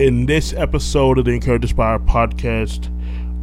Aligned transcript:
In 0.00 0.24
this 0.24 0.54
episode 0.54 1.18
of 1.18 1.26
the 1.26 1.32
N'Courage 1.32 1.60
N'Spire 1.60 2.02
podcast, 2.06 2.86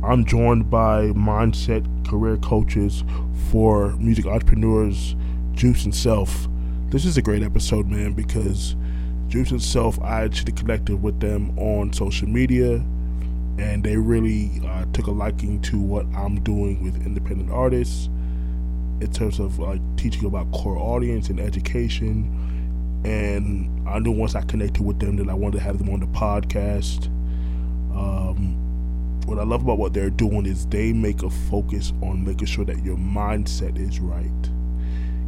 I'm 0.04 0.26
joined 0.26 0.72
by 0.72 1.10
mindset 1.10 1.86
career 2.10 2.38
coaches 2.38 3.04
for 3.52 3.90
music 3.98 4.26
entrepreneurs, 4.26 5.16
Juice 5.52 5.86
and 5.86 5.94
Self. 5.94 6.48
This 6.90 7.06
is 7.06 7.16
a 7.16 7.22
great 7.22 7.44
episode, 7.44 7.86
man, 7.86 8.14
because 8.14 8.76
Juice 9.28 9.52
and 9.52 9.62
Self, 9.62 10.02
I 10.02 10.24
actually 10.24 10.54
connected 10.54 11.00
with 11.04 11.20
them 11.20 11.56
on 11.60 11.94
social 11.94 12.28
media, 12.28 12.84
and 13.60 13.84
they 13.84 13.96
really 13.96 14.60
uh, 14.66 14.86
took 14.94 15.06
a 15.06 15.12
liking 15.12 15.62
to 15.62 15.80
what 15.80 16.08
I'm 16.16 16.42
doing 16.42 16.84
with 16.84 17.06
independent 17.06 17.52
artists 17.52 18.08
in 19.00 19.12
terms 19.12 19.38
of 19.38 19.60
like 19.60 19.80
teaching 19.96 20.26
about 20.26 20.52
core 20.54 20.80
audience 20.80 21.30
and 21.30 21.40
education 21.40 22.34
and 23.04 23.88
I 23.88 24.00
knew 24.00 24.12
once 24.12 24.36
I 24.36 24.42
connected 24.42 24.84
with 24.84 25.00
them 25.00 25.16
that 25.18 25.30
I 25.30 25.34
wanted 25.34 25.58
to 25.58 25.64
have 25.64 25.78
them 25.78 25.90
on 25.90 26.00
the 26.00 26.08
podcast. 26.08 27.08
Um, 27.96 28.56
what 29.26 29.40
I 29.40 29.44
love 29.44 29.62
about 29.62 29.78
what 29.78 29.94
they're 29.94 30.10
doing 30.10 30.46
is 30.46 30.66
they 30.68 30.94
make 30.94 31.24
a 31.24 31.30
focus 31.30 31.94
on 32.02 32.24
making 32.26 32.48
sure 32.48 32.66
that 32.66 32.84
your 32.84 32.98
mindset 32.98 33.78
is 33.78 34.00
right. 34.00 34.50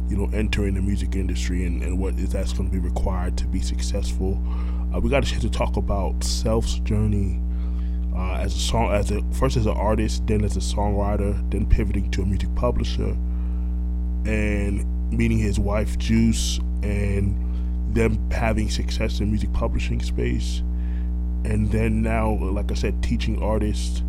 You 0.08 0.16
know, 0.16 0.30
entering 0.32 0.74
the 0.74 0.82
music 0.82 1.14
industry 1.14 1.64
and, 1.64 1.82
and 1.82 1.98
what 1.98 2.14
is 2.14 2.32
that's 2.32 2.52
going 2.52 2.68
to 2.68 2.72
be 2.72 2.80
required 2.80 3.36
to 3.38 3.46
be 3.46 3.60
successful. 3.60 4.42
Uh, 4.94 5.00
we 5.00 5.10
got 5.10 5.22
a 5.22 5.26
chance 5.26 5.42
to 5.42 5.50
talk 5.50 5.76
about 5.76 6.24
Self's 6.24 6.80
journey 6.80 7.40
uh, 8.16 8.34
as 8.34 8.54
a 8.54 8.58
song, 8.58 8.90
as 8.92 9.10
a 9.10 9.22
first 9.32 9.56
as 9.56 9.66
an 9.66 9.76
artist, 9.76 10.26
then 10.26 10.44
as 10.44 10.56
a 10.56 10.60
songwriter, 10.60 11.48
then 11.50 11.64
pivoting 11.66 12.10
to 12.10 12.22
a 12.22 12.26
music 12.26 12.52
publisher, 12.54 13.16
and 14.24 14.84
meeting 15.12 15.38
his 15.38 15.58
wife 15.58 15.96
Juice 15.98 16.58
and 16.82 17.49
them 17.94 18.30
having 18.30 18.70
success 18.70 19.20
in 19.20 19.30
music 19.30 19.52
publishing 19.52 20.00
space. 20.00 20.62
And 21.44 21.70
then 21.70 22.02
now 22.02 22.32
like 22.32 22.70
i 22.70 22.74
said 22.74 23.02
teaching 23.02 23.42
artists 23.42 24.02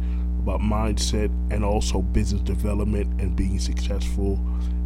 about 0.43 0.59
mindset 0.59 1.29
and 1.51 1.63
also 1.63 2.01
business 2.01 2.41
development 2.41 3.21
and 3.21 3.35
being 3.35 3.59
successful 3.59 4.39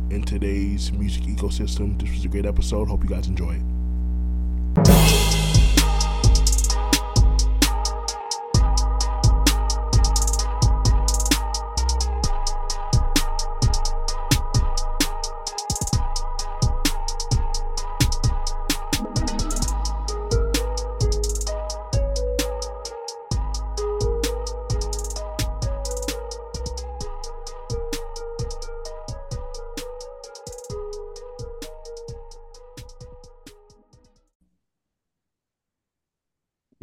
in 0.09 0.21
today's 0.21 0.91
music 0.91 1.23
ecosystem. 1.23 1.99
This 1.99 2.11
was 2.11 2.25
a 2.25 2.27
great 2.27 2.45
episode. 2.45 2.87
Hope 2.87 3.03
you 3.03 3.09
guys 3.09 3.27
enjoy 3.27 3.55
it 3.55 5.14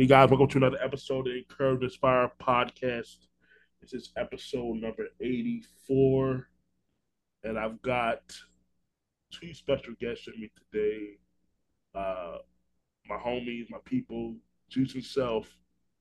Hey 0.03 0.09
guys, 0.09 0.31
welcome 0.31 0.49
to 0.49 0.57
another 0.57 0.83
episode 0.83 1.29
of 1.29 1.33
the 1.33 1.45
N'Courage 1.45 1.81
N'Spire 1.81 2.29
podcast. 2.43 3.19
This 3.81 3.95
is 3.95 4.11
episode 4.17 4.79
number 4.79 5.05
84, 5.21 6.49
and 7.45 7.57
I've 7.57 7.81
got 7.83 8.19
two 9.31 9.55
special 9.55 9.95
guests 10.01 10.27
with 10.27 10.39
me 10.39 10.51
today. 10.73 11.19
Uh, 11.95 12.39
my 13.09 13.15
homies, 13.15 13.71
my 13.71 13.79
people, 13.85 14.35
Juice 14.69 14.95
and 14.95 15.05
Self, 15.05 15.47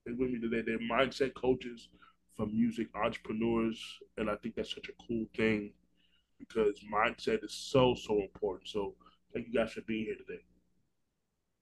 is 0.07 0.17
with 0.17 0.31
me 0.31 0.39
today. 0.39 0.63
They're 0.65 0.79
mindset 0.79 1.35
coaches 1.35 1.89
for 2.35 2.47
music 2.47 2.87
entrepreneurs, 2.95 3.79
and 4.17 4.31
I 4.31 4.35
think 4.37 4.55
that's 4.55 4.73
such 4.73 4.89
a 4.89 5.07
cool 5.07 5.27
thing 5.37 5.73
because 6.39 6.83
mindset 6.91 7.43
is 7.43 7.53
so, 7.53 7.93
so 7.93 8.19
important. 8.19 8.67
So 8.67 8.95
thank 9.31 9.45
you 9.45 9.53
guys 9.53 9.73
for 9.73 9.81
being 9.81 10.05
here 10.05 10.15
today. 10.15 10.41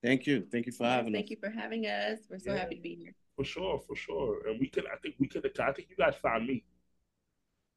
Thank 0.03 0.25
you. 0.27 0.45
Thank 0.51 0.65
you 0.65 0.71
for 0.71 0.85
having 0.85 1.13
Thank 1.13 1.25
us. 1.25 1.31
you 1.31 1.37
for 1.37 1.49
having 1.49 1.85
us. 1.85 2.19
We're 2.29 2.39
so 2.39 2.53
Yeah. 2.53 2.59
happy 2.59 2.75
to 2.75 2.81
be 2.81 2.95
here. 2.95 3.13
For 3.35 3.43
sure, 3.43 3.79
for 3.79 3.95
sure. 3.95 4.47
And 4.47 4.59
we 4.59 4.67
could, 4.67 4.85
I 4.87 4.97
think 4.97 5.15
we 5.19 5.27
could, 5.27 5.45
I 5.59 5.71
think 5.71 5.89
you 5.89 5.95
guys 5.95 6.15
found 6.21 6.47
me. 6.47 6.63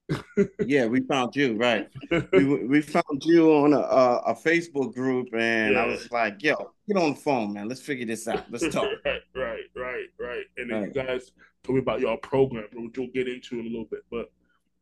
Yeah, 0.67 0.87
we 0.87 1.01
found 1.01 1.35
you, 1.37 1.57
right? 1.57 1.89
We 2.33 2.45
we 2.67 2.81
found 2.83 3.23
you 3.25 3.53
on 3.53 3.73
a 3.73 3.79
a, 3.81 4.17
a 4.33 4.35
Facebook 4.35 4.95
group, 4.95 5.29
and 5.35 5.77
I 5.79 5.87
was 5.87 6.11
like, 6.11 6.43
"Yo, 6.43 6.55
get 6.89 6.97
on 6.97 7.11
the 7.15 7.21
phone, 7.21 7.53
man. 7.53 7.69
Let's 7.69 7.81
figure 7.81 8.07
this 8.07 8.27
out. 8.29 8.51
Let's 8.51 8.69
talk." 8.75 8.89
right, 9.05 9.21
right, 9.35 9.65
right, 9.77 10.07
right. 10.19 10.45
And 10.57 10.71
then 10.71 10.79
Right. 10.83 10.87
you 10.89 11.03
guys 11.03 11.33
told 11.63 11.77
me 11.77 11.83
about 11.83 12.01
your 12.01 12.17
program, 12.19 12.67
which 12.75 12.99
we'll 12.99 13.09
get 13.09 13.29
into 13.29 13.61
in 13.61 13.67
a 13.67 13.69
little 13.69 13.85
bit. 13.87 14.05
But 14.11 14.33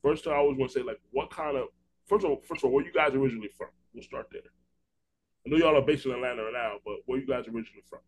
first, 0.02 0.26
I 0.26 0.34
always 0.34 0.56
want 0.58 0.72
to 0.72 0.78
say, 0.78 0.84
like, 0.84 1.00
what 1.10 1.30
kind 1.30 1.56
of 1.56 1.68
first 2.06 2.24
of 2.24 2.30
all, 2.30 2.40
first 2.48 2.60
of 2.60 2.64
all, 2.66 2.72
where 2.72 2.84
you 2.84 2.92
guys 2.92 3.14
originally 3.14 3.50
from? 3.56 3.68
We'll 3.92 4.02
start 4.04 4.28
there. 4.32 4.42
I 5.46 5.50
know 5.50 5.56
y'all 5.56 5.76
are 5.76 5.86
based 5.86 6.06
in 6.06 6.12
Atlanta 6.12 6.50
now, 6.52 6.74
but 6.84 6.96
where 7.06 7.18
you 7.18 7.26
guys 7.26 7.46
originally 7.46 7.82
from? 7.88 8.00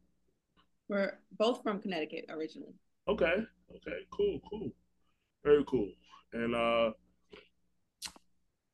We're 0.89 1.19
both 1.39 1.63
from 1.63 1.81
Connecticut 1.81 2.27
originally. 2.29 2.75
Okay, 3.09 3.45
okay, 3.77 3.99
cool, 4.11 4.41
cool, 4.49 4.71
very 5.43 5.65
cool. 5.67 5.91
And 6.33 6.55
uh, 6.55 6.93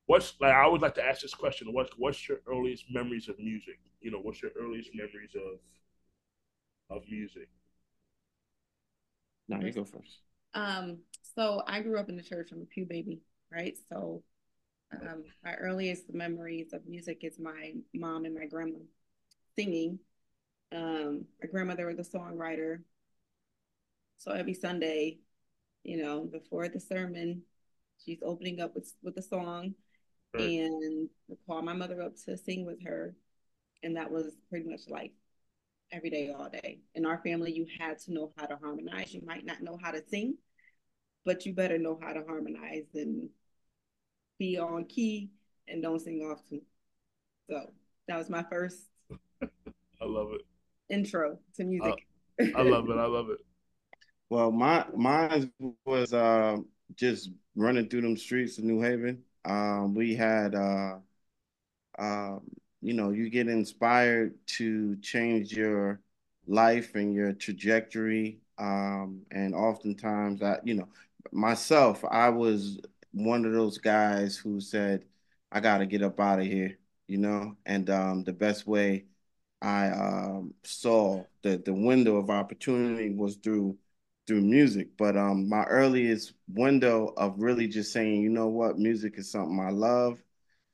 what's 0.05 0.33
like? 0.39 0.53
I 0.53 0.63
always 0.63 0.81
like 0.81 0.95
to 0.95 1.03
ask 1.03 1.21
this 1.21 1.33
question: 1.33 1.71
What's 1.73 1.91
what's 1.97 2.27
your 2.27 2.39
earliest 2.47 2.85
memories 2.91 3.29
of 3.29 3.39
music? 3.39 3.79
You 4.01 4.11
know, 4.11 4.19
what's 4.19 4.41
your 4.41 4.51
earliest 4.59 4.89
memories 4.93 5.35
of 5.35 6.97
of 6.97 7.03
music? 7.09 7.47
No, 9.47 9.59
you 9.61 9.71
go 9.71 9.83
first. 9.83 10.19
Um, 10.53 10.99
so 11.35 11.63
I 11.67 11.81
grew 11.81 11.97
up 11.97 12.09
in 12.09 12.17
the 12.17 12.23
church. 12.23 12.51
I'm 12.51 12.61
a 12.61 12.65
pew 12.65 12.85
baby, 12.85 13.21
right? 13.51 13.77
So 13.89 14.23
um, 14.91 15.23
my 15.43 15.53
earliest 15.55 16.13
memories 16.13 16.73
of 16.73 16.85
music 16.87 17.19
is 17.23 17.39
my 17.39 17.73
mom 17.93 18.25
and 18.25 18.35
my 18.35 18.45
grandma 18.45 18.79
singing. 19.55 19.99
Um, 20.71 21.25
my 21.41 21.47
grandmother 21.49 21.85
was 21.87 21.99
a 21.99 22.17
songwriter. 22.17 22.79
So 24.17 24.31
every 24.31 24.53
Sunday, 24.53 25.19
you 25.83 26.01
know, 26.01 26.25
before 26.25 26.67
the 26.67 26.79
sermon, 26.79 27.43
she's 28.03 28.19
opening 28.23 28.59
up 28.59 28.75
with 28.75 28.93
with 29.01 29.17
a 29.17 29.21
song 29.21 29.75
Right. 30.33 30.51
and 30.51 31.09
would 31.27 31.39
call 31.47 31.61
my 31.61 31.73
mother 31.73 32.01
up 32.01 32.15
to 32.25 32.37
sing 32.37 32.65
with 32.65 32.83
her. 32.83 33.15
And 33.81 33.95
that 33.95 34.11
was 34.11 34.33
pretty 34.49 34.69
much 34.69 34.81
like 34.89 35.13
every 35.91 36.09
day, 36.09 36.31
all 36.37 36.49
day. 36.49 36.79
In 36.95 37.05
our 37.05 37.19
family, 37.23 37.51
you 37.51 37.65
had 37.79 37.99
to 37.99 38.13
know 38.13 38.31
how 38.37 38.45
to 38.45 38.57
harmonize. 38.57 39.13
You 39.13 39.21
might 39.25 39.45
not 39.45 39.61
know 39.61 39.77
how 39.81 39.91
to 39.91 40.03
sing, 40.09 40.35
but 41.25 41.45
you 41.45 41.53
better 41.53 41.77
know 41.77 41.97
how 42.01 42.13
to 42.13 42.23
harmonize 42.27 42.85
and 42.93 43.29
be 44.39 44.57
on 44.57 44.85
key 44.85 45.29
and 45.67 45.83
don't 45.83 45.99
sing 45.99 46.21
off 46.21 46.43
key. 46.49 46.63
So 47.49 47.71
that 48.07 48.17
was 48.17 48.29
my 48.29 48.43
first 48.49 48.87
I 50.01 50.05
love 50.05 50.29
it. 50.33 50.41
intro 50.89 51.37
to 51.55 51.63
music. 51.63 52.07
I 52.55 52.61
love 52.61 52.89
it. 52.89 52.97
I 52.97 53.05
love 53.05 53.29
it. 53.29 53.39
Well, 54.31 54.51
my 54.51 54.85
mine 54.95 55.51
was 55.85 56.13
uh, 56.13 56.57
just 56.95 57.31
running 57.55 57.89
through 57.89 58.01
them 58.01 58.15
streets 58.15 58.59
of 58.59 58.63
New 58.63 58.79
Haven. 58.79 59.23
Um, 59.43 59.95
we 59.95 60.13
had, 60.13 60.53
uh, 60.53 60.97
um, 61.97 62.41
you 62.79 62.93
know, 62.93 63.09
you 63.09 63.31
get 63.31 63.47
inspired 63.47 64.35
to 64.57 64.97
change 64.97 65.51
your 65.51 66.01
life 66.45 66.93
and 66.93 67.11
your 67.11 67.33
trajectory. 67.33 68.37
Um, 68.59 69.21
and 69.31 69.55
oftentimes, 69.55 70.43
I, 70.43 70.59
you 70.63 70.75
know, 70.75 70.89
myself, 71.31 72.05
I 72.05 72.29
was 72.29 72.79
one 73.11 73.45
of 73.45 73.53
those 73.53 73.77
guys 73.77 74.37
who 74.37 74.59
said, 74.61 75.05
I 75.51 75.59
got 75.59 75.79
to 75.79 75.85
get 75.85 76.03
up 76.03 76.19
out 76.19 76.39
of 76.39 76.45
here, 76.45 76.77
you 77.07 77.17
know, 77.17 77.57
and 77.65 77.89
um, 77.89 78.23
the 78.23 78.33
best 78.33 78.67
way 78.67 79.05
I 79.61 79.89
um, 79.89 80.53
saw 80.63 81.25
the 81.43 81.57
the 81.57 81.73
window 81.73 82.17
of 82.17 82.29
opportunity 82.29 83.09
was 83.11 83.35
through 83.37 83.77
through 84.27 84.41
music. 84.41 84.89
But 84.97 85.17
um, 85.17 85.49
my 85.49 85.65
earliest 85.65 86.33
window 86.47 87.13
of 87.17 87.35
really 87.41 87.67
just 87.67 87.91
saying, 87.93 88.21
you 88.21 88.29
know 88.29 88.47
what, 88.47 88.77
music 88.79 89.15
is 89.17 89.31
something 89.31 89.59
I 89.59 89.71
love, 89.71 90.19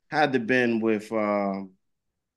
had 0.10 0.34
to 0.34 0.40
been 0.40 0.80
with 0.82 1.12
uh, 1.12 1.62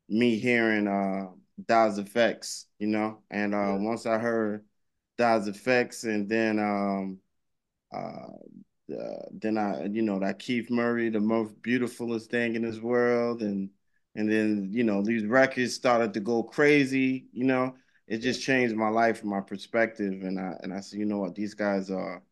me 0.09 0.39
hearing 0.39 0.87
uh, 0.89 1.27
Das 1.67 1.99
EFX, 1.99 2.67
you 2.79 2.87
know. 2.89 3.19
And 3.31 3.55
uh, 3.55 3.59
Yeah. 3.59 3.79
once 3.79 4.06
I 4.06 4.19
heard 4.19 4.65
Das 5.19 5.49
EFX, 5.49 6.05
and 6.05 6.29
then 6.29 6.59
um, 6.59 7.19
uh, 7.93 8.29
uh, 8.90 9.26
then 9.32 9.58
I, 9.58 9.87
you 9.87 10.02
know, 10.02 10.19
that 10.20 10.38
Keith 10.38 10.70
Murray, 10.70 11.11
the 11.11 11.20
most 11.20 11.61
beautifulest 11.62 12.31
thing 12.31 12.55
in 12.55 12.62
this 12.62 12.81
world, 12.81 13.43
and 13.43 13.70
and 14.14 14.31
then 14.31 14.69
you 14.73 14.85
know 14.85 15.02
these 15.02 15.25
records 15.25 15.75
started 15.75 16.14
to 16.14 16.20
go 16.20 16.43
crazy, 16.43 17.26
you 17.32 17.44
know 17.44 17.75
it 18.08 18.19
just 18.19 18.43
changed 18.43 18.75
my 18.75 18.88
life 18.88 19.20
and 19.20 19.31
my 19.31 19.40
perspective 19.40 20.23
and 20.23 20.40
I 20.40 20.55
and 20.62 20.73
I 20.73 20.81
said, 20.81 20.99
you 20.99 21.05
know 21.05 21.19
what, 21.19 21.35
these 21.35 21.55
guys 21.55 21.90
are 21.90 22.23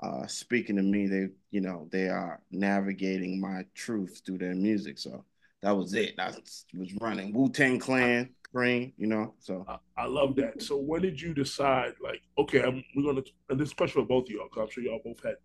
uh 0.00 0.26
speaking 0.26 0.76
to 0.76 0.82
me. 0.82 1.06
They, 1.06 1.28
you 1.50 1.62
know, 1.62 1.88
they 1.90 2.08
are 2.08 2.40
navigating 2.50 3.40
my 3.40 3.64
truth 3.74 4.20
through 4.24 4.38
their 4.38 4.54
music. 4.54 4.98
So 4.98 5.24
that 5.62 5.74
was 5.74 5.94
it. 5.94 6.14
I 6.18 6.28
was 6.28 6.66
running 7.00 7.32
Wu 7.32 7.48
Tang 7.48 7.78
Clan, 7.78 8.28
cream, 8.52 8.92
you 8.98 9.06
know. 9.06 9.34
So 9.38 9.64
I, 9.66 9.78
I, 9.96 10.06
love 10.06 10.36
that. 10.36 10.62
So 10.62 10.76
when 10.76 11.00
did 11.00 11.20
you 11.20 11.32
decide, 11.32 11.94
like, 12.02 12.20
okay, 12.36 12.62
I'm, 12.62 12.84
we're 12.94 13.10
gonna, 13.10 13.24
and 13.48 13.58
this 13.58 13.72
question 13.72 14.02
for 14.02 14.06
both 14.06 14.24
of 14.24 14.30
y'all, 14.30 14.48
because 14.50 14.64
I'm 14.64 14.70
sure 14.70 14.84
y'all 14.84 15.00
both 15.02 15.22
had 15.24 15.36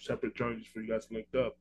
separate 0.00 0.34
journeys 0.34 0.66
for 0.66 0.80
you 0.80 0.88
guys 0.88 1.06
linked 1.10 1.34
up. 1.34 1.56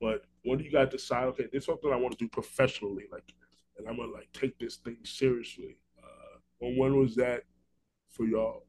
But 0.00 0.24
when 0.44 0.58
do 0.58 0.64
you 0.64 0.70
guys 0.70 0.90
decide, 0.90 1.24
okay, 1.28 1.44
this 1.52 1.62
is 1.62 1.66
something 1.66 1.92
I 1.92 1.96
want 1.96 2.18
to 2.18 2.24
do 2.24 2.28
professionally, 2.28 3.04
like, 3.10 3.32
and 3.78 3.88
I'm 3.88 3.96
gonna 3.96 4.12
like 4.12 4.28
take 4.32 4.58
this 4.58 4.76
thing 4.76 4.98
seriously? 5.04 5.76
Uh, 6.02 6.38
when, 6.58 6.76
when 6.76 6.98
was 6.98 7.14
that 7.16 7.42
for 8.10 8.24
y'all? 8.26 8.64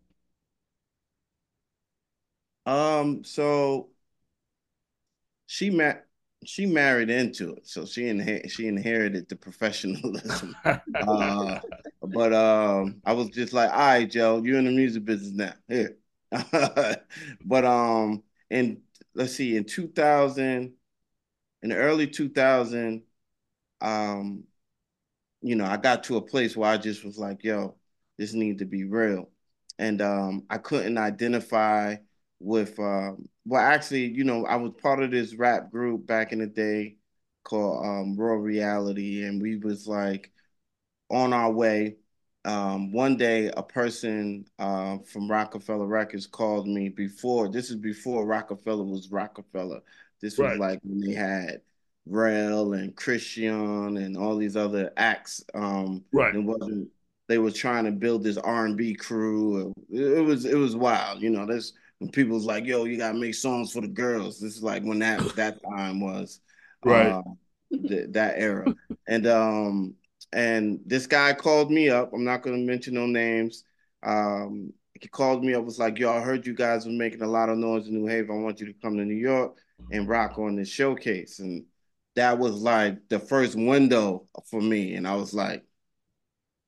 Um, 2.66 3.24
so 3.24 3.90
she 5.46 5.70
met 5.70 6.06
she 6.46 6.66
married 6.66 7.10
into 7.10 7.54
it, 7.54 7.68
so 7.68 7.86
she 7.86 8.04
inher- 8.04 8.50
she 8.50 8.68
inherited 8.68 9.28
the 9.28 9.36
professionalism. 9.36 10.56
uh, 10.66 11.60
but 12.04 12.34
um, 12.34 13.02
I 13.06 13.14
was 13.14 13.30
just 13.30 13.54
like, 13.54 13.72
all 13.72 13.78
right, 13.78 14.10
Joe, 14.10 14.42
you're 14.44 14.60
in 14.60 14.66
the 14.66 14.72
music 14.72 15.06
business 15.06 15.34
now. 15.34 15.54
Here, 15.68 15.98
but 17.46 17.66
um, 17.66 18.24
and 18.50 18.82
let's 19.14 19.34
see, 19.34 19.56
in 19.58 19.66
2000, 19.66 20.74
in 21.64 21.70
the 21.70 21.76
early 21.76 22.08
2000, 22.08 23.04
um, 23.82 24.44
you 25.42 25.56
know, 25.56 25.66
I 25.66 25.78
got 25.78 26.04
to 26.06 26.18
a 26.18 26.22
place 26.22 26.56
where 26.58 26.70
I 26.70 26.78
just 26.78 27.06
was 27.06 27.18
like, 27.18 27.44
yo, 27.44 27.76
this 28.18 28.34
needs 28.34 28.60
to 28.60 28.66
be 28.66 28.84
real, 28.86 29.30
and 29.80 30.02
um, 30.02 30.44
I 30.50 30.58
couldn't 30.58 30.98
identify 30.98 31.98
with 32.40 32.80
um, 32.80 33.28
well 33.46 33.62
actually 33.62 34.06
you 34.06 34.24
know 34.24 34.46
i 34.46 34.56
was 34.56 34.72
part 34.80 35.02
of 35.02 35.10
this 35.10 35.34
rap 35.34 35.72
group 35.72 36.06
back 36.06 36.32
in 36.32 36.38
the 36.38 36.46
day 36.46 36.96
called 37.48 37.86
um 37.86 38.16
raw 38.18 38.34
reality. 38.36 39.24
And 39.24 39.42
we 39.42 39.58
was 39.58 39.88
like 39.88 40.32
on 41.10 41.34
our 41.34 41.52
way 41.52 41.98
um 42.48 42.92
one 42.92 43.18
day 43.18 43.52
a 43.56 43.64
person 43.64 44.46
uh, 44.60 44.98
from 45.00 45.30
Roc-A-Fella 45.30 45.86
records 45.86 46.26
called 46.26 46.68
me 46.68 46.90
before 46.90 47.50
this 47.50 47.70
is 47.70 47.76
before 47.76 48.26
Roc-A-Fella 48.26 48.84
was 48.84 49.12
Roc-A-Fella 49.12 49.82
this 50.22 50.38
was 50.38 50.50
right. 50.50 50.60
like 50.60 50.80
when 50.84 51.00
they 51.00 51.14
had 51.14 51.62
Rell 52.06 52.74
and 52.74 52.96
Christión 52.96 54.04
and 54.04 54.18
all 54.18 54.38
these 54.38 54.56
other 54.56 54.92
acts 54.98 55.44
um 55.54 56.04
right 56.12 56.34
it 56.36 56.40
wasn't 56.40 56.90
they 57.28 57.38
were 57.38 57.52
trying 57.52 57.84
to 57.84 57.92
build 57.92 58.24
this 58.24 58.38
R&B 58.38 58.96
crew 58.96 59.74
it 59.92 60.24
was 60.24 60.46
it 60.46 60.56
was 60.56 60.76
wild 60.76 61.22
you 61.22 61.30
know 61.30 61.46
there's 61.46 61.74
when 62.00 62.12
people's 62.12 62.46
like, 62.46 62.66
"Yo, 62.66 62.86
you 62.86 62.98
gotta 62.98 63.18
make 63.18 63.36
songs 63.36 63.72
for 63.72 63.82
the 63.82 63.88
girls." 63.88 64.40
This 64.40 64.56
is 64.58 64.64
like 64.64 64.84
when 64.84 65.00
that 65.00 65.20
that 65.36 65.60
time 65.64 66.00
was, 66.00 66.40
right? 66.86 67.08
Uh, 67.08 67.22
th- 67.88 68.12
that 68.12 68.36
era, 68.38 68.74
and 69.08 69.28
um, 69.28 69.96
and 70.34 70.80
this 70.86 71.08
guy 71.08 71.34
called 71.34 71.72
me 71.72 71.90
up. 71.90 72.14
I'm 72.14 72.24
not 72.24 72.42
gonna 72.42 72.58
mention 72.58 72.94
no 72.96 73.06
names. 73.06 73.64
Um, 74.04 74.74
he 75.00 75.08
called 75.08 75.44
me 75.44 75.54
up. 75.54 75.64
Was 75.64 75.80
like, 75.80 76.00
"Yo, 76.00 76.12
I 76.12 76.22
heard 76.22 76.46
you 76.46 76.54
guys 76.54 76.86
were 76.86 76.92
making 76.92 77.22
a 77.22 77.28
lot 77.28 77.50
of 77.50 77.58
noise 77.58 77.88
in 77.88 77.94
New 77.94 78.08
Haven. 78.08 78.38
I 78.38 78.42
want 78.42 78.60
you 78.60 78.68
to 78.68 78.74
come 78.74 78.98
to 78.98 79.06
New 79.06 79.16
York 79.16 79.58
and 79.92 80.08
rock 80.08 80.38
on 80.40 80.56
this 80.56 80.70
showcase." 80.70 81.40
And 81.40 81.66
that 82.16 82.40
was 82.40 82.56
like 82.56 83.08
the 83.10 83.20
first 83.20 83.56
window 83.56 84.28
for 84.50 84.62
me. 84.62 84.96
And 84.96 85.08
I 85.08 85.16
was 85.16 85.34
like, 85.34 85.64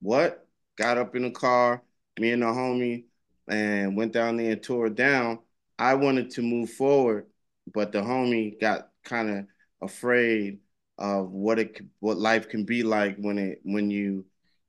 "What?" 0.00 0.46
Got 0.76 0.98
up 0.98 1.14
in 1.16 1.22
the 1.22 1.30
car. 1.30 1.82
Me 2.18 2.32
and 2.32 2.42
the 2.42 2.46
homie 2.46 3.04
and 3.48 3.96
went 3.96 4.12
down 4.12 4.36
there 4.36 4.52
and 4.52 4.62
tore 4.62 4.86
it 4.86 4.94
down. 4.94 5.40
I 5.78 5.94
wanted 5.94 6.30
to 6.32 6.42
move 6.42 6.70
forward, 6.70 7.26
but 7.72 7.92
the 7.92 8.00
homie 8.00 8.60
got 8.60 8.90
kind 9.04 9.30
of 9.30 9.46
afraid 9.82 10.60
of 11.00 11.30
what 11.32 11.58
it 11.58 11.80
what 12.00 12.18
life 12.18 12.48
can 12.48 12.64
be 12.64 12.82
like 12.82 13.16
when 13.18 13.38
it 13.38 13.60
when 13.64 13.90
you 13.90 14.24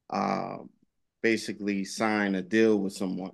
uh, 0.09 0.57
basically 1.21 1.85
sign 1.85 2.35
a 2.35 2.41
deal 2.41 2.77
with 2.77 2.93
someone. 2.93 3.33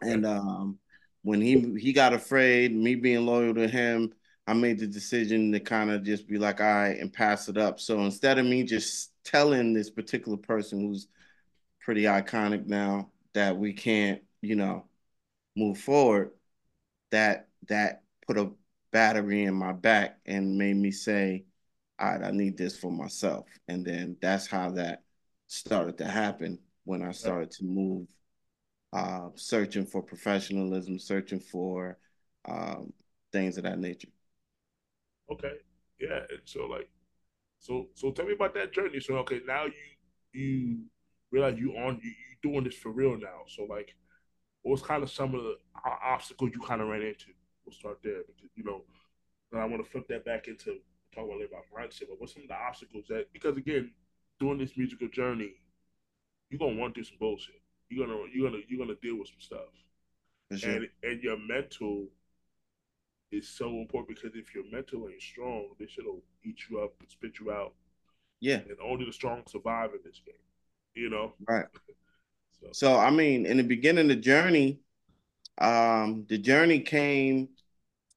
And 0.00 0.24
um, 0.24 0.78
when 1.22 1.40
he 1.40 1.74
he 1.78 1.92
got 1.92 2.14
afraid, 2.14 2.74
me 2.74 2.94
being 2.94 3.26
loyal 3.26 3.54
to 3.54 3.68
him, 3.68 4.12
I 4.46 4.54
made 4.54 4.78
the 4.78 4.86
decision 4.86 5.52
to 5.52 5.60
kind 5.60 5.90
of 5.90 6.04
just 6.04 6.26
be 6.28 6.38
like, 6.38 6.60
all 6.60 6.66
right, 6.66 6.98
and 6.98 7.12
pass 7.12 7.48
it 7.48 7.58
up. 7.58 7.80
So 7.80 8.00
instead 8.00 8.38
of 8.38 8.46
me 8.46 8.62
just 8.62 9.12
telling 9.24 9.74
this 9.74 9.90
particular 9.90 10.38
person 10.38 10.80
who's 10.80 11.08
pretty 11.80 12.04
iconic 12.04 12.66
now 12.66 13.10
that 13.34 13.56
we 13.56 13.72
can't 13.72 14.22
you 14.44 14.56
know, 14.56 14.84
move 15.56 15.78
forward, 15.78 16.30
that 17.10 17.48
that 17.68 18.02
put 18.26 18.38
a 18.38 18.50
battery 18.92 19.44
in 19.44 19.54
my 19.54 19.72
back 19.72 20.18
and 20.26 20.58
made 20.58 20.76
me 20.76 20.90
say, 20.90 21.44
I 22.04 22.30
need 22.30 22.56
this 22.56 22.78
for 22.78 22.90
myself. 22.90 23.46
And 23.68 23.84
then 23.84 24.16
that's 24.20 24.46
how 24.46 24.70
that 24.72 25.02
started 25.46 25.98
to 25.98 26.04
happen 26.06 26.58
when 26.84 27.02
I 27.02 27.12
started 27.12 27.50
to 27.52 27.64
move, 27.64 28.06
uh, 28.92 29.28
searching 29.34 29.86
for 29.86 30.02
professionalism, 30.02 30.98
searching 30.98 31.40
for 31.40 31.98
um, 32.46 32.92
things 33.32 33.56
of 33.56 33.64
that 33.64 33.78
nature. 33.78 34.08
Okay. 35.30 35.54
Yeah. 36.00 36.20
And 36.30 36.40
so 36.44 36.66
like, 36.66 36.88
so 37.58 37.88
so 37.94 38.10
tell 38.10 38.26
me 38.26 38.34
about 38.34 38.54
that 38.54 38.72
journey. 38.72 39.00
So 39.00 39.16
okay, 39.18 39.40
now 39.46 39.64
you 39.64 39.72
you 40.32 40.78
realize 41.30 41.58
you 41.58 41.72
on 41.72 42.00
you 42.02 42.10
you 42.10 42.36
doing 42.42 42.64
this 42.64 42.74
for 42.74 42.90
real 42.90 43.16
now. 43.16 43.42
So 43.48 43.64
like, 43.64 43.94
what 44.62 44.72
was 44.72 44.82
kind 44.82 45.02
of 45.02 45.10
some 45.10 45.34
of 45.34 45.42
the 45.42 45.56
obstacles 45.84 46.50
you 46.54 46.60
kind 46.60 46.82
of 46.82 46.88
ran 46.88 47.02
into? 47.02 47.26
We'll 47.64 47.72
start 47.72 48.00
there 48.04 48.22
because 48.26 48.50
you 48.54 48.64
know, 48.64 48.82
I 49.58 49.64
want 49.64 49.82
to 49.82 49.90
flip 49.90 50.06
that 50.08 50.24
back 50.24 50.48
into 50.48 50.78
talking 51.14 51.46
about 51.48 51.64
mindset. 51.74 52.08
But 52.08 52.20
what's 52.20 52.34
some 52.34 52.42
of 52.42 52.48
the 52.48 52.54
obstacles 52.54 53.04
that 53.08 53.32
because 53.32 53.56
again, 53.56 53.92
doing 54.40 54.58
this 54.58 54.76
musical 54.76 55.08
journey, 55.08 55.54
you're 56.50 56.58
gonna 56.58 56.78
want 56.78 56.94
to 56.94 57.00
do 57.00 57.04
some 57.04 57.16
bullshit. 57.18 57.60
You're 57.88 58.06
gonna 58.06 58.18
you're 58.32 58.50
gonna 58.50 58.62
you're 58.68 58.78
gonna 58.78 58.98
deal 59.00 59.18
with 59.18 59.28
some 59.28 59.40
stuff, 59.40 60.58
sure. 60.58 60.70
and 60.70 60.88
and 61.02 61.22
your 61.22 61.38
mental 61.38 62.06
is 63.32 63.48
so 63.48 63.68
important 63.68 64.16
because 64.16 64.36
if 64.38 64.54
your 64.54 64.64
mental 64.70 65.08
ain't 65.08 65.20
strong, 65.22 65.68
this 65.78 65.90
shit'll 65.90 66.22
eat 66.44 66.58
you 66.70 66.80
up 66.80 66.92
and 67.00 67.10
spit 67.10 67.38
you 67.40 67.50
out. 67.52 67.72
Yeah, 68.40 68.56
and 68.56 68.76
only 68.82 69.04
the 69.04 69.12
strong 69.12 69.42
survive 69.48 69.90
in 69.92 70.00
this 70.04 70.20
game. 70.24 70.34
You 70.94 71.10
know, 71.10 71.34
right. 71.46 71.66
So 72.72 72.96
I 72.96 73.10
mean, 73.10 73.44
in 73.44 73.58
the 73.58 73.62
beginning 73.62 74.10
of 74.10 74.16
the 74.16 74.22
journey, 74.22 74.80
um, 75.58 76.24
the 76.28 76.38
journey 76.38 76.80
came 76.80 77.50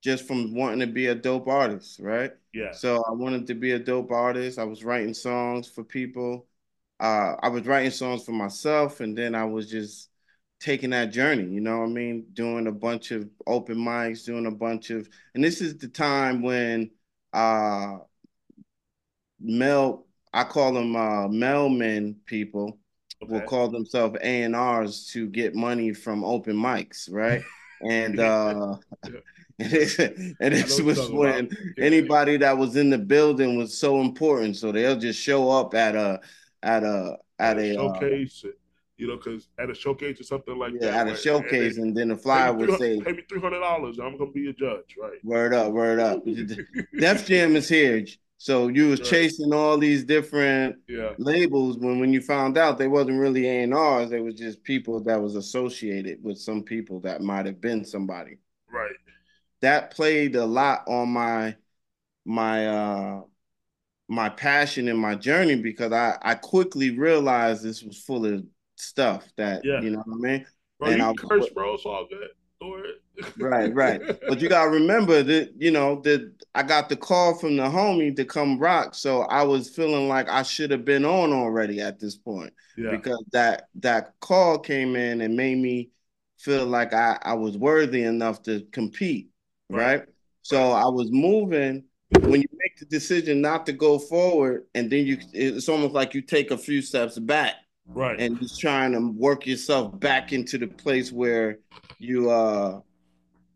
just 0.04 0.26
from 0.26 0.54
wanting 0.54 0.80
to 0.80 0.88
be 0.88 1.08
a 1.08 1.16
dope 1.16 1.48
artist, 1.48 2.00
right? 2.00 2.32
Yeah. 2.54 2.72
So 2.72 3.04
I 3.08 3.12
wanted 3.12 3.48
to 3.48 3.56
be 3.56 3.72
a 3.72 3.80
dope 3.80 4.12
artist. 4.12 4.60
I 4.60 4.64
was 4.64 4.84
writing 4.84 5.14
songs 5.14 5.68
for 5.68 5.84
people. 5.84 6.48
Uh, 7.00 7.36
I 7.42 7.50
was 7.50 7.66
writing 7.66 7.92
songs 7.92 8.24
for 8.24 8.32
myself, 8.32 9.00
and 9.00 9.18
then 9.18 9.36
I 9.36 9.46
was 9.46 9.70
just 9.70 10.10
taking 10.60 10.92
that 10.92 11.12
journey. 11.12 11.52
You 11.52 11.62
know 11.62 11.80
what 11.80 11.86
I 11.86 11.90
mean? 11.90 12.26
Doing 12.34 12.68
a 12.68 12.72
bunch 12.72 13.12
of 13.12 13.30
open 13.46 13.78
mics, 13.78 14.26
doing 14.26 14.46
a 14.46 14.52
bunch 14.52 14.90
of, 14.90 15.08
and 15.36 15.44
this 15.44 15.62
is 15.62 15.78
the 15.78 15.88
time 15.88 16.42
when 16.42 16.92
uh, 17.34 17.98
Mel, 19.40 20.06
I 20.34 20.44
call 20.44 20.74
them 20.74 20.96
uh, 20.96 21.28
mailmen 21.28 22.16
people 22.26 22.80
okay. 23.24 23.32
will 23.32 23.42
call 23.42 23.70
themselves 23.70 24.18
A 24.22 24.44
and 24.44 24.56
R's 24.56 25.08
to 25.14 25.28
get 25.28 25.56
money 25.56 25.94
from 25.94 26.24
open 26.24 26.56
mics, 26.56 27.12
right? 27.12 27.44
And 27.82 28.20
uh 28.20 28.78
and 29.60 29.72
this, 29.72 30.00
and 30.00 30.36
this 30.40 30.80
was 30.82 31.10
when 31.10 31.50
anybody 31.78 32.38
that 32.38 32.58
was 32.58 32.76
in 32.76 32.90
the 32.90 32.98
building 32.98 33.58
was 33.58 33.78
so 33.78 34.02
important, 34.02 34.58
so 34.58 34.72
they'll 34.72 34.98
just 34.98 35.20
show 35.20 35.50
up 35.50 35.74
at 35.74 35.96
a 35.96 36.20
at 36.64 36.84
a 36.84 37.18
at, 37.40 37.58
a, 37.58 37.80
uh, 37.80 37.94
showcase. 37.94 38.44
Uh, 38.46 38.50
you 38.98 39.08
know, 39.08 39.18
because 39.18 39.48
at 39.60 39.70
a 39.70 39.76
showcase 39.76 40.20
or 40.20 40.24
something 40.24 40.58
like 40.58 40.74
that. 40.74 40.82
yeah, 40.82 40.92
that. 40.92 41.08
At 41.08 41.14
a 41.14 41.18
showcase, 41.18 41.78
and 41.78 41.96
then, 41.96 42.04
and 42.04 42.12
then 42.12 42.18
the 42.18 42.18
flyer 42.18 42.52
would 42.54 42.80
say, 42.80 43.00
"Pay 43.00 43.12
me 43.14 43.24
three 43.30 43.40
hundred 43.40 43.60
dollars. 43.60 44.00
I'm 44.00 44.18
gonna 44.18 44.32
be 44.32 44.50
a 44.50 44.54
judge." 44.54 44.96
Right. 45.00 45.24
Word 45.24 45.54
up, 45.54 45.72
word 45.72 46.00
up. 46.00 46.24
Def 47.00 47.28
Jam 47.28 47.56
is 47.56 47.70
here. 47.70 48.06
So 48.38 48.68
you 48.68 48.90
was 48.90 49.00
right. 49.00 49.10
chasing 49.10 49.54
all 49.54 49.78
these 49.78 50.04
different 50.04 50.78
yeah. 50.88 51.14
labels 51.18 51.78
when 51.78 52.00
when 52.00 52.14
you 52.14 52.22
found 52.22 52.58
out 52.58 52.78
they 52.78 52.88
wasn't 52.88 53.20
really 53.20 53.48
A 53.48 53.64
and 53.64 53.74
R's, 53.74 54.10
they 54.10 54.20
was 54.20 54.36
just 54.36 54.64
people 54.64 55.04
that 55.04 55.22
was 55.22 55.36
associated 55.36 56.24
with 56.24 56.38
some 56.38 56.64
people 56.64 57.00
that 57.02 57.22
might 57.22 57.48
have 57.48 57.60
been 57.60 57.84
somebody. 57.84 58.38
Right. 58.72 58.92
That 59.62 59.92
played 59.92 60.36
a 60.36 60.46
lot 60.46 60.84
on 60.88 61.10
my 61.10 61.56
my 62.26 62.68
uh 62.68 63.22
my 64.08 64.30
passion 64.30 64.88
and 64.88 65.00
my 65.00 65.16
journey 65.16 65.56
because 65.56 65.92
I 65.92 66.18
I 66.22 66.36
quickly 66.36 66.92
realized 66.92 67.64
this 67.64 67.82
was 67.82 67.98
full 67.98 68.26
of 68.26 68.46
stuff 68.76 69.28
that 69.38 69.66
yeah. 69.66 69.82
you 69.82 69.90
know 69.90 70.04
what 70.06 70.16
I 70.16 70.32
mean. 70.32 70.46
Bro, 70.80 70.90
and 70.90 70.98
you 71.00 71.06
I, 71.06 71.14
curse, 71.16 71.50
bro. 71.50 71.74
It's 71.74 71.86
all 71.86 72.06
good 72.08 72.30
right, 73.38 73.74
right. 73.74 74.02
But 74.28 74.42
you 74.42 74.50
gotta 74.50 74.70
remember 74.70 75.24
that 75.24 75.54
you 75.58 75.72
know 75.72 76.02
that 76.02 76.32
I 76.56 76.64
got 76.64 76.90
the 76.90 76.96
call 76.96 77.36
from 77.36 77.58
the 77.58 77.64
homie 77.64 78.16
to 78.16 78.26
come 78.26 78.60
rock, 78.60 78.96
so 78.96 79.22
I 79.22 79.44
was 79.44 79.70
feeling 79.70 80.08
like 80.08 80.30
I 80.30 80.44
should 80.44 80.72
have 80.72 80.86
been 80.86 81.06
on 81.06 81.34
already 81.34 81.80
at 81.80 82.00
this 82.00 82.16
point 82.16 82.54
yeah. 82.78 82.92
because 82.92 83.24
that 83.32 83.70
that 83.76 84.14
call 84.20 84.60
came 84.60 84.96
in 84.96 85.22
and 85.22 85.36
made 85.36 85.58
me 85.58 85.90
feel 86.38 86.66
like 86.66 86.94
I 86.94 87.18
I 87.22 87.34
was 87.34 87.58
worthy 87.58 88.04
enough 88.04 88.44
to 88.44 88.66
compete, 88.72 89.30
right? 89.70 90.00
right? 90.00 90.08
So 90.44 90.72
I 90.72 90.88
was 90.88 91.12
moving. 91.12 91.84
When 92.22 92.42
you 92.42 92.48
make 92.54 92.78
the 92.80 92.86
decision 92.86 93.42
not 93.42 93.66
to 93.66 93.74
go 93.74 94.00
forward, 94.00 94.64
and 94.74 94.90
then 94.90 95.06
you 95.06 95.18
it's 95.34 95.68
almost 95.68 95.94
like 95.94 96.14
you 96.14 96.22
take 96.22 96.52
a 96.52 96.58
few 96.58 96.82
steps 96.82 97.20
back, 97.20 97.56
right, 97.88 98.20
and 98.20 98.40
just 98.40 98.60
trying 98.60 98.92
to 98.94 99.12
work 99.12 99.46
yourself 99.46 100.00
back 100.00 100.34
into 100.34 100.58
the 100.58 100.68
place 100.68 101.12
where 101.12 101.60
you 102.00 102.30
uh 102.30 102.80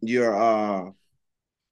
you're 0.01 0.35
uh 0.35 0.91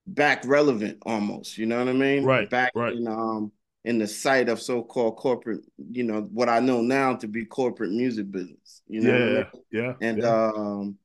back 0.08 0.44
relevant 0.46 0.98
almost. 1.06 1.58
You 1.58 1.66
know 1.66 1.80
what 1.80 1.88
I 1.88 1.94
mean? 1.94 2.24
Right. 2.24 2.50
Back 2.50 2.72
right. 2.76 2.94
in 2.94 3.08
um 3.08 3.52
in 3.86 3.98
the 3.98 4.08
sight 4.08 4.50
of 4.50 4.62
so-called 4.62 5.16
corporate, 5.16 5.62
you 5.90 6.04
know, 6.04 6.22
what 6.34 6.50
I 6.50 6.60
know 6.60 6.82
now 6.82 7.16
to 7.16 7.28
be 7.28 7.46
corporate 7.46 7.92
music 7.92 8.30
business. 8.30 8.82
You 8.88 9.02
know, 9.02 9.18
yeah, 9.18 9.24
I 9.24 9.34
mean? 9.34 9.46
yeah, 9.72 9.94
and 10.02 10.18
yeah. 10.20 10.52
um, 10.54 10.98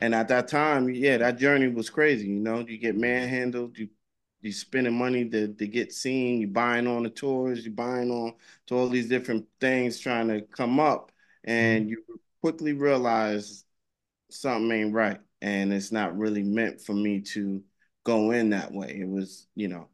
and 0.00 0.14
at 0.14 0.28
that 0.28 0.48
time, 0.48 0.88
yeah, 0.90 1.16
that 1.18 1.38
journey 1.38 1.68
was 1.68 1.90
crazy. 1.90 2.28
You 2.28 2.40
know, 2.40 2.60
you 2.60 2.78
get 2.78 2.96
manhandled, 2.96 3.78
you 3.78 3.88
you 4.40 4.52
spending 4.52 4.94
money 4.94 5.28
to 5.28 5.48
to 5.54 5.66
get 5.66 5.92
seen, 5.92 6.40
you 6.40 6.48
buying 6.48 6.86
on 6.86 7.02
the 7.02 7.10
tours, 7.10 7.64
you 7.64 7.72
buying 7.72 8.10
on 8.10 8.34
to 8.66 8.76
all 8.76 8.88
these 8.88 9.08
different 9.08 9.46
things 9.60 9.98
trying 9.98 10.28
to 10.28 10.42
come 10.42 10.78
up, 10.78 11.10
and 11.44 11.84
mm-hmm. 11.84 11.90
you 11.90 12.20
quickly 12.40 12.72
realize 12.72 13.64
something 14.30 14.70
ain't 14.70 14.94
right, 14.94 15.20
and 15.42 15.72
it's 15.72 15.92
not 15.92 16.16
really 16.16 16.42
meant 16.42 16.80
for 16.80 16.94
me 16.94 17.20
to 17.20 17.62
go 18.04 18.30
in 18.30 18.50
that 18.50 18.72
way. 18.72 18.98
It 19.00 19.08
was, 19.08 19.46
you 19.54 19.68
know, 19.68 19.88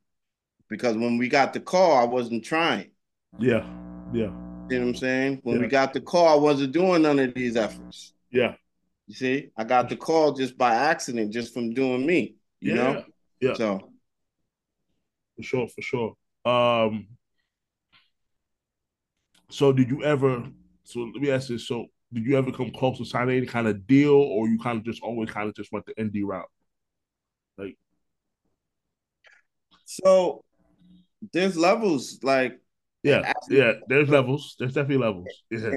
because 0.68 0.96
when 0.96 1.18
we 1.18 1.28
got 1.28 1.52
the 1.52 1.60
call, 1.60 1.96
I 1.96 2.04
wasn't 2.04 2.44
trying. 2.44 2.90
Yeah, 3.38 3.66
yeah. 4.12 4.30
You 4.70 4.78
know 4.78 4.86
what 4.86 4.88
I'm 4.88 4.94
saying? 4.94 5.40
When 5.42 5.56
yeah. 5.56 5.62
we 5.62 5.68
got 5.68 5.92
the 5.92 6.00
call, 6.00 6.28
I 6.28 6.40
wasn't 6.40 6.72
doing 6.72 7.02
none 7.02 7.18
of 7.18 7.34
these 7.34 7.56
efforts. 7.56 8.14
Yeah. 8.30 8.54
You 9.06 9.14
see, 9.14 9.50
I 9.56 9.64
got 9.64 9.90
the 9.90 9.96
call 9.96 10.32
just 10.32 10.56
by 10.56 10.74
accident, 10.74 11.32
just 11.32 11.52
from 11.52 11.74
doing 11.74 12.06
me. 12.06 12.36
You 12.60 12.74
yeah. 12.74 12.82
know? 12.82 13.04
Yeah. 13.40 13.54
So 13.54 13.90
for 15.36 15.42
sure, 15.42 15.68
for 15.68 15.82
sure. 15.82 16.14
Um 16.44 17.08
so 19.50 19.72
did 19.72 19.90
you 19.90 20.02
ever 20.02 20.44
so 20.84 21.00
let 21.00 21.22
me 21.22 21.30
ask 21.30 21.48
this. 21.48 21.66
So 21.66 21.86
did 22.12 22.24
you 22.24 22.36
ever 22.36 22.52
come 22.52 22.70
close 22.70 22.98
to 22.98 23.04
signing 23.04 23.38
any 23.38 23.46
kind 23.46 23.66
of 23.66 23.86
deal 23.86 24.14
or 24.14 24.48
you 24.48 24.58
kind 24.58 24.78
of 24.78 24.84
just 24.84 25.02
always 25.02 25.30
kind 25.30 25.48
of 25.48 25.54
just 25.54 25.72
went 25.72 25.86
the 25.86 25.94
indie 25.94 26.24
route? 26.24 26.48
Like 27.56 27.76
so 29.84 30.44
there's 31.32 31.56
levels 31.56 32.18
like 32.22 32.60
yeah 33.02 33.32
yeah 33.48 33.72
there's 33.88 34.08
levels 34.08 34.56
there's 34.58 34.74
definitely 34.74 35.04
levels 35.04 35.26
yeah. 35.50 35.58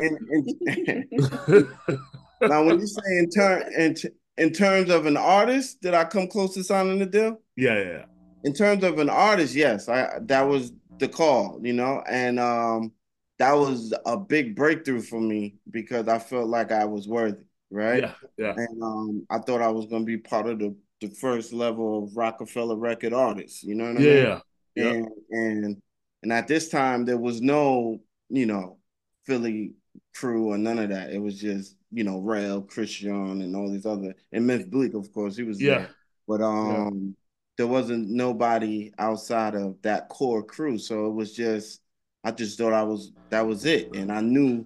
now 2.41 2.65
when 2.65 2.79
you 2.79 2.87
say 2.87 3.17
in 3.17 3.29
turn 3.29 3.63
in, 3.77 3.95
in 4.37 4.51
terms 4.51 4.89
of 4.89 5.05
an 5.05 5.17
artist 5.17 5.81
did 5.81 5.93
i 5.93 6.03
come 6.03 6.27
close 6.27 6.53
to 6.53 6.63
signing 6.63 6.99
the 6.99 7.05
deal 7.05 7.39
yeah 7.55 7.79
yeah 7.79 8.05
in 8.43 8.53
terms 8.53 8.83
of 8.83 8.99
an 8.99 9.09
artist 9.09 9.55
yes 9.55 9.89
i 9.89 10.19
that 10.21 10.41
was 10.41 10.71
the 10.99 11.07
call 11.07 11.59
you 11.61 11.73
know 11.73 12.03
and 12.09 12.39
um 12.39 12.91
that 13.39 13.53
was 13.53 13.93
a 14.05 14.17
big 14.17 14.55
breakthrough 14.55 15.01
for 15.01 15.19
me 15.19 15.55
because 15.69 16.07
i 16.07 16.17
felt 16.17 16.47
like 16.47 16.71
i 16.71 16.85
was 16.85 17.07
worthy 17.07 17.43
right 17.69 18.03
yeah 18.03 18.13
yeah 18.37 18.53
and 18.55 18.81
um 18.81 19.25
i 19.29 19.37
thought 19.37 19.61
i 19.61 19.69
was 19.69 19.85
going 19.85 20.01
to 20.01 20.05
be 20.05 20.17
part 20.17 20.47
of 20.47 20.59
the 20.59 20.75
the 20.99 21.09
first 21.09 21.53
level 21.53 22.03
of 22.03 22.17
Roc-A-Fella 22.17 22.75
record 22.75 23.13
artists 23.13 23.63
you 23.63 23.75
know 23.75 23.93
what 23.93 24.01
i 24.01 24.03
yeah, 24.03 24.13
mean 24.13 24.41
yeah 24.75 24.83
and 24.83 25.07
and 25.31 25.81
and 26.23 26.33
at 26.33 26.47
this 26.47 26.69
time 26.69 27.05
there 27.05 27.19
was 27.19 27.41
no 27.41 27.99
you 28.29 28.45
know 28.45 28.77
Philly 29.25 29.73
crew 30.15 30.51
or 30.51 30.57
none 30.57 30.79
of 30.79 30.89
that. 30.89 31.11
It 31.11 31.19
was 31.19 31.39
just 31.39 31.75
you 31.91 32.03
know 32.03 32.19
Rell, 32.19 32.61
Christión, 32.61 33.43
and 33.43 33.55
all 33.55 33.71
these 33.71 33.85
other 33.85 34.15
and 34.31 34.47
Memphis 34.47 34.67
Bleek, 34.67 34.93
of 34.93 35.11
course, 35.13 35.35
he 35.35 35.43
was 35.43 35.61
yeah. 35.61 35.79
there. 35.79 35.89
But 36.27 36.41
um, 36.41 37.15
yeah. 37.15 37.26
There 37.57 37.67
wasn't 37.67 38.09
nobody 38.09 38.91
outside 38.99 39.55
of 39.55 39.81
that 39.81 40.09
core 40.09 40.43
crew. 40.43 40.77
So 40.77 41.07
it 41.07 41.13
was 41.13 41.33
just 41.33 41.81
I 42.23 42.31
just 42.31 42.57
thought 42.57 42.73
I 42.73 42.83
was 42.83 43.11
that 43.29 43.45
was 43.45 43.65
it, 43.65 43.95
and 43.95 44.11
I 44.11 44.21
knew 44.21 44.65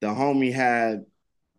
the 0.00 0.08
homie 0.08 0.52
had 0.52 1.04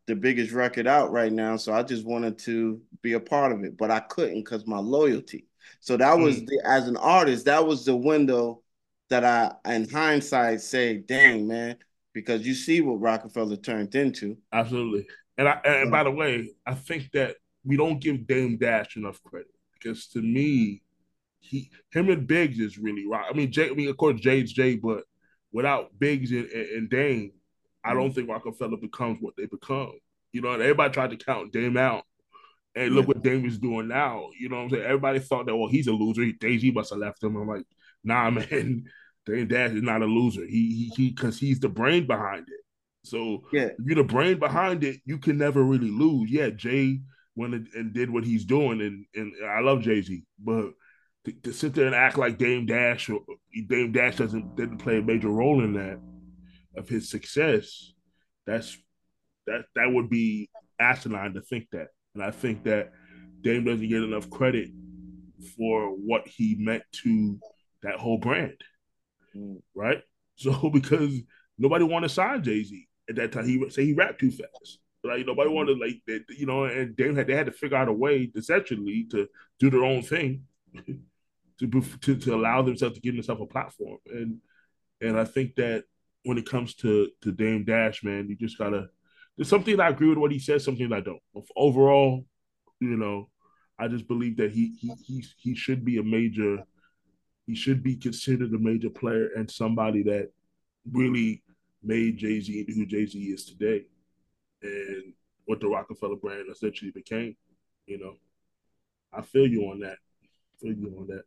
the 0.07 0.15
biggest 0.15 0.51
record 0.51 0.87
out 0.87 1.11
right 1.11 1.31
now. 1.31 1.57
So 1.57 1.73
I 1.73 1.83
just 1.83 2.05
wanted 2.05 2.37
to 2.39 2.81
be 3.01 3.13
a 3.13 3.19
part 3.19 3.51
of 3.51 3.63
it, 3.63 3.77
but 3.77 3.91
I 3.91 3.99
couldn't 4.01 4.43
because 4.43 4.67
my 4.67 4.77
loyalty. 4.77 5.47
So 5.79 5.97
that 5.97 6.17
was 6.17 6.41
mm. 6.41 6.47
the 6.47 6.61
as 6.65 6.87
an 6.87 6.97
artist, 6.97 7.45
that 7.45 7.65
was 7.65 7.85
the 7.85 7.95
window 7.95 8.61
that 9.09 9.23
I, 9.23 9.73
in 9.73 9.87
hindsight, 9.87 10.61
say, 10.61 10.97
"Dang, 10.97 11.47
man," 11.47 11.77
because 12.13 12.45
you 12.45 12.55
see 12.55 12.81
what 12.81 13.01
Roc-A-Fella 13.01 13.57
turned 13.57 13.93
into. 13.93 14.37
Absolutely, 14.51 15.07
and 15.37 15.47
I, 15.47 15.59
and 15.63 15.91
by 15.91 16.03
the 16.03 16.11
way, 16.11 16.49
I 16.65 16.73
think 16.73 17.11
that 17.13 17.35
we 17.63 17.77
don't 17.77 17.99
give 17.99 18.27
Dame 18.27 18.57
Dash 18.57 18.95
enough 18.95 19.21
credit 19.23 19.54
because 19.75 20.07
to 20.07 20.21
me, 20.21 20.81
he, 21.39 21.69
him 21.91 22.09
and 22.09 22.25
Biggs 22.25 22.59
is 22.59 22.77
really 22.77 23.05
rock. 23.05 23.25
I 23.29 23.33
mean, 23.33 23.51
Jay, 23.51 23.69
I 23.69 23.73
mean, 23.73 23.89
of 23.89 23.97
course, 23.97 24.19
Jay's 24.19 24.51
Jay, 24.51 24.75
but 24.75 25.03
without 25.51 25.97
Biggs 25.99 26.31
and, 26.31 26.49
and 26.49 26.89
Dame, 26.89 27.31
I 27.83 27.93
don't 27.93 28.07
mm-hmm. 28.07 28.15
think 28.15 28.29
Roc-A-Fella 28.29 28.77
becomes 28.77 29.19
what 29.21 29.35
they 29.37 29.45
become. 29.45 29.93
You 30.31 30.41
know, 30.41 30.53
everybody 30.53 30.93
tried 30.93 31.11
to 31.11 31.17
count 31.17 31.53
Dame 31.53 31.77
out. 31.77 32.03
And 32.77 32.93
look 32.93 33.03
yeah. 33.03 33.07
what 33.07 33.23
Dame 33.23 33.45
is 33.45 33.57
doing 33.57 33.87
now. 33.87 34.31
You 34.37 34.49
know 34.49 34.57
what 34.57 34.63
I'm 34.63 34.69
saying? 34.71 34.83
Everybody 34.83 35.19
thought 35.19 35.45
that, 35.45 35.55
well, 35.55 35.69
he's 35.69 35.87
a 35.87 35.93
loser. 35.93 36.29
Daisy 36.33 36.71
must 36.71 36.89
have 36.89 36.99
left 36.99 37.23
him. 37.23 37.37
I'm 37.37 37.47
like, 37.47 37.65
nah, 38.03 38.29
man, 38.31 38.83
Dame 39.25 39.47
Dash 39.47 39.71
is 39.71 39.81
not 39.81 40.01
a 40.01 40.05
loser. 40.05 40.45
He 40.45 40.91
he 40.91 40.91
he 40.95 41.09
because 41.11 41.39
he's 41.39 41.59
the 41.59 41.69
brain 41.69 42.05
behind 42.05 42.47
it. 42.49 42.59
So 43.03 43.43
yeah. 43.53 43.67
if 43.67 43.85
you're 43.85 43.95
the 43.95 44.03
brain 44.03 44.39
behind 44.39 44.83
it, 44.83 44.99
you 45.05 45.17
can 45.19 45.37
never 45.37 45.63
really 45.63 45.89
lose. 45.89 46.29
Yeah, 46.29 46.49
Jay 46.49 46.99
went 47.35 47.53
and 47.53 47.93
did 47.93 48.09
what 48.09 48.23
he's 48.23 48.45
doing, 48.45 48.81
and 48.81 49.05
and 49.15 49.33
I 49.45 49.61
love 49.61 49.81
Jay 49.81 50.01
Z, 50.01 50.23
but 50.39 50.71
to, 51.25 51.31
to, 51.43 51.53
sit 51.53 51.73
there 51.73 51.87
and 51.87 51.95
act 51.95 52.17
like 52.17 52.37
Dame 52.37 52.65
Dash 52.65 53.09
or 53.09 53.21
Dame 53.67 53.91
Dash 53.91 54.17
doesn't 54.17 54.55
didn't 54.55 54.77
play 54.77 54.97
a 54.97 55.01
major 55.01 55.29
role 55.29 55.63
in 55.63 55.73
that 55.73 55.99
of 56.77 56.87
his 56.87 57.09
success, 57.09 57.93
that's 58.45 58.77
that 59.47 59.65
that 59.75 59.91
would 59.91 60.09
be 60.09 60.49
asinine 60.79 61.33
to 61.33 61.41
think 61.41 61.67
that. 61.71 61.87
And 62.13 62.23
I 62.23 62.31
think 62.31 62.63
that 62.63 62.91
Dame 63.41 63.65
doesn't 63.65 63.89
get 63.89 64.03
enough 64.03 64.29
credit 64.29 64.69
for 65.57 65.89
what 65.89 66.27
he 66.27 66.55
meant 66.57 66.83
to 67.03 67.39
that 67.83 67.99
whole 67.99 68.17
brand, 68.17 68.57
right? 69.75 70.01
So 70.35 70.69
because 70.73 71.19
nobody 71.57 71.83
wanted 71.83 72.07
to 72.07 72.13
sign 72.13 72.43
Jay 72.43 72.63
Z 72.63 72.87
at 73.09 73.15
that 73.15 73.31
time, 73.31 73.47
he 73.47 73.69
say 73.69 73.85
he 73.85 73.93
rapped 73.93 74.19
too 74.19 74.31
fast. 74.31 74.79
Like 75.05 75.25
nobody 75.25 75.49
wanted 75.49 75.79
like 75.79 76.01
that, 76.07 76.25
you 76.37 76.45
know, 76.45 76.65
and 76.65 76.95
Dame 76.95 77.15
had 77.15 77.27
they 77.27 77.35
had 77.35 77.45
to 77.45 77.51
figure 77.51 77.77
out 77.77 77.87
a 77.87 77.93
way 77.93 78.31
essentially 78.35 79.05
to 79.11 79.27
do 79.59 79.69
their 79.69 79.83
own 79.83 80.01
thing, 80.01 80.43
to, 81.59 81.81
to 82.01 82.15
to 82.15 82.35
allow 82.35 82.61
themselves 82.61 82.95
to 82.95 83.01
give 83.01 83.15
themselves 83.15 83.41
a 83.41 83.45
platform. 83.45 83.97
And 84.07 84.39
and 85.01 85.19
I 85.19 85.25
think 85.25 85.55
that 85.55 85.85
when 86.23 86.37
it 86.37 86.49
comes 86.49 86.75
to 86.75 87.09
to 87.21 87.31
Dame 87.31 87.63
Dash, 87.63 88.03
man, 88.03 88.27
you 88.29 88.35
just 88.35 88.57
gotta. 88.57 88.87
There's 89.37 89.49
something 89.49 89.79
I 89.81 89.89
agree 89.89 90.07
with 90.07 90.17
what 90.17 90.31
he 90.31 90.39
says, 90.39 90.63
something 90.63 90.93
I 90.93 91.01
don't. 91.01 91.19
Overall, 91.57 92.25
you 92.79 92.95
know, 92.95 93.29
I 93.77 93.89
just 93.89 94.07
believe 94.07 94.37
that 94.37 94.51
he 94.51 94.75
he 94.79 94.93
he 95.05 95.25
he 95.37 95.55
should 95.55 95.83
be 95.83 95.97
a 95.97 96.03
major 96.03 96.63
he 97.45 97.55
should 97.55 97.83
be 97.83 97.95
considered 97.95 98.53
a 98.53 98.59
major 98.59 98.89
player 98.89 99.29
and 99.35 99.49
somebody 99.49 100.03
that 100.03 100.31
really 100.91 101.43
made 101.83 102.17
Jay 102.17 102.39
Z 102.39 102.65
who 102.73 102.85
Jay 102.85 103.05
Z 103.05 103.19
is 103.19 103.45
today, 103.45 103.85
and 104.61 105.13
what 105.45 105.59
the 105.59 105.67
Roc-A-Fella 105.67 106.17
brand 106.17 106.47
essentially 106.51 106.91
became. 106.91 107.35
You 107.85 107.99
know, 107.99 108.15
I 109.13 109.21
feel 109.21 109.47
you 109.47 109.69
on 109.69 109.79
that. 109.81 109.97
I 110.23 110.59
feel 110.59 110.73
you 110.73 110.95
on 110.99 111.07
that. 111.07 111.23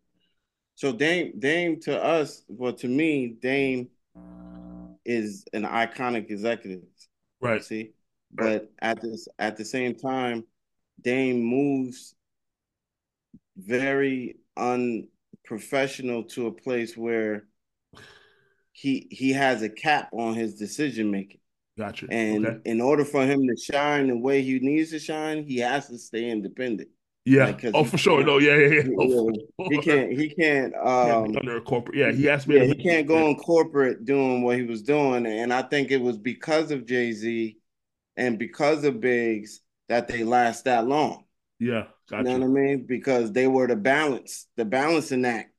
So 0.75 0.93
Dame, 0.93 1.33
Dame 1.39 1.81
to 1.81 2.03
us, 2.03 2.45
well 2.49 2.73
to 2.75 2.89
me, 2.89 3.37
Dame 3.41 3.89
is 5.05 5.45
an 5.53 5.65
iconic 5.65 6.31
executive. 6.31 6.83
Right. 7.41 7.65
See, 7.65 7.93
but 8.33 8.71
at 8.81 9.01
this 9.01 9.27
at 9.39 9.57
the 9.57 9.65
same 9.65 9.95
time, 9.95 10.45
Dame 11.01 11.41
moves 11.41 12.15
very 13.57 14.37
unprofessional 14.57 16.25
to 16.25 16.47
a 16.47 16.53
place 16.53 16.97
where 16.97 17.47
he 18.73 19.09
he 19.11 19.33
has 19.33 19.63
a 19.63 19.69
cap 19.69 20.11
on 20.13 20.35
his 20.35 20.55
decision 20.55 21.11
making. 21.11 21.41
Gotcha. 21.79 22.07
And 22.11 22.45
okay. 22.45 22.59
in 22.65 22.81
order 22.81 23.05
for 23.05 23.25
him 23.25 23.47
to 23.47 23.57
shine 23.57 24.09
the 24.09 24.17
way 24.19 24.43
he 24.43 24.59
needs 24.59 24.91
to 24.91 24.99
shine, 24.99 25.45
he 25.45 25.59
has 25.59 25.87
to 25.89 25.99
stay 25.99 26.29
independent. 26.29 26.89
Yeah. 27.25 27.47
Like, 27.47 27.65
oh, 27.73 27.85
for 27.85 27.99
sure. 27.99 28.25
No. 28.25 28.39
Yeah. 28.39 28.57
Yeah. 28.57 28.83
yeah. 28.85 28.91
Oh, 28.99 29.31
he 29.71 29.79
can't. 29.79 30.13
He 30.13 30.29
can't. 30.31 30.75
Um, 30.85 31.37
under 31.37 31.59
a 31.59 31.61
corporate. 31.61 31.97
Yeah. 31.97 32.11
He 32.11 32.25
has 32.25 32.47
to. 32.47 32.55
Yeah. 32.55 32.65
He 32.65 32.75
can't 32.75 33.07
go 33.07 33.29
in 33.29 33.37
corporate 33.37 34.05
doing 34.05 34.43
what 34.43 34.57
he 34.57 34.63
was 34.63 34.83
doing, 34.83 35.27
and 35.27 35.53
I 35.53 35.63
think 35.63 35.91
it 35.91 36.01
was 36.01 36.19
because 36.19 36.71
of 36.71 36.87
Jay 36.87 37.13
Z, 37.13 37.57
and 38.17 38.39
because 38.39 38.85
of 38.85 39.01
Biggs 39.01 39.61
that 39.89 40.09
they 40.09 40.25
last 40.25 40.65
that 40.65 40.87
long. 40.87 41.25
Yeah, 41.61 41.85
gotcha. 42.09 42.31
You 42.31 42.39
know 42.39 42.47
what 42.47 42.59
I 42.59 42.63
mean? 42.63 42.87
Because 42.87 43.33
they 43.33 43.47
were 43.47 43.67
the 43.67 43.77
balance, 43.77 44.47
the 44.57 44.65
balancing 44.65 45.25
act 45.25 45.53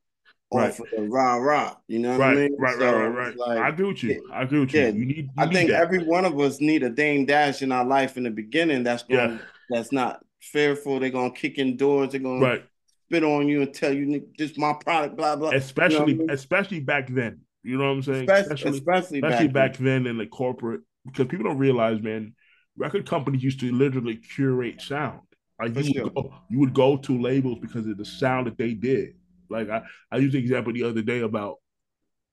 right. 0.52 0.70
off 0.70 0.80
of 0.80 0.88
the 0.96 1.04
rah 1.04 1.36
rah. 1.36 1.76
You 1.88 2.00
know 2.00 2.12
what 2.12 2.20
right, 2.20 2.32
I 2.32 2.36
mean? 2.36 2.56
Right, 2.58 2.78
so 2.78 2.86
right, 2.86 3.08
right, 3.08 3.28
right. 3.28 3.38
Like, 3.38 3.58
I 3.58 3.70
agree 3.70 3.88
with 3.88 4.04
you. 4.04 4.30
I 4.34 4.44
agree 4.44 4.60
with 4.60 4.74
you. 4.74 4.82
Yeah, 4.82 4.88
you 4.90 5.06
need. 5.06 5.18
You 5.18 5.30
I 5.38 5.46
need 5.46 5.54
think 5.54 5.70
that. 5.70 5.82
every 5.82 6.04
one 6.04 6.26
of 6.26 6.40
us 6.40 6.60
need 6.60 6.84
a 6.84 6.90
Dame 6.90 7.26
Dash 7.26 7.62
in 7.62 7.72
our 7.72 7.86
life 7.86 8.18
in 8.18 8.24
the 8.24 8.32
beginning. 8.32 8.84
That's 8.84 9.04
going. 9.04 9.32
Yeah. 9.32 9.38
That's 9.70 9.92
not 9.92 10.24
fearful. 10.42 11.00
They're 11.00 11.10
gonna 11.10 11.32
kick 11.32 11.58
in 11.58 11.78
doors. 11.78 12.12
They're 12.12 12.22
gonna 12.22 12.44
right. 12.44 12.64
spit 13.08 13.24
on 13.24 13.48
you 13.48 13.62
and 13.62 13.74
tell 13.74 13.94
you 13.94 14.24
this 14.38 14.58
my 14.58 14.74
product, 14.74 15.16
blah 15.16 15.36
blah. 15.36 15.52
Especially, 15.52 16.14
you 16.14 16.18
know 16.18 16.24
I 16.24 16.28
mean? 16.28 16.30
especially 16.32 16.80
back 16.80 17.08
then. 17.10 17.42
You 17.64 17.78
know 17.78 17.86
what 17.86 17.98
I'm 17.98 18.04
saying? 18.04 18.30
Especially, 18.30 18.72
especially, 18.78 19.20
especially 19.20 19.48
back, 19.48 19.74
back 19.74 19.78
then. 19.78 20.04
then 20.04 20.08
in 20.08 20.18
the 20.18 20.26
corporate, 20.26 20.82
because 21.06 21.28
people 21.28 21.46
don't 21.46 21.58
realize, 21.58 22.02
man, 22.02 22.34
record 22.78 23.06
companies 23.06 23.44
used 23.44 23.60
to 23.60 23.72
literally 23.72 24.16
curate 24.16 24.82
sound. 24.82 25.20
Like 25.62 25.76
you 25.76 26.04
would, 26.04 26.14
go, 26.14 26.34
you 26.50 26.60
would 26.60 26.74
go 26.74 26.96
to 26.96 27.22
labels 27.22 27.60
because 27.60 27.86
of 27.86 27.98
the 27.98 28.06
sound 28.06 28.48
that 28.48 28.58
they 28.58 28.74
did. 28.74 29.16
Like 29.50 29.70
I, 29.70 29.82
I 30.12 30.18
used 30.18 30.34
the 30.34 30.40
example 30.40 30.74
the 30.74 30.84
other 30.84 31.02
day 31.02 31.22
about 31.22 31.58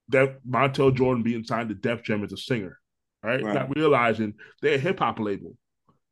that 0.09 0.39
Montell 0.49 0.95
Jordan 0.95 1.23
being 1.23 1.45
signed 1.45 1.69
to 1.69 1.75
Def 1.75 2.03
Jam 2.03 2.23
as 2.23 2.33
a 2.33 2.37
singer, 2.37 2.79
right? 3.23 3.43
right. 3.43 3.55
Not 3.55 3.75
realizing 3.75 4.35
they're 4.63 4.75
a 4.75 4.79
hip 4.79 4.99
hop 4.99 5.19
label. 5.19 5.57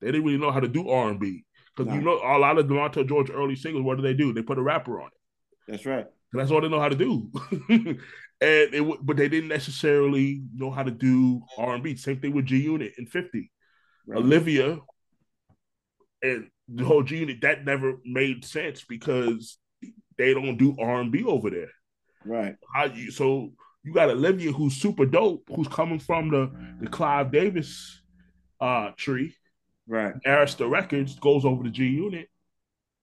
They 0.01 0.09
didn't 0.09 0.25
really 0.25 0.39
know 0.39 0.51
how 0.51 0.61
to 0.61 0.69
do 0.69 0.89
R 0.89 1.11
and 1.11 1.21
B 1.21 1.45
because 1.75 1.91
no. 1.91 1.95
you 1.95 2.01
know 2.03 2.21
a 2.23 2.39
lot 2.39 2.59
of 2.59 2.67
Montell 2.67 3.09
Jordan's 3.09 3.37
early 3.37 3.57
singles. 3.57 3.85
What 3.85 3.97
do 3.97 4.03
they 4.03 4.15
do? 4.15 4.33
They 4.33 4.43
put 4.43 4.59
a 4.59 4.63
rapper 4.63 5.01
on 5.01 5.09
it. 5.09 5.71
That's 5.73 5.87
right. 5.87 6.07
That's 6.33 6.51
all 6.51 6.61
they 6.61 6.69
know 6.69 6.81
how 6.81 6.89
to 6.89 6.97
do. 6.97 7.31
and 7.69 7.99
it, 8.41 9.07
but 9.07 9.17
they 9.17 9.29
didn't 9.29 9.49
necessarily 9.49 10.43
know 10.53 10.71
how 10.71 10.83
to 10.83 10.91
do 10.91 11.43
R 11.57 11.75
and 11.75 11.83
B. 11.83 11.97
Same 11.97 12.21
thing 12.21 12.35
with 12.35 12.47
G 12.47 12.59
Unit 12.59 12.93
and 12.99 13.09
Fifty. 13.09 13.51
Right. 14.07 14.19
Olivia 14.19 14.79
and 16.23 16.51
the 16.69 16.85
whole 16.85 17.03
G 17.03 17.19
Unit 17.19 17.41
that 17.43 17.65
never 17.65 17.95
made 18.05 18.45
sense 18.45 18.85
because 18.85 19.59
they 20.17 20.35
don't 20.35 20.57
do 20.57 20.77
R 20.79 21.01
and 21.01 21.13
B 21.13 21.25
over 21.25 21.51
there. 21.51 21.71
Right. 22.25 22.57
How 22.75 22.85
you 22.85 23.11
so 23.11 23.53
you 23.83 23.93
got 23.93 24.11
Olivia 24.11 24.53
who's 24.53 24.77
super 24.77 25.07
dope, 25.07 25.49
who's 25.55 25.69
coming 25.69 25.99
from 25.99 26.31
the 26.31 26.51
the 26.81 26.89
Clive 26.89 27.31
Davis 27.33 28.01
uh 28.61 28.91
tree. 28.97 29.35
Right. 29.87 30.15
Arista 30.27 30.69
Records 30.71 31.19
goes 31.19 31.45
over 31.45 31.65
to 31.65 31.71
G 31.71 31.85
Unit. 31.87 32.29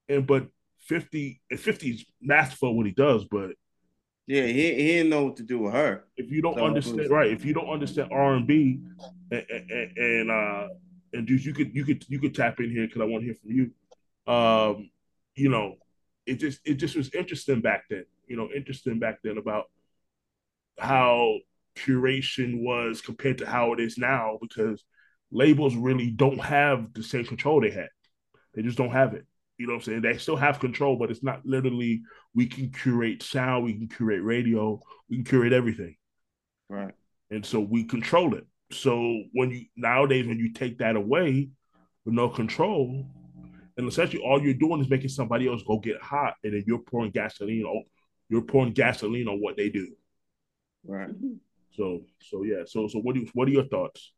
And 0.09 0.25
but 0.25 0.47
50 0.87 1.41
and 1.49 1.59
50 1.59 1.89
is 1.89 2.05
masterful 2.21 2.75
what 2.75 2.85
he 2.85 2.91
does, 2.91 3.25
but 3.25 3.51
yeah, 4.27 4.45
he, 4.45 4.53
he 4.75 4.87
didn't 4.87 5.09
know 5.09 5.25
what 5.25 5.37
to 5.37 5.43
do 5.43 5.59
with 5.59 5.73
her. 5.73 6.05
If 6.15 6.31
you 6.31 6.41
don't 6.41 6.55
so 6.55 6.65
understand, 6.65 7.09
right? 7.09 7.31
If 7.31 7.43
you 7.43 7.53
don't 7.53 7.69
understand 7.69 8.09
R 8.11 8.35
and 8.35 8.47
B, 8.47 8.79
and 9.31 10.31
uh, 10.31 10.67
and 11.13 11.27
dude, 11.27 11.43
you 11.43 11.53
could 11.53 11.75
you 11.75 11.83
could 11.83 12.05
you 12.07 12.19
could 12.19 12.35
tap 12.35 12.59
in 12.59 12.71
here 12.71 12.87
because 12.87 13.01
I 13.01 13.05
want 13.05 13.23
to 13.23 13.25
hear 13.25 13.35
from 13.35 13.51
you. 13.51 14.33
Um, 14.33 14.89
you 15.35 15.49
know, 15.49 15.75
it 16.25 16.35
just 16.35 16.59
it 16.65 16.75
just 16.75 16.95
was 16.95 17.13
interesting 17.13 17.61
back 17.61 17.83
then. 17.89 18.05
You 18.27 18.37
know, 18.37 18.49
interesting 18.55 18.99
back 18.99 19.19
then 19.23 19.37
about 19.37 19.65
how 20.79 21.37
curation 21.77 22.63
was 22.63 23.01
compared 23.01 23.39
to 23.39 23.45
how 23.45 23.73
it 23.73 23.79
is 23.79 23.97
now 23.97 24.37
because 24.41 24.83
labels 25.31 25.75
really 25.75 26.09
don't 26.09 26.39
have 26.39 26.93
the 26.93 27.03
same 27.03 27.25
control 27.25 27.61
they 27.61 27.71
had. 27.71 27.89
They 28.53 28.61
just 28.61 28.77
don't 28.77 28.91
have 28.91 29.13
it. 29.13 29.25
You 29.57 29.67
know 29.67 29.73
what 29.73 29.79
I'm 29.79 29.83
saying? 29.83 30.01
They 30.01 30.17
still 30.17 30.35
have 30.37 30.59
control, 30.59 30.97
but 30.97 31.11
it's 31.11 31.23
not 31.23 31.45
literally 31.45 32.01
we 32.33 32.47
can 32.47 32.71
curate 32.71 33.21
sound, 33.21 33.63
we 33.63 33.73
can 33.73 33.87
curate 33.87 34.23
radio, 34.23 34.81
we 35.09 35.17
can 35.17 35.25
curate 35.25 35.53
everything. 35.53 35.95
Right. 36.67 36.93
And 37.29 37.45
so 37.45 37.59
we 37.59 37.83
control 37.83 38.35
it. 38.35 38.45
So 38.71 39.23
when 39.33 39.51
you 39.51 39.65
nowadays 39.75 40.27
when 40.27 40.39
you 40.39 40.53
take 40.53 40.79
that 40.79 40.95
away 40.95 41.49
with 42.05 42.13
no 42.13 42.29
control, 42.29 43.05
and 43.77 43.87
essentially 43.87 44.23
all 44.23 44.41
you're 44.41 44.53
doing 44.53 44.81
is 44.81 44.89
making 44.89 45.09
somebody 45.09 45.47
else 45.47 45.63
go 45.63 45.79
get 45.79 46.01
hot, 46.01 46.35
and 46.43 46.53
then 46.53 46.63
you're 46.65 46.79
pouring 46.79 47.11
gasoline 47.11 47.63
on 47.63 47.83
you're 48.29 48.41
pouring 48.41 48.73
gasoline 48.73 49.27
on 49.27 49.41
what 49.41 49.57
they 49.57 49.69
do. 49.69 49.93
Right. 50.85 51.09
So 51.71 52.01
so 52.19 52.43
yeah. 52.43 52.63
So 52.65 52.87
so 52.87 52.99
what 52.99 53.15
do 53.15 53.21
you, 53.21 53.29
what 53.33 53.47
are 53.47 53.51
your 53.51 53.67
thoughts? 53.67 54.11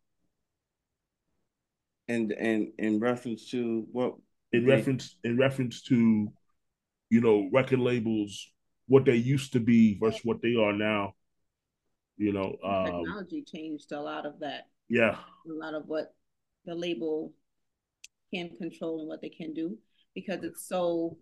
And 2.07 2.31
and 2.33 2.69
in 2.77 2.99
reference 2.99 3.49
to 3.51 3.87
what 3.91 4.15
in 4.51 4.65
reference 4.65 5.15
in 5.23 5.37
reference 5.37 5.81
to 5.83 6.31
you 7.09 7.21
know 7.21 7.49
record 7.51 7.79
labels 7.79 8.51
what 8.87 9.05
they 9.05 9.15
used 9.15 9.53
to 9.53 9.59
be 9.59 9.97
versus 9.99 10.21
what 10.23 10.41
they 10.41 10.55
are 10.55 10.73
now 10.73 11.13
you 12.17 12.31
know 12.31 12.55
um, 12.63 12.85
technology 12.85 13.43
changed 13.43 13.91
a 13.91 13.99
lot 13.99 14.25
of 14.25 14.39
that 14.39 14.67
yeah 14.89 15.17
a 15.49 15.53
lot 15.53 15.73
of 15.73 15.83
what 15.87 16.13
the 16.65 16.75
label 16.75 17.33
can 18.33 18.55
control 18.57 18.99
and 18.99 19.07
what 19.07 19.21
they 19.21 19.29
can 19.29 19.53
do 19.53 19.77
because 20.15 20.43
it's 20.43 20.67
so 20.67 21.17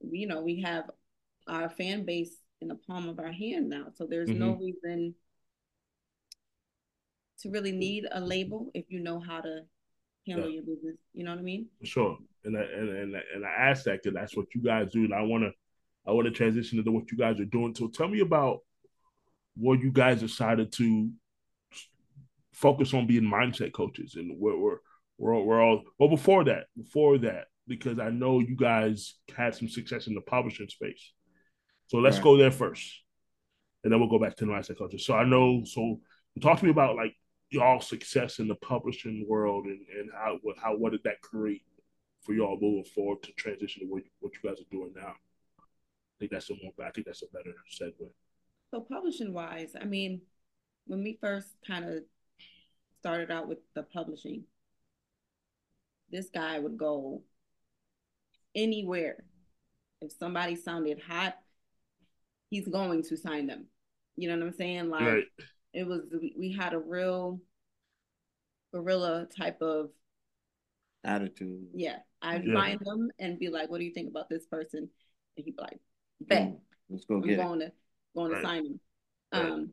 you 0.00 0.26
know 0.26 0.42
we 0.42 0.60
have 0.60 0.90
our 1.46 1.68
fan 1.68 2.04
base 2.04 2.36
in 2.60 2.68
the 2.68 2.74
palm 2.74 3.08
of 3.08 3.18
our 3.18 3.32
hand 3.32 3.68
now. 3.68 3.86
So 3.94 4.06
there's 4.08 4.28
mm-hmm. 4.28 4.38
no 4.38 4.54
reason 4.54 5.14
to 7.40 7.50
really 7.50 7.72
need 7.72 8.06
a 8.10 8.20
label 8.20 8.70
if 8.72 8.84
you 8.88 9.00
know 9.00 9.20
how 9.20 9.40
to 9.40 9.62
handle 10.26 10.48
yeah. 10.48 10.54
your 10.54 10.62
business. 10.62 10.96
You 11.12 11.24
know 11.24 11.32
what 11.32 11.40
i 11.40 11.42
mean? 11.42 11.66
Sure. 11.82 12.16
And 12.44 12.56
I, 12.56 12.62
and 12.62 12.88
and, 12.88 13.14
and 13.34 13.44
I 13.44 13.70
asked 13.70 13.84
that 13.86 14.02
because 14.02 14.14
that's 14.14 14.36
what 14.36 14.46
you 14.54 14.62
guys 14.62 14.92
do, 14.92 15.04
and 15.04 15.14
I 15.14 15.22
want 15.22 15.44
to 15.44 15.50
I 16.06 16.12
want 16.12 16.26
to 16.26 16.32
transition 16.32 16.78
into 16.78 16.90
what 16.90 17.10
you 17.10 17.18
guys 17.18 17.38
are 17.40 17.44
doing. 17.44 17.74
So 17.74 17.88
tell 17.88 18.08
me 18.08 18.20
about 18.20 18.60
what 19.56 19.80
you 19.80 19.92
guys 19.92 20.20
decided 20.20 20.72
to 20.72 21.10
focus 22.52 22.94
on 22.94 23.06
being 23.06 23.22
mindset 23.22 23.72
coaches, 23.72 24.14
and 24.16 24.38
we're 24.38 24.56
we're 24.56 24.78
we're 25.18 25.34
all, 25.34 25.44
we're 25.44 25.62
all 25.62 25.82
well 25.98 26.08
before 26.08 26.44
that 26.44 26.64
before 26.76 27.18
that 27.18 27.46
because 27.68 27.98
I 27.98 28.10
know 28.10 28.40
you 28.40 28.56
guys 28.56 29.14
had 29.36 29.54
some 29.54 29.68
success 29.68 30.06
in 30.06 30.14
the 30.14 30.20
publishing 30.20 30.68
space. 30.68 31.12
So 31.86 31.98
let's 31.98 32.16
right. 32.16 32.24
go 32.24 32.36
there 32.36 32.50
first, 32.50 33.02
and 33.84 33.92
then 33.92 34.00
we'll 34.00 34.08
go 34.08 34.18
back 34.18 34.36
to 34.36 34.44
the 34.44 34.50
mindset 34.50 34.78
coaches. 34.78 35.04
So 35.04 35.14
I 35.14 35.24
know. 35.24 35.62
So 35.64 36.00
talk 36.40 36.58
to 36.58 36.64
me 36.64 36.70
about 36.70 36.96
like 36.96 37.14
y'all 37.50 37.80
success 37.80 38.38
in 38.38 38.48
the 38.48 38.54
publishing 38.56 39.26
world 39.28 39.66
and, 39.66 39.80
and 39.98 40.10
how 40.12 40.38
how 40.56 40.76
what 40.76 40.92
did 40.92 41.02
that 41.04 41.20
create 41.20 41.62
for 42.22 42.34
y'all 42.34 42.58
moving 42.60 42.84
forward 42.84 43.22
to 43.22 43.32
transition 43.32 43.82
to 43.82 43.86
what, 43.92 44.02
what 44.20 44.32
you 44.32 44.48
guys 44.48 44.60
are 44.60 44.70
doing 44.70 44.92
now. 44.94 45.14
I 45.58 46.16
think 46.18 46.30
that's 46.30 46.50
a 46.50 46.54
more. 46.62 46.72
I 46.86 46.90
think 46.90 47.06
that's 47.06 47.22
a 47.22 47.26
better 47.32 47.54
segue. 47.70 48.08
So 48.70 48.80
publishing 48.80 49.32
wise, 49.32 49.74
I 49.78 49.84
mean, 49.84 50.22
when 50.86 51.02
we 51.02 51.18
first 51.20 51.48
kind 51.66 51.84
of 51.84 52.04
started 53.00 53.30
out 53.30 53.48
with 53.48 53.58
the 53.74 53.82
publishing, 53.82 54.44
this 56.12 56.28
guy 56.32 56.58
would 56.58 56.76
go 56.76 57.22
anywhere. 58.54 59.24
If 60.00 60.12
somebody 60.12 60.56
sounded 60.56 61.00
hot, 61.00 61.34
he's 62.50 62.68
going 62.68 63.02
to 63.04 63.16
sign 63.16 63.46
them. 63.46 63.66
You 64.16 64.28
know 64.28 64.36
what 64.36 64.46
I'm 64.46 64.52
saying? 64.52 64.90
Like 64.90 65.02
right. 65.02 65.24
it 65.72 65.86
was 65.86 66.02
we 66.36 66.52
had 66.52 66.74
a 66.74 66.78
real 66.78 67.40
guerrilla 68.72 69.26
type 69.36 69.62
of 69.62 69.90
attitude. 71.02 71.66
Yeah. 71.74 71.96
I'd 72.20 72.44
yeah. 72.44 72.54
find 72.54 72.80
them 72.80 73.10
and 73.18 73.38
be 73.38 73.48
like, 73.48 73.70
what 73.70 73.78
do 73.78 73.84
you 73.84 73.92
think 73.92 74.08
about 74.08 74.28
this 74.28 74.46
person? 74.46 74.88
And 75.36 75.44
he'd 75.44 75.56
be 75.56 75.62
like, 75.62 75.78
bet. 76.20 76.52
Let's 76.90 77.04
go 77.06 77.16
I'm 77.16 77.22
going 77.22 77.60
to 77.60 77.72
going 78.14 78.32
right. 78.32 78.40
to 78.40 78.46
sign 78.46 78.66
him. 78.66 78.80
Um 79.32 79.72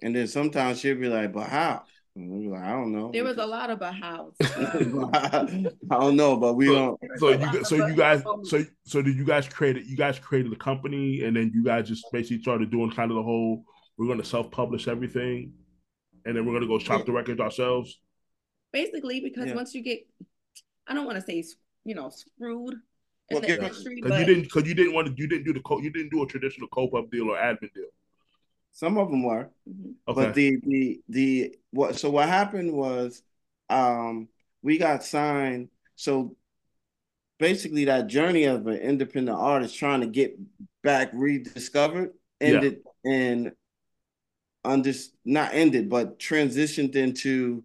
and 0.00 0.14
then 0.14 0.28
sometimes 0.28 0.80
she'll 0.80 0.96
be 0.96 1.08
like, 1.08 1.32
but 1.32 1.48
how? 1.48 1.82
Like, 2.16 2.62
I 2.62 2.70
don't 2.70 2.92
know. 2.92 3.10
There 3.12 3.24
was 3.24 3.38
a 3.38 3.46
lot 3.46 3.70
of 3.70 3.80
a 3.80 3.92
house. 3.92 4.34
I 4.42 5.70
don't 5.90 6.16
know, 6.16 6.36
but 6.36 6.54
we 6.54 6.66
so, 6.66 6.74
don't. 6.74 7.00
So 7.18 7.28
you, 7.30 7.64
so 7.64 7.86
you 7.86 7.94
guys, 7.94 8.22
so 8.44 8.64
so 8.84 9.02
did 9.02 9.16
you 9.16 9.24
guys 9.24 9.48
create 9.48 9.76
it? 9.76 9.86
You 9.86 9.96
guys 9.96 10.18
created 10.18 10.52
a 10.52 10.56
company, 10.56 11.22
and 11.22 11.36
then 11.36 11.52
you 11.54 11.62
guys 11.62 11.88
just 11.88 12.04
basically 12.12 12.42
started 12.42 12.70
doing 12.70 12.90
kind 12.90 13.10
of 13.10 13.16
the 13.16 13.22
whole. 13.22 13.64
We're 13.96 14.06
going 14.06 14.20
to 14.20 14.24
self-publish 14.24 14.88
everything, 14.88 15.52
and 16.24 16.36
then 16.36 16.44
we're 16.46 16.52
going 16.52 16.62
to 16.62 16.68
go 16.68 16.78
shop 16.78 17.06
the 17.06 17.12
records 17.12 17.40
ourselves 17.40 17.98
basically 18.72 19.20
because 19.20 19.48
yeah. 19.48 19.54
once 19.54 19.74
you 19.74 19.82
get 19.82 20.06
i 20.86 20.94
don't 20.94 21.06
want 21.06 21.16
to 21.16 21.22
say 21.22 21.42
you 21.84 21.94
know 21.94 22.10
screwed 22.10 22.74
well, 23.30 23.42
in 23.42 23.48
the 23.48 23.54
industry 23.54 24.00
because 24.02 24.20
you 24.20 24.26
didn't 24.26 24.42
because 24.42 24.66
you 24.66 24.74
didn't 24.74 24.94
want 24.94 25.06
to 25.06 25.14
you 25.16 25.28
didn't 25.28 25.44
do 25.44 25.52
the 25.52 25.60
co- 25.60 25.80
you 25.80 25.90
didn't 25.90 26.10
do 26.10 26.22
a 26.22 26.26
traditional 26.26 26.68
co-pub 26.68 27.10
deal 27.10 27.30
or 27.30 27.36
admin 27.36 27.72
deal 27.74 27.90
some 28.78 28.98
of 28.98 29.10
them 29.10 29.22
were 29.22 29.50
mm-hmm. 29.68 29.90
okay. 30.06 30.24
but 30.24 30.34
the 30.34 30.56
the 30.66 31.00
the 31.08 31.56
what 31.70 31.96
so 31.96 32.10
what 32.10 32.28
happened 32.28 32.72
was 32.72 33.22
um 33.70 34.28
we 34.62 34.78
got 34.78 35.02
signed 35.02 35.68
so 35.96 36.36
basically 37.38 37.84
that 37.86 38.06
journey 38.06 38.44
of 38.44 38.66
an 38.66 38.78
independent 38.78 39.36
artist 39.38 39.76
trying 39.76 40.00
to 40.00 40.06
get 40.06 40.38
back 40.82 41.10
rediscovered 41.12 42.12
ended 42.40 42.80
yeah. 43.04 43.12
and 43.12 43.52
under 44.64 44.92
not 45.24 45.54
ended 45.54 45.88
but 45.88 46.18
transitioned 46.18 46.94
into 46.94 47.64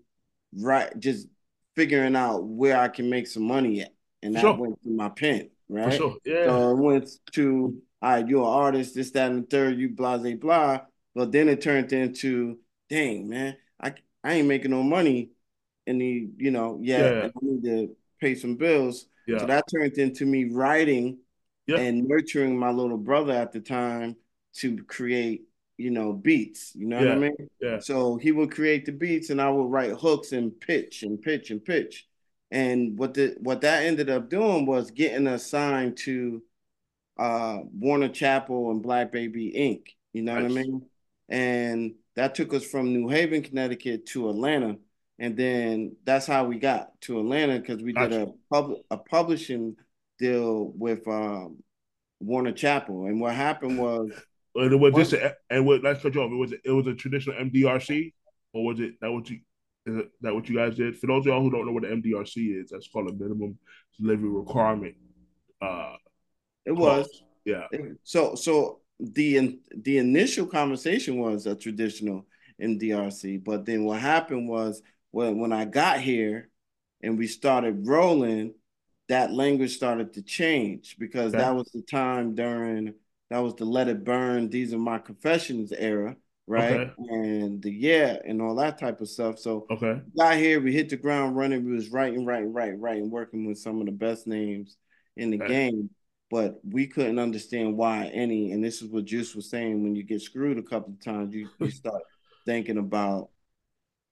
right 0.54 0.98
just 1.00 1.28
figuring 1.76 2.16
out 2.16 2.44
where 2.44 2.78
I 2.78 2.88
can 2.88 3.10
make 3.10 3.28
some 3.28 3.44
money 3.44 3.82
at. 3.82 3.94
And 4.22 4.36
that 4.36 4.58
went 4.58 4.82
to 4.84 4.90
my 4.90 5.10
pen, 5.10 5.50
right? 5.68 5.94
Sure. 5.94 6.16
Yeah. 6.24 6.46
So 6.46 6.72
it 6.72 6.78
went 6.78 7.10
to 7.34 7.82
all 8.02 8.10
right, 8.10 8.28
you're 8.28 8.42
an 8.42 8.48
artist, 8.48 8.96
this, 8.96 9.12
that, 9.12 9.32
and 9.32 9.44
the 9.44 9.48
third, 9.48 9.80
you 9.80 9.90
blah 9.90 10.18
blah 10.18 10.36
blah. 10.36 10.82
But 11.16 11.32
then 11.32 11.50
it 11.50 11.62
turned 11.62 11.94
into, 11.94 12.60
dang, 12.90 13.30
man, 13.30 13.58
I 13.80 13.94
I 14.24 14.34
ain't 14.34 14.48
making 14.48 14.72
no 14.72 14.84
money 14.84 15.32
and 15.86 16.00
the, 16.00 16.30
you 16.38 16.52
know, 16.52 16.80
yet 16.82 17.16
yeah. 17.16 17.28
I 17.28 17.32
need 17.42 17.64
to 17.64 17.96
pay 18.20 18.36
some 18.36 18.56
bills. 18.56 19.06
Yeah. 19.28 19.40
So 19.40 19.46
that 19.48 19.66
turned 19.74 19.98
into 19.98 20.26
me 20.26 20.46
writing 20.46 21.20
yeah. 21.68 21.78
and 21.78 22.08
nurturing 22.08 22.58
my 22.58 22.72
little 22.72 22.98
brother 22.98 23.34
at 23.34 23.52
the 23.52 23.60
time 23.60 24.16
to 24.56 24.84
create 24.84 25.44
you 25.78 25.90
know, 25.90 26.14
beats. 26.14 26.74
You 26.76 26.88
know 26.88 27.00
yeah, 27.00 27.10
what 27.10 27.18
I 27.18 27.20
mean? 27.20 27.50
Yeah. 27.62 27.80
So 27.80 28.18
he 28.18 28.32
would 28.32 28.52
create 28.52 28.86
the 28.86 28.92
beats, 28.92 29.30
and 29.30 29.42
I 29.42 29.50
would 29.50 29.72
write 29.72 29.92
hooks 29.92 30.32
and 30.32 30.58
pitch 30.60 31.04
and 31.04 31.22
pitch 31.22 31.52
and 31.52 31.64
pitch. 31.64 32.08
And 32.52 32.98
what 32.98 33.16
the 33.16 33.36
what 33.40 33.62
that 33.62 33.84
ended 33.84 34.10
up 34.10 34.30
doing 34.30 34.66
was 34.66 34.92
getting 34.92 35.28
assigned 35.28 35.98
to 35.98 36.44
uh, 37.18 37.60
Warner 37.78 38.10
Chappell 38.10 38.72
and 38.72 38.82
Black 38.84 39.12
Baby 39.12 39.52
Inc. 39.56 39.94
You 40.14 40.24
know 40.24 40.36
nice. 40.36 40.44
what 40.44 40.52
I 40.52 40.64
mean? 40.64 40.86
And 41.30 41.96
that 42.16 42.36
took 42.36 42.54
us 42.54 42.66
from 42.66 42.94
New 42.94 43.08
Haven, 43.08 43.42
Connecticut 43.42 44.06
to 44.08 44.30
Atlanta. 44.30 44.78
And 45.20 45.38
then 45.38 45.96
that's 46.04 46.26
how 46.26 46.46
we 46.46 46.60
got 46.60 47.00
to 47.02 47.20
Atlanta 47.20 47.60
because 47.60 47.82
we 47.82 47.94
gotcha. 47.94 48.10
did 48.10 48.28
a 48.28 48.34
pub- 48.52 48.78
a 48.92 48.98
publishing 48.98 49.76
deal 50.20 50.74
with 50.76 51.08
um, 51.08 51.64
Warner 52.20 52.52
Chappell. 52.52 53.06
And 53.06 53.22
what 53.22 53.36
happened 53.36 53.78
was 53.78 54.12
and 54.56 54.74
it 54.74 54.76
was 54.76 54.94
just 54.94 55.14
a, 55.14 55.36
and 55.50 55.66
what 55.66 55.84
let's 55.84 56.02
cut 56.02 56.14
you 56.16 56.22
off. 56.22 56.32
It 56.32 56.36
was 56.36 56.54
it 56.64 56.72
was 56.72 56.88
a 56.88 56.94
traditional 56.94 57.36
MDRC, 57.38 58.14
or 58.54 58.66
was 58.66 58.80
it 58.80 58.96
that 59.02 59.12
what 59.12 59.30
you 59.30 59.40
is 59.86 60.04
that 60.22 60.34
what 60.34 60.48
you 60.48 60.56
guys 60.56 60.76
did? 60.76 60.98
For 60.98 61.08
those 61.08 61.22
of 61.22 61.26
y'all 61.28 61.42
who 61.42 61.52
don't 61.52 61.66
know 61.66 61.72
what 61.72 61.84
the 61.84 61.90
MDRC 61.90 62.62
is, 62.62 62.70
that's 62.70 62.88
called 62.88 63.10
a 63.10 63.14
minimum 63.14 63.58
delivery 64.00 64.30
requirement. 64.30 64.96
Uh, 65.62 65.96
it 66.66 66.72
was 66.72 67.24
yeah. 67.46 67.68
So 68.04 68.36
so 68.36 68.80
the 69.00 69.60
the 69.76 69.98
initial 69.98 70.46
conversation 70.46 71.18
was 71.18 71.46
a 71.46 71.56
traditional 71.56 72.26
MDRC, 72.62 73.44
but 73.44 73.66
then 73.66 73.84
what 73.84 74.00
happened 74.00 74.48
was 74.48 74.82
when 75.12 75.40
when 75.40 75.54
I 75.54 75.66
got 75.66 76.00
here 76.00 76.50
and 77.02 77.18
we 77.18 77.28
started 77.28 77.88
rolling, 77.88 78.54
that 79.10 79.32
language 79.32 79.76
started 79.76 80.14
to 80.14 80.22
change 80.22 80.98
because 80.98 81.34
okay. 81.34 81.44
that 81.44 81.56
was 81.56 81.70
the 81.74 81.82
time 81.82 82.36
during 82.36 82.94
that 83.30 83.40
was 83.40 83.56
the 83.56 83.66
Let 83.66 83.88
It 83.88 84.04
Burn, 84.04 84.50
These 84.50 84.74
Are 84.74 84.78
My 84.78 85.00
Confessions 85.00 85.72
era, 85.72 86.16
right? 86.46 86.82
Okay. 86.82 86.94
And 86.98 87.62
the 87.62 87.72
yeah, 87.72 88.18
and 88.26 88.42
all 88.42 88.56
that 88.56 88.78
type 88.78 89.02
of 89.02 89.10
stuff. 89.10 89.40
So 89.40 89.66
okay, 89.72 90.02
got 90.18 90.38
here, 90.38 90.62
we 90.62 90.72
hit 90.72 90.90
the 90.90 90.98
ground 90.98 91.36
running. 91.36 91.66
We 91.66 91.74
was 91.74 91.90
writing, 91.90 92.26
writing, 92.26 92.54
writing, 92.54 92.80
writing, 92.80 93.10
working 93.10 93.48
with 93.48 93.58
some 93.58 93.80
of 93.80 93.88
the 93.88 93.92
best 93.92 94.28
names 94.28 94.78
in 95.18 95.32
the 95.32 95.42
okay. 95.42 95.48
game. 95.48 95.90
But 96.34 96.60
we 96.68 96.88
couldn't 96.88 97.20
understand 97.20 97.78
why 97.78 98.08
any, 98.08 98.54
and 98.54 98.64
this 98.64 98.82
is 98.82 98.90
what 98.90 99.06
Juice 99.06 99.36
was 99.36 99.52
saying. 99.52 99.84
When 99.84 99.96
you 99.96 100.02
get 100.02 100.20
screwed 100.20 100.58
a 100.58 100.64
couple 100.64 100.92
of 100.92 101.00
times, 101.00 101.32
you, 101.32 101.48
you 101.60 101.70
start 101.70 102.02
thinking 102.44 102.80
about 102.80 103.30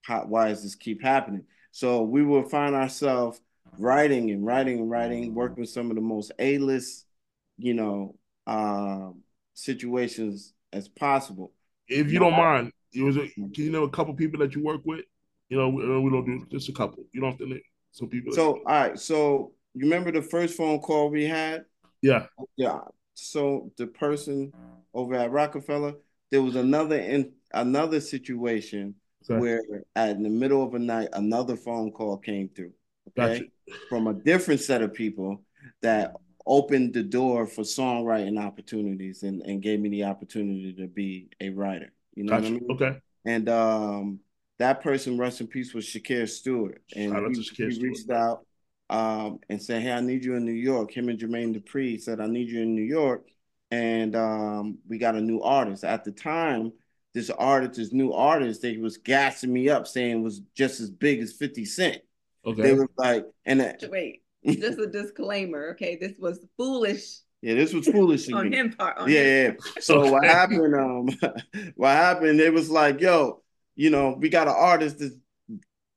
how 0.03 0.25
why 0.25 0.49
does 0.49 0.61
this 0.61 0.75
keep 0.75 1.01
happening? 1.01 1.45
So 1.71 2.03
we 2.03 2.23
will 2.23 2.43
find 2.43 2.75
ourselves 2.75 3.41
writing 3.79 4.29
and 4.29 4.45
writing 4.45 4.77
and 4.77 4.87
writing, 4.91 5.33
working 5.33 5.61
with 5.61 5.71
some 5.71 5.89
of 5.89 5.95
the 5.95 6.01
most 6.03 6.31
A-list, 6.37 7.07
you 7.57 7.73
know, 7.73 8.13
um, 8.45 9.23
situations 9.55 10.53
as 10.71 10.87
possible. 10.87 11.53
If 11.87 12.11
you 12.11 12.19
don't 12.19 12.37
mind, 12.37 12.71
it 12.93 13.01
was 13.01 13.17
a, 13.17 13.27
can 13.29 13.51
you 13.55 13.71
know 13.71 13.85
a 13.85 13.89
couple 13.89 14.13
people 14.13 14.39
that 14.41 14.53
you 14.53 14.63
work 14.63 14.81
with? 14.85 15.05
You 15.49 15.57
know, 15.57 15.69
we, 15.69 15.99
we 15.99 16.11
don't 16.11 16.25
do 16.25 16.45
just 16.51 16.69
a 16.69 16.73
couple. 16.73 17.03
You 17.13 17.21
don't 17.21 17.31
have 17.31 17.39
to 17.39 17.47
name 17.47 17.61
some 17.91 18.09
people. 18.09 18.31
So, 18.31 18.57
all 18.57 18.63
right. 18.67 18.99
So, 18.99 19.53
you 19.73 19.85
remember 19.85 20.11
the 20.11 20.21
first 20.21 20.55
phone 20.55 20.77
call 20.81 21.09
we 21.09 21.25
had? 21.25 21.65
Yeah. 22.01 22.25
Yeah. 22.57 22.79
So 23.13 23.71
the 23.77 23.87
person 23.87 24.51
over 24.93 25.15
at 25.15 25.31
Roc-A-Fella, 25.31 25.93
there 26.31 26.41
was 26.41 26.55
another 26.55 26.97
in 26.97 27.33
another 27.53 27.99
situation 27.99 28.95
okay. 29.29 29.39
where 29.39 29.61
at 29.95 30.11
in 30.11 30.23
the 30.23 30.29
middle 30.29 30.63
of 30.63 30.73
a 30.73 30.79
night, 30.79 31.09
another 31.13 31.55
phone 31.55 31.91
call 31.91 32.17
came 32.17 32.49
through. 32.49 32.73
Okay. 33.09 33.39
Gotcha. 33.67 33.77
From 33.89 34.07
a 34.07 34.13
different 34.13 34.61
set 34.61 34.81
of 34.81 34.93
people 34.93 35.43
that 35.81 36.13
opened 36.45 36.93
the 36.93 37.03
door 37.03 37.45
for 37.45 37.61
songwriting 37.61 38.41
opportunities 38.41 39.23
and, 39.23 39.41
and 39.43 39.61
gave 39.61 39.79
me 39.79 39.89
the 39.89 40.03
opportunity 40.05 40.73
to 40.73 40.87
be 40.87 41.29
a 41.39 41.49
writer. 41.49 41.91
You 42.15 42.23
know 42.23 42.31
gotcha. 42.31 42.41
what 42.41 42.47
I 42.47 42.51
mean? 42.51 42.71
Okay. 42.71 42.99
And 43.25 43.49
um, 43.49 44.19
that 44.57 44.81
person, 44.81 45.17
rest 45.17 45.41
in 45.41 45.47
peace, 45.47 45.73
was 45.73 45.85
Shakir 45.85 46.27
Stewart. 46.27 46.81
And 46.95 47.35
he, 47.35 47.41
he 47.41 47.81
reached 47.81 48.09
out 48.09 48.45
um, 48.91 49.39
and 49.49 49.61
said, 49.61 49.81
Hey, 49.81 49.93
I 49.93 50.01
need 50.01 50.23
you 50.23 50.35
in 50.35 50.45
New 50.45 50.51
York. 50.51 50.95
Him 50.95 51.09
and 51.09 51.17
Jermaine 51.17 51.55
Dupri 51.55 51.99
said, 51.99 52.19
I 52.19 52.27
need 52.27 52.49
you 52.49 52.61
in 52.61 52.75
New 52.75 52.83
York. 52.83 53.25
And 53.71 54.15
um, 54.17 54.79
we 54.87 54.97
got 54.97 55.15
a 55.15 55.21
new 55.21 55.41
artist. 55.41 55.85
At 55.85 56.03
the 56.03 56.11
time, 56.11 56.73
this 57.13 57.29
artist, 57.29 57.75
this 57.75 57.93
new 57.93 58.11
artist, 58.11 58.61
they 58.61 58.77
was 58.77 58.97
gassing 58.97 59.51
me 59.51 59.69
up 59.69 59.87
saying 59.87 60.21
was 60.21 60.41
just 60.55 60.81
as 60.81 60.89
big 60.89 61.21
as 61.21 61.31
50 61.31 61.63
Cent. 61.63 62.01
Okay. 62.45 62.61
They 62.61 62.73
were 62.73 62.89
like, 62.97 63.25
and 63.45 63.77
wait, 63.89 64.23
just 64.45 64.79
a 64.79 64.87
disclaimer. 64.87 65.69
Okay, 65.71 65.95
this 65.95 66.13
was 66.19 66.45
foolish. 66.57 67.19
Yeah, 67.41 67.55
this 67.55 67.73
was 67.73 67.87
foolish 67.87 68.29
on 68.33 68.51
him 68.51 68.73
part. 68.73 68.97
On 68.97 69.09
yeah, 69.09 69.23
yeah. 69.23 69.51
So 69.79 70.11
what 70.11 70.25
happened? 70.25 70.75
Um, 70.75 71.09
what 71.75 71.91
happened? 71.91 72.41
It 72.41 72.53
was 72.53 72.69
like, 72.69 72.99
yo, 72.99 73.41
you 73.75 73.89
know, 73.89 74.17
we 74.19 74.29
got 74.29 74.47
an 74.47 74.55
artist 74.57 74.99
that's 74.99 75.15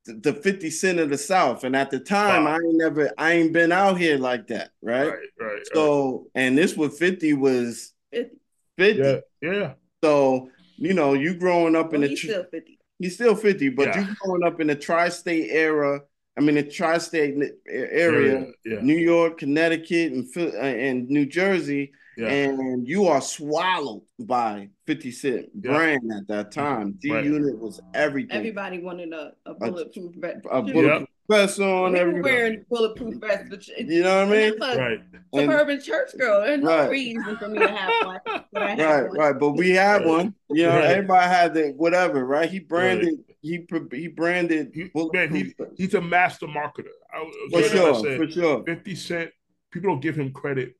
the 0.07 0.33
50 0.33 0.71
cent 0.71 0.99
of 0.99 1.11
the 1.11 1.19
South. 1.19 1.65
And 1.65 1.75
at 1.75 1.91
the 1.91 2.01
time, 2.01 2.45
wow. 2.45 2.53
I 2.53 2.57
ain't 2.57 2.77
never, 2.77 3.11
I 3.19 3.33
ain't 3.33 3.53
been 3.53 3.73
out 3.73 3.99
here 3.99 4.19
like 4.19 4.47
that. 4.49 4.71
Right. 4.83 5.07
Right. 5.07 5.19
right 5.41 5.63
so, 5.73 6.29
right. 6.35 6.43
and 6.43 6.59
this 6.59 6.77
was 6.77 6.99
50 6.99 7.35
was 7.35 7.93
50. 8.13 8.37
50. 8.79 9.01
Yeah. 9.01 9.21
Yeah. 9.41 9.73
So, 10.03 10.51
you 10.77 10.95
know, 10.95 11.15
you 11.15 11.35
growing 11.35 11.77
up 11.77 11.93
well, 11.93 11.97
in 11.97 12.01
the, 12.03 12.09
he's 12.09 12.23
still 12.23 12.45
50. 12.45 12.79
He's 12.99 13.15
still 13.15 13.35
50, 13.35 13.71
but 13.71 13.89
yeah. 13.89 14.01
you 14.01 14.15
growing 14.17 14.45
up 14.45 14.61
in 14.61 14.67
the 14.69 14.77
tri 14.77 15.09
state 15.09 15.51
era 15.51 16.01
I 16.37 16.41
mean, 16.41 16.57
the 16.57 16.65
tri-state 16.65 17.37
area, 17.69 18.47
yeah. 18.65 18.81
New 18.81 18.97
York, 18.97 19.39
Connecticut, 19.39 20.13
and 20.13 20.29
uh, 20.37 20.59
and 20.59 21.09
New 21.09 21.27
Jersey, 21.27 21.93
yeah. 22.17 22.29
and 22.29 22.87
you 22.87 23.07
are 23.07 23.21
swallowed 23.21 24.03
by 24.19 24.69
50 24.87 25.11
Cent 25.11 25.49
yeah. 25.55 25.73
brand 25.73 26.13
at 26.13 26.27
that 26.29 26.51
mm-hmm. 26.51 26.61
time. 26.61 26.99
G 27.01 27.11
right. 27.11 27.25
Unit 27.25 27.59
was 27.59 27.81
everything. 27.95 28.37
Everybody 28.37 28.81
wanted 28.81 29.13
a, 29.13 29.33
a 29.47 29.55
bulletproof 29.55 30.15
vest. 30.17 30.47
A, 30.47 30.59
a 30.59 30.63
bulletproof 30.63 31.09
vest 31.29 31.61
on. 31.61 31.93
We 31.93 32.05
were 32.05 32.23
wearing 32.23 32.65
bulletproof 32.69 33.17
vests, 33.17 33.47
but 33.51 33.67
you 33.69 34.03
know 34.03 34.27
what 34.27 34.37
I 34.37 34.51
mean? 34.51 34.61
Right. 34.61 35.01
Suburban 35.35 35.77
and, 35.77 35.85
church 35.85 36.11
girl. 36.19 36.43
There's 36.43 36.63
no 36.63 36.79
right. 36.79 36.91
reason 36.91 37.37
for 37.37 37.49
me 37.49 37.59
to 37.59 37.69
have 37.69 38.07
one. 38.07 38.21
right, 38.55 39.09
one. 39.09 39.19
right. 39.19 39.39
But 39.39 39.51
we 39.53 39.71
had 39.71 40.03
right. 40.03 40.07
one. 40.07 40.35
You 40.51 40.67
know, 40.67 40.81
everybody 40.81 41.27
had 41.27 41.55
the 41.55 41.73
whatever, 41.77 42.25
right? 42.25 42.51
He 42.51 42.61
branded 42.61 43.25
he 43.45 43.67
he 43.93 44.09
branded. 44.09 44.71
He, 44.75 44.91
man, 45.13 45.35
he, 45.35 45.55
he's 45.77 45.93
a 45.93 46.01
master 46.01 46.47
marketer. 46.47 46.89
I, 47.13 47.31
for 47.51 47.63
sure, 47.63 47.95
said, 48.03 48.17
for 48.17 48.31
sure. 48.31 48.65
Fifty 48.65 48.95
Cent. 48.95 49.31
People 49.71 49.91
don't 49.91 50.01
give 50.01 50.17
him 50.17 50.33
credit. 50.33 50.77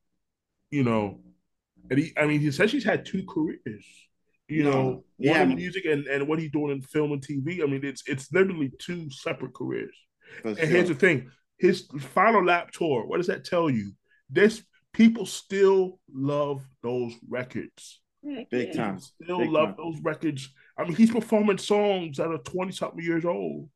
You 0.71 0.83
know, 0.83 1.21
and 1.91 1.99
he. 1.99 2.13
I 2.17 2.27
mean, 2.27 2.41
he 2.41 2.51
says 2.51 2.73
he's 2.73 2.85
had 2.85 3.05
two 3.05 3.25
careers. 3.29 3.85
You 4.49 4.65
no, 4.65 4.71
know, 4.71 5.05
yeah. 5.19 5.41
one 5.41 5.53
in 5.53 5.57
music 5.57 5.87
and, 5.87 6.07
and 6.07 6.29
what 6.29 6.39
he's 6.39 6.51
doing 6.51 6.71
in 6.71 6.83
film 6.83 7.13
and 7.13 7.23
TV. 7.23 7.63
I 7.63 7.67
mean, 7.67 7.85
it's 7.85 8.03
it's 8.07 8.33
literally 8.33 8.73
two 8.79 9.11
separate 9.11 9.55
careers. 9.55 9.97
For 10.43 10.49
and 10.49 10.59
sure. 10.59 10.67
here's 10.67 10.89
the 10.89 10.95
thing: 10.95 11.31
his 11.59 11.89
final 11.99 12.45
lap 12.45 12.71
tour. 12.73 13.07
What 13.07 13.19
does 13.19 13.27
that 13.29 13.45
tell 13.45 13.71
you? 13.71 13.93
This 14.29 14.63
people 14.93 15.27
still 15.27 15.99
love 16.13 16.63
those 16.83 17.15
records. 17.29 18.01
Big 18.51 18.75
time. 18.75 18.99
Still 18.99 19.41
Big 19.41 19.51
love 19.51 19.69
time. 19.69 19.77
those 19.79 20.01
records. 20.03 20.49
I 20.79 20.85
mean, 20.85 20.97
he's 20.97 21.11
performing 21.11 21.59
songs 21.59 22.17
that 22.17 22.29
are 22.29 22.39
20 22.39 22.73
something 22.73 23.05
years 23.05 23.25
old. 23.25 23.69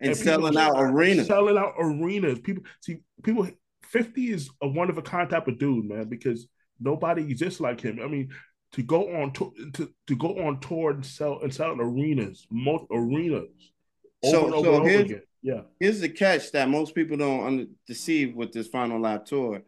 And, 0.00 0.10
and 0.10 0.16
selling 0.16 0.56
out 0.56 0.74
arenas. 0.76 1.26
Selling 1.26 1.56
out 1.56 1.74
arenas. 1.78 2.40
People 2.40 2.64
see 2.80 2.98
people 3.22 3.48
50 3.84 4.32
is 4.32 4.50
a 4.62 4.68
one 4.68 4.90
of 4.90 4.98
a 4.98 5.02
kind 5.02 5.28
type 5.28 5.48
of 5.48 5.58
dude, 5.58 5.86
man, 5.86 6.08
because 6.08 6.48
nobody 6.80 7.22
exists 7.22 7.60
like 7.60 7.80
him. 7.80 8.00
I 8.02 8.06
mean, 8.06 8.30
to 8.72 8.82
go 8.82 9.22
on 9.22 9.32
to, 9.34 9.52
to, 9.74 9.90
to 10.06 10.16
go 10.16 10.46
on 10.46 10.60
tour 10.60 10.90
and 10.90 11.04
sell 11.04 11.40
and 11.42 11.52
sell 11.52 11.76
arenas, 11.78 12.46
most 12.50 12.84
arenas. 12.90 13.72
so, 14.24 14.50
so 14.62 14.82
here's, 14.84 15.12
yeah. 15.42 15.60
Here's 15.78 16.00
the 16.00 16.08
catch 16.08 16.52
that 16.52 16.68
most 16.68 16.94
people 16.94 17.16
don't 17.16 17.46
under, 17.46 17.64
deceive 17.86 18.34
with 18.34 18.52
this 18.52 18.66
final 18.66 19.00
lap 19.00 19.24
tour 19.24 19.62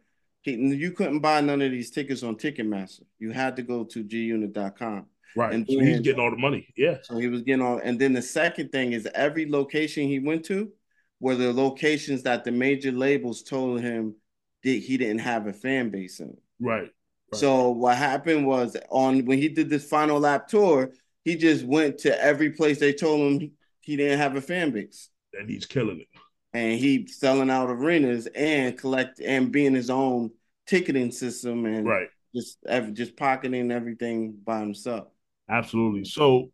you 0.57 0.91
couldn't 0.91 1.19
buy 1.19 1.41
none 1.41 1.61
of 1.61 1.71
these 1.71 1.91
tickets 1.91 2.23
on 2.23 2.35
Ticketmaster. 2.35 3.03
You 3.19 3.31
had 3.31 3.55
to 3.57 3.61
go 3.61 3.83
to 3.85 4.03
gunit.com. 4.03 5.05
Right. 5.35 5.53
And 5.53 5.67
so 5.69 5.79
he's 5.79 5.99
getting 5.99 6.19
all 6.19 6.31
the 6.31 6.37
money. 6.37 6.67
Yeah. 6.75 6.97
So 7.03 7.17
he 7.17 7.27
was 7.27 7.43
getting 7.43 7.61
all. 7.61 7.79
And 7.83 7.99
then 7.99 8.13
the 8.13 8.21
second 8.21 8.71
thing 8.71 8.93
is 8.93 9.07
every 9.13 9.49
location 9.49 10.07
he 10.07 10.19
went 10.19 10.45
to 10.45 10.71
were 11.19 11.35
the 11.35 11.53
locations 11.53 12.23
that 12.23 12.43
the 12.43 12.51
major 12.51 12.91
labels 12.91 13.43
told 13.43 13.81
him 13.81 14.15
that 14.63 14.69
he 14.69 14.97
didn't 14.97 15.19
have 15.19 15.47
a 15.47 15.53
fan 15.53 15.89
base 15.89 16.19
in. 16.19 16.35
Right. 16.59 16.89
Right. 17.31 17.39
So 17.39 17.71
what 17.71 17.97
happened 17.97 18.45
was 18.45 18.75
on 18.89 19.25
when 19.25 19.37
he 19.37 19.49
did 19.49 19.69
this 19.69 19.87
final 19.87 20.19
lap 20.19 20.47
tour, 20.47 20.91
he 21.23 21.35
just 21.35 21.65
went 21.65 21.99
to 21.99 22.23
every 22.23 22.51
place 22.51 22.79
they 22.79 22.93
told 22.93 23.41
him 23.41 23.51
he 23.81 23.95
didn't 23.95 24.19
have 24.19 24.35
a 24.35 24.41
fan 24.41 24.71
base. 24.71 25.09
And 25.33 25.49
he's 25.49 25.65
killing 25.65 25.99
it. 25.99 26.07
And 26.53 26.79
he 26.79 27.07
selling 27.07 27.49
out 27.49 27.69
arenas 27.69 28.27
and 28.27 28.77
collect 28.77 29.19
and 29.19 29.51
being 29.51 29.75
his 29.75 29.89
own 29.89 30.31
ticketing 30.65 31.11
system 31.11 31.65
and 31.65 31.85
right. 31.87 32.07
just 32.35 32.57
just 32.93 33.15
pocketing 33.15 33.71
everything 33.71 34.37
by 34.43 34.59
himself. 34.59 35.07
Absolutely. 35.49 36.05
So 36.05 36.51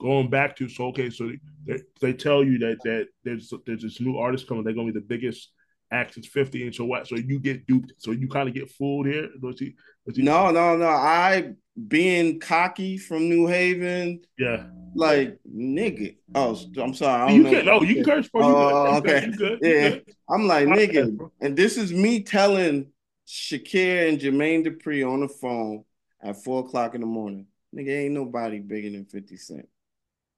going 0.00 0.30
back 0.30 0.56
to 0.56 0.68
so 0.68 0.86
okay, 0.86 1.10
so 1.10 1.30
they, 1.66 1.78
they 2.00 2.12
tell 2.12 2.44
you 2.44 2.58
that 2.58 2.78
that 2.84 3.06
there's 3.24 3.52
there's 3.66 3.82
this 3.82 4.00
new 4.00 4.16
artist 4.16 4.48
coming. 4.48 4.64
They're 4.64 4.74
gonna 4.74 4.92
be 4.92 4.98
the 4.98 5.06
biggest 5.06 5.50
act 5.90 6.14
since 6.14 6.26
50 6.26 6.64
and 6.64 6.74
so 6.74 6.84
what? 6.84 7.06
So 7.06 7.16
you 7.16 7.38
get 7.38 7.66
duped. 7.66 7.94
So 7.98 8.12
you 8.12 8.28
kind 8.28 8.48
of 8.48 8.54
get 8.54 8.70
fooled 8.70 9.06
here. 9.06 9.28
Was 9.40 9.58
he, 9.58 9.74
was 10.04 10.16
he, 10.16 10.22
no, 10.22 10.50
no, 10.50 10.76
no. 10.76 10.86
I 10.86 11.52
being 11.86 12.40
cocky 12.40 12.98
from 12.98 13.28
New 13.28 13.46
Haven. 13.46 14.20
Yeah. 14.38 14.66
Like 14.94 15.38
nigga. 15.48 16.16
Oh, 16.34 16.58
I'm 16.80 16.94
sorry. 16.94 17.34
you 17.34 17.44
can 17.44 17.64
no, 17.64 17.82
you 17.82 17.96
can 17.96 18.04
curse. 18.04 18.28
Oh, 18.34 18.94
uh, 18.94 18.98
okay. 18.98 19.26
You 19.26 19.36
good. 19.36 19.58
You 19.62 19.68
yeah. 19.68 19.88
Good. 19.90 20.14
I'm 20.28 20.46
like 20.46 20.66
nigga, 20.66 21.30
and 21.40 21.56
this 21.56 21.76
is 21.76 21.92
me 21.92 22.22
telling 22.22 22.90
Shakir 23.26 24.08
and 24.08 24.18
Jermaine 24.18 24.66
Dupri 24.66 25.08
on 25.08 25.20
the 25.20 25.28
phone 25.28 25.84
at 26.22 26.42
four 26.42 26.64
o'clock 26.64 26.94
in 26.94 27.02
the 27.02 27.06
morning. 27.06 27.46
Nigga, 27.74 28.04
ain't 28.04 28.14
nobody 28.14 28.60
bigger 28.60 28.90
than 28.90 29.04
50 29.04 29.36
Cent. 29.36 29.68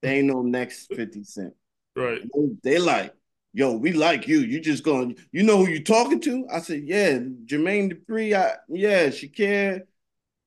They 0.03 0.19
ain't 0.19 0.27
no 0.27 0.43
next 0.43 0.93
50 0.95 1.25
Cent. 1.25 1.55
Right. 1.95 2.23
They, 2.23 2.73
they 2.73 2.79
like, 2.79 3.15
yo, 3.53 3.73
we 3.73 3.93
like 3.93 4.29
you. 4.29 4.41
You 4.41 4.61
just 4.61 4.85
going, 4.85 5.17
you 5.33 5.43
know 5.43 5.59
who 5.59 5.69
you 5.69 5.83
talking 5.83 6.21
to? 6.23 6.47
I 6.53 6.61
said, 6.61 6.83
yeah, 6.85 7.19
Jermaine 7.19 7.93
Dupri. 7.93 8.35
I, 8.35 8.57
yeah, 8.69 9.09
Shakir. 9.09 9.83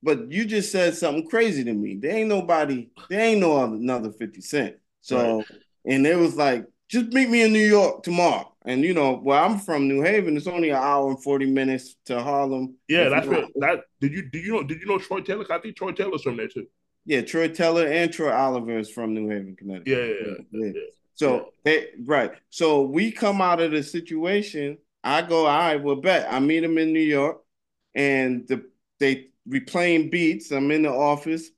But 0.02 0.30
you 0.30 0.44
just 0.44 0.70
said 0.70 0.94
something 0.94 1.28
crazy 1.28 1.64
to 1.64 1.72
me. 1.72 1.96
There 1.96 2.14
ain't 2.14 2.28
nobody, 2.28 2.90
there 3.08 3.20
ain't 3.20 3.40
no 3.40 3.56
other, 3.56 3.76
another 3.76 4.12
50 4.12 4.40
Cent. 4.42 4.76
So, 5.00 5.38
right. 5.38 5.46
and 5.86 6.06
it 6.06 6.16
was 6.16 6.36
like, 6.36 6.66
just 6.88 7.12
meet 7.12 7.30
me 7.30 7.42
in 7.42 7.52
New 7.52 7.66
York 7.66 8.02
tomorrow. 8.02 8.54
And 8.66 8.82
you 8.82 8.94
know, 8.94 9.20
well, 9.22 9.44
I'm 9.44 9.58
from 9.58 9.88
New 9.88 10.02
Haven. 10.02 10.36
It's 10.36 10.46
only 10.46 10.70
an 10.70 10.76
hour 10.76 11.10
and 11.10 11.22
forty 11.22 11.44
minutes 11.44 11.96
to 12.06 12.22
Harlem. 12.22 12.76
Yeah, 12.88 13.10
that's 13.10 13.26
what 13.26 13.48
that 13.56 13.80
did 14.00 14.12
you 14.12 14.22
do 14.30 14.38
you 14.38 14.52
know 14.52 14.62
did 14.62 14.80
you 14.80 14.86
know 14.86 14.98
Troy 14.98 15.20
Taylor? 15.20 15.44
I 15.50 15.58
think 15.58 15.76
Troy 15.76 15.92
Taylor's 15.92 16.22
from 16.22 16.38
there 16.38 16.48
too. 16.48 16.66
Yeah, 17.04 17.20
Troy 17.20 17.48
Taylor 17.48 17.86
and 17.86 18.10
Troy 18.10 18.32
Oliver 18.32 18.78
is 18.78 18.90
from 18.90 19.12
New 19.12 19.28
Haven, 19.28 19.54
Connecticut. 19.54 19.86
Yeah, 19.86 19.98
yeah, 19.98 20.34
yeah. 20.50 20.72
yeah. 20.74 20.80
So 21.14 21.34
yeah. 21.34 21.42
They, 21.64 21.88
right. 22.04 22.32
So 22.50 22.82
we 22.82 23.12
come 23.12 23.40
out 23.40 23.60
of 23.60 23.70
the 23.70 23.82
situation. 23.82 24.78
I 25.02 25.22
go, 25.22 25.46
all 25.46 25.58
right, 25.58 25.82
well, 25.82 25.96
bet. 25.96 26.32
I 26.32 26.40
meet 26.40 26.64
him 26.64 26.78
in 26.78 26.92
New 26.92 27.00
York, 27.00 27.42
and 27.94 28.46
the 28.48 28.64
they 28.98 29.28
we 29.46 29.60
playing 29.60 30.10
beats. 30.10 30.50
I'm 30.50 30.70
in 30.70 30.82
the 30.82 30.92
office 30.92 31.50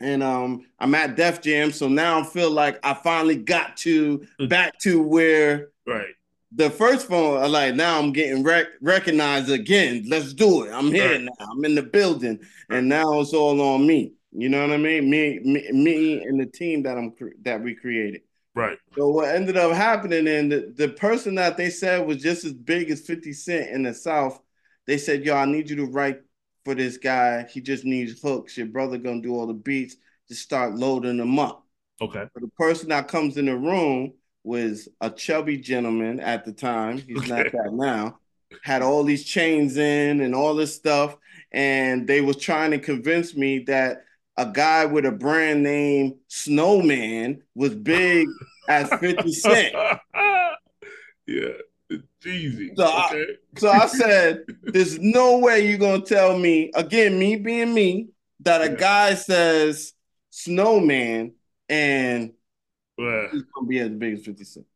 and 0.00 0.22
um 0.22 0.66
I'm 0.78 0.94
at 0.94 1.16
Def 1.16 1.40
Jam, 1.40 1.72
so 1.72 1.88
now 1.88 2.20
I 2.20 2.24
feel 2.24 2.50
like 2.50 2.78
I 2.84 2.94
finally 2.94 3.36
got 3.36 3.76
to 3.78 4.26
back 4.48 4.78
to 4.80 5.02
where 5.02 5.68
right 5.86 6.14
the 6.52 6.70
first 6.70 7.08
phone. 7.08 7.50
Like 7.50 7.74
now 7.74 7.98
I'm 7.98 8.12
getting 8.12 8.42
rec- 8.42 8.68
recognized 8.80 9.50
again. 9.50 10.04
Let's 10.08 10.32
do 10.32 10.64
it. 10.64 10.72
I'm 10.72 10.92
here 10.92 11.12
right. 11.12 11.22
now. 11.22 11.46
I'm 11.50 11.64
in 11.64 11.74
the 11.74 11.82
building, 11.82 12.40
and 12.70 12.88
now 12.88 13.20
it's 13.20 13.34
all 13.34 13.60
on 13.60 13.86
me. 13.86 14.12
You 14.32 14.48
know 14.48 14.60
what 14.60 14.72
I 14.72 14.76
mean? 14.76 15.10
Me, 15.10 15.40
me, 15.42 15.70
me, 15.72 16.22
and 16.22 16.38
the 16.38 16.46
team 16.46 16.82
that 16.84 16.96
I'm 16.96 17.14
that 17.42 17.62
we 17.62 17.74
created. 17.74 18.22
Right. 18.58 18.78
So 18.96 19.08
what 19.08 19.32
ended 19.32 19.56
up 19.56 19.72
happening, 19.72 20.26
and 20.26 20.50
the, 20.50 20.74
the 20.76 20.88
person 20.88 21.36
that 21.36 21.56
they 21.56 21.70
said 21.70 22.04
was 22.04 22.20
just 22.20 22.44
as 22.44 22.52
big 22.52 22.90
as 22.90 23.02
50 23.02 23.32
Cent 23.32 23.70
in 23.70 23.84
the 23.84 23.94
South, 23.94 24.40
they 24.84 24.98
said, 24.98 25.24
"Yo, 25.24 25.36
I 25.36 25.44
need 25.44 25.70
you 25.70 25.76
to 25.76 25.84
write 25.84 26.22
for 26.64 26.74
this 26.74 26.96
guy. 26.96 27.46
He 27.48 27.60
just 27.60 27.84
needs 27.84 28.20
hooks. 28.20 28.56
Your 28.56 28.66
brother 28.66 28.98
gonna 28.98 29.22
do 29.22 29.36
all 29.36 29.46
the 29.46 29.54
beats. 29.54 29.94
Just 30.26 30.42
start 30.42 30.74
loading 30.74 31.18
them 31.18 31.38
up. 31.38 31.64
Okay. 32.02 32.24
But 32.34 32.42
the 32.42 32.50
person 32.58 32.88
that 32.88 33.06
comes 33.06 33.36
in 33.36 33.46
the 33.46 33.56
room 33.56 34.14
was 34.42 34.88
a 35.00 35.08
chubby 35.08 35.56
gentleman 35.56 36.18
at 36.18 36.44
the 36.44 36.52
time. 36.52 36.98
He's 36.98 37.18
okay. 37.18 37.28
not 37.28 37.52
that 37.52 37.72
now. 37.72 38.18
Had 38.64 38.82
all 38.82 39.04
these 39.04 39.24
chains 39.24 39.76
in 39.76 40.20
and 40.20 40.34
all 40.34 40.56
this 40.56 40.74
stuff, 40.74 41.16
and 41.52 42.08
they 42.08 42.22
was 42.22 42.38
trying 42.38 42.72
to 42.72 42.80
convince 42.80 43.36
me 43.36 43.60
that 43.68 44.02
a 44.38 44.46
guy 44.46 44.86
with 44.86 45.04
a 45.04 45.10
brand 45.10 45.64
name 45.64 46.14
Snowman 46.28 47.42
was 47.54 47.74
big 47.74 48.28
as 48.68 48.88
50 49.00 49.32
Cent. 49.32 49.74
yeah. 51.26 51.48
Easy. 52.26 52.72
So, 52.76 52.84
okay. 52.84 53.26
I, 53.56 53.60
so 53.60 53.70
I 53.70 53.86
said, 53.86 54.44
"There's 54.62 54.98
no 54.98 55.38
way 55.38 55.68
you're 55.68 55.78
gonna 55.78 56.02
tell 56.02 56.36
me 56.36 56.70
again, 56.74 57.18
me 57.18 57.36
being 57.36 57.72
me, 57.72 58.08
that 58.40 58.60
a 58.60 58.70
yeah. 58.70 58.76
guy 58.76 59.14
says 59.14 59.94
snowman 60.30 61.32
and 61.68 62.32
yeah. 62.98 63.28
he's 63.32 63.44
gonna 63.54 63.66
be 63.66 63.78
as 63.78 63.90
big 63.90 64.14
as 64.14 64.24
50 64.24 64.44
Cent." 64.44 64.66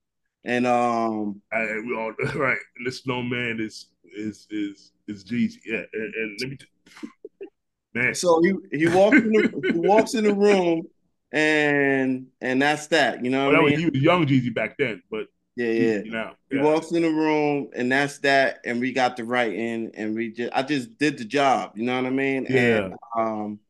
And 0.44 0.66
um, 0.66 1.42
I, 1.52 1.64
we 1.84 1.94
all 1.96 2.12
right. 2.36 2.58
And 2.76 2.86
the 2.86 2.92
snowman 2.92 3.58
is 3.60 3.88
is 4.16 4.46
is 4.50 4.92
is 5.08 5.24
Jeezy. 5.24 5.58
Yeah, 5.66 5.82
and, 5.92 6.14
and 6.14 6.38
let 6.40 6.50
me. 6.50 6.56
T- 6.56 7.08
Man. 7.94 8.14
So 8.14 8.40
he 8.42 8.54
he 8.76 8.88
walks 8.88 9.16
in 9.18 9.32
the, 9.32 9.70
he 9.72 9.78
walks 9.78 10.14
in 10.14 10.24
the 10.24 10.34
room 10.34 10.82
and 11.32 12.26
and 12.40 12.62
that's 12.62 12.86
that. 12.88 13.24
You 13.24 13.30
know, 13.30 13.48
well, 13.48 13.56
that 13.56 13.62
was, 13.62 13.72
he 13.74 13.86
was 13.86 14.00
young 14.00 14.26
Jeezy 14.26 14.54
back 14.54 14.76
then, 14.78 15.02
but 15.10 15.26
yeah, 15.56 15.66
yeah. 15.66 15.98
You 15.98 16.10
know, 16.10 16.30
yeah. 16.50 16.58
He 16.58 16.64
walks 16.64 16.92
in 16.92 17.02
the 17.02 17.10
room 17.10 17.68
and 17.74 17.92
that's 17.92 18.18
that, 18.20 18.60
and 18.64 18.80
we 18.80 18.92
got 18.92 19.16
the 19.16 19.24
right 19.24 19.52
in, 19.52 19.92
and 19.94 20.14
we 20.14 20.32
just 20.32 20.52
I 20.54 20.62
just 20.62 20.98
did 20.98 21.18
the 21.18 21.24
job. 21.24 21.72
You 21.74 21.84
know 21.84 21.96
what 21.96 22.06
I 22.06 22.10
mean? 22.10 22.46
Yeah. 22.48 22.84
And, 22.84 22.94
um, 23.16 23.60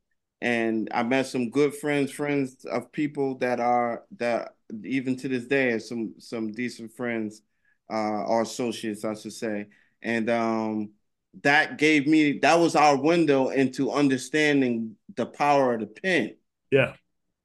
and 0.41 0.89
I 0.93 1.05
met 1.05 1.27
some 1.27 1.51
good 1.51 1.75
friends, 1.75 2.11
friends 2.11 2.65
of 2.65 2.91
people 2.91 3.39
that 3.39 3.61
are 3.61 4.05
that 4.19 4.55
even 4.85 5.17
to 5.17 5.29
this 5.29 5.45
day, 5.45 5.79
some 5.79 6.15
some 6.19 6.53
decent 6.53 6.93
friends, 6.93 7.43
uh, 7.91 8.25
or 8.25 8.43
associates, 8.43 9.05
I 9.05 9.15
should 9.15 9.35
say, 9.35 9.67
and 10.03 10.29
um, 10.31 10.91
that 11.43 11.79
gave 11.79 12.07
me 12.07 12.39
that 12.41 12.59
was 12.59 12.77
our 12.77 12.97
window 12.97 13.49
into 13.49 13.91
understanding 13.91 14.97
the 15.17 15.27
power 15.27 15.75
of 15.75 15.81
the 15.81 15.87
pen. 15.87 16.37
Yeah. 16.71 16.95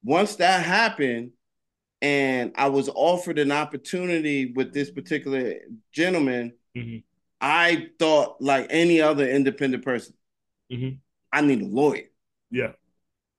Once 0.03 0.35
that 0.35 0.63
happened, 0.63 1.31
and 2.01 2.53
I 2.55 2.69
was 2.69 2.89
offered 2.93 3.39
an 3.39 3.51
opportunity 3.51 4.51
with 4.53 4.73
this 4.73 4.91
particular 4.91 5.55
gentleman, 5.91 6.53
mm-hmm. 6.75 6.97
I 7.41 7.89
thought 7.97 8.41
like 8.41 8.67
any 8.69 9.01
other 9.01 9.27
independent 9.27 9.83
person, 9.83 10.13
mm-hmm. 10.71 10.97
I 11.31 11.41
need 11.41 11.61
a 11.61 11.65
lawyer. 11.65 12.03
Yeah. 12.51 12.73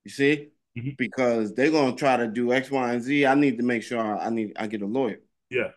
You 0.05 0.11
see? 0.11 0.49
Mm-hmm. 0.77 0.91
Because 0.97 1.55
they're 1.55 1.71
gonna 1.71 1.95
try 1.97 2.17
to 2.17 2.27
do 2.27 2.53
X, 2.53 2.71
Y, 2.71 2.93
and 2.93 3.03
Z. 3.03 3.27
I 3.27 3.35
need 3.35 3.59
to 3.59 3.65
make 3.65 3.83
sure 3.83 4.01
I 4.01 4.31
need 4.31 4.53
I 4.57 4.67
get 4.67 4.83
a 4.83 4.87
lawyer. 4.87 5.21
Yeah. 5.51 5.71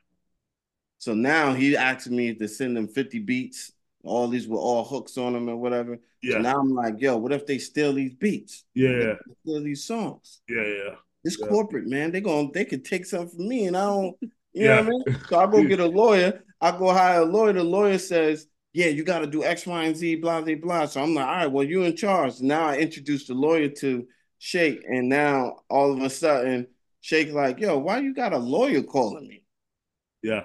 So 0.97 1.13
now 1.13 1.53
he 1.53 1.75
asked 1.75 2.09
me 2.09 2.35
to 2.35 2.47
send 2.47 2.77
him 2.77 2.87
50 2.87 3.19
beats. 3.19 3.71
All 4.03 4.27
these 4.27 4.47
were 4.47 4.57
all 4.57 4.83
hooks 4.83 5.17
on 5.17 5.33
them 5.33 5.47
and 5.47 5.61
whatever. 5.61 5.99
Yeah. 6.21 6.33
So 6.33 6.39
now 6.39 6.59
I'm 6.59 6.73
like, 6.73 6.95
yo, 6.99 7.17
what 7.17 7.31
if 7.31 7.45
they 7.45 7.57
steal 7.57 7.93
these 7.93 8.13
beats? 8.13 8.63
Yeah. 8.73 9.15
Steal 9.43 9.63
these 9.63 9.83
songs. 9.83 10.41
Yeah, 10.49 10.65
yeah. 10.65 10.95
It's 11.23 11.39
yeah. 11.39 11.47
corporate, 11.47 11.87
man. 11.87 12.11
They 12.11 12.21
going 12.21 12.51
they 12.53 12.65
could 12.65 12.83
take 12.83 13.05
something 13.05 13.37
from 13.37 13.47
me, 13.47 13.65
and 13.65 13.77
I 13.77 13.85
don't. 13.85 14.15
You 14.21 14.29
yeah. 14.53 14.81
know 14.81 14.89
what 14.89 15.07
I 15.07 15.11
mean? 15.11 15.21
So 15.29 15.39
I 15.39 15.47
go 15.47 15.63
get 15.67 15.79
a 15.79 15.85
lawyer. 15.85 16.43
I 16.59 16.71
go 16.71 16.91
hire 16.91 17.21
a 17.21 17.25
lawyer. 17.25 17.53
The 17.53 17.63
lawyer 17.63 17.97
says, 17.97 18.47
"Yeah, 18.73 18.87
you 18.87 19.03
got 19.03 19.19
to 19.19 19.27
do 19.27 19.43
X, 19.43 19.65
Y, 19.65 19.83
and 19.83 19.95
Z, 19.95 20.15
blah, 20.15 20.41
blah, 20.41 20.55
blah." 20.55 20.85
So 20.85 21.01
I'm 21.01 21.13
like, 21.13 21.27
"All 21.27 21.35
right, 21.35 21.51
well, 21.51 21.65
you 21.65 21.83
in 21.83 21.95
charge." 21.95 22.41
Now 22.41 22.65
I 22.67 22.77
introduce 22.77 23.27
the 23.27 23.33
lawyer 23.33 23.69
to 23.69 24.07
Shake, 24.39 24.83
and 24.87 25.09
now 25.09 25.57
all 25.69 25.93
of 25.93 26.01
a 26.01 26.09
sudden, 26.09 26.67
Shake 27.01 27.31
like, 27.31 27.59
"Yo, 27.59 27.77
why 27.77 27.99
you 27.99 28.13
got 28.13 28.33
a 28.33 28.37
lawyer 28.37 28.81
calling 28.81 29.27
me?" 29.27 29.43
Yeah. 30.23 30.43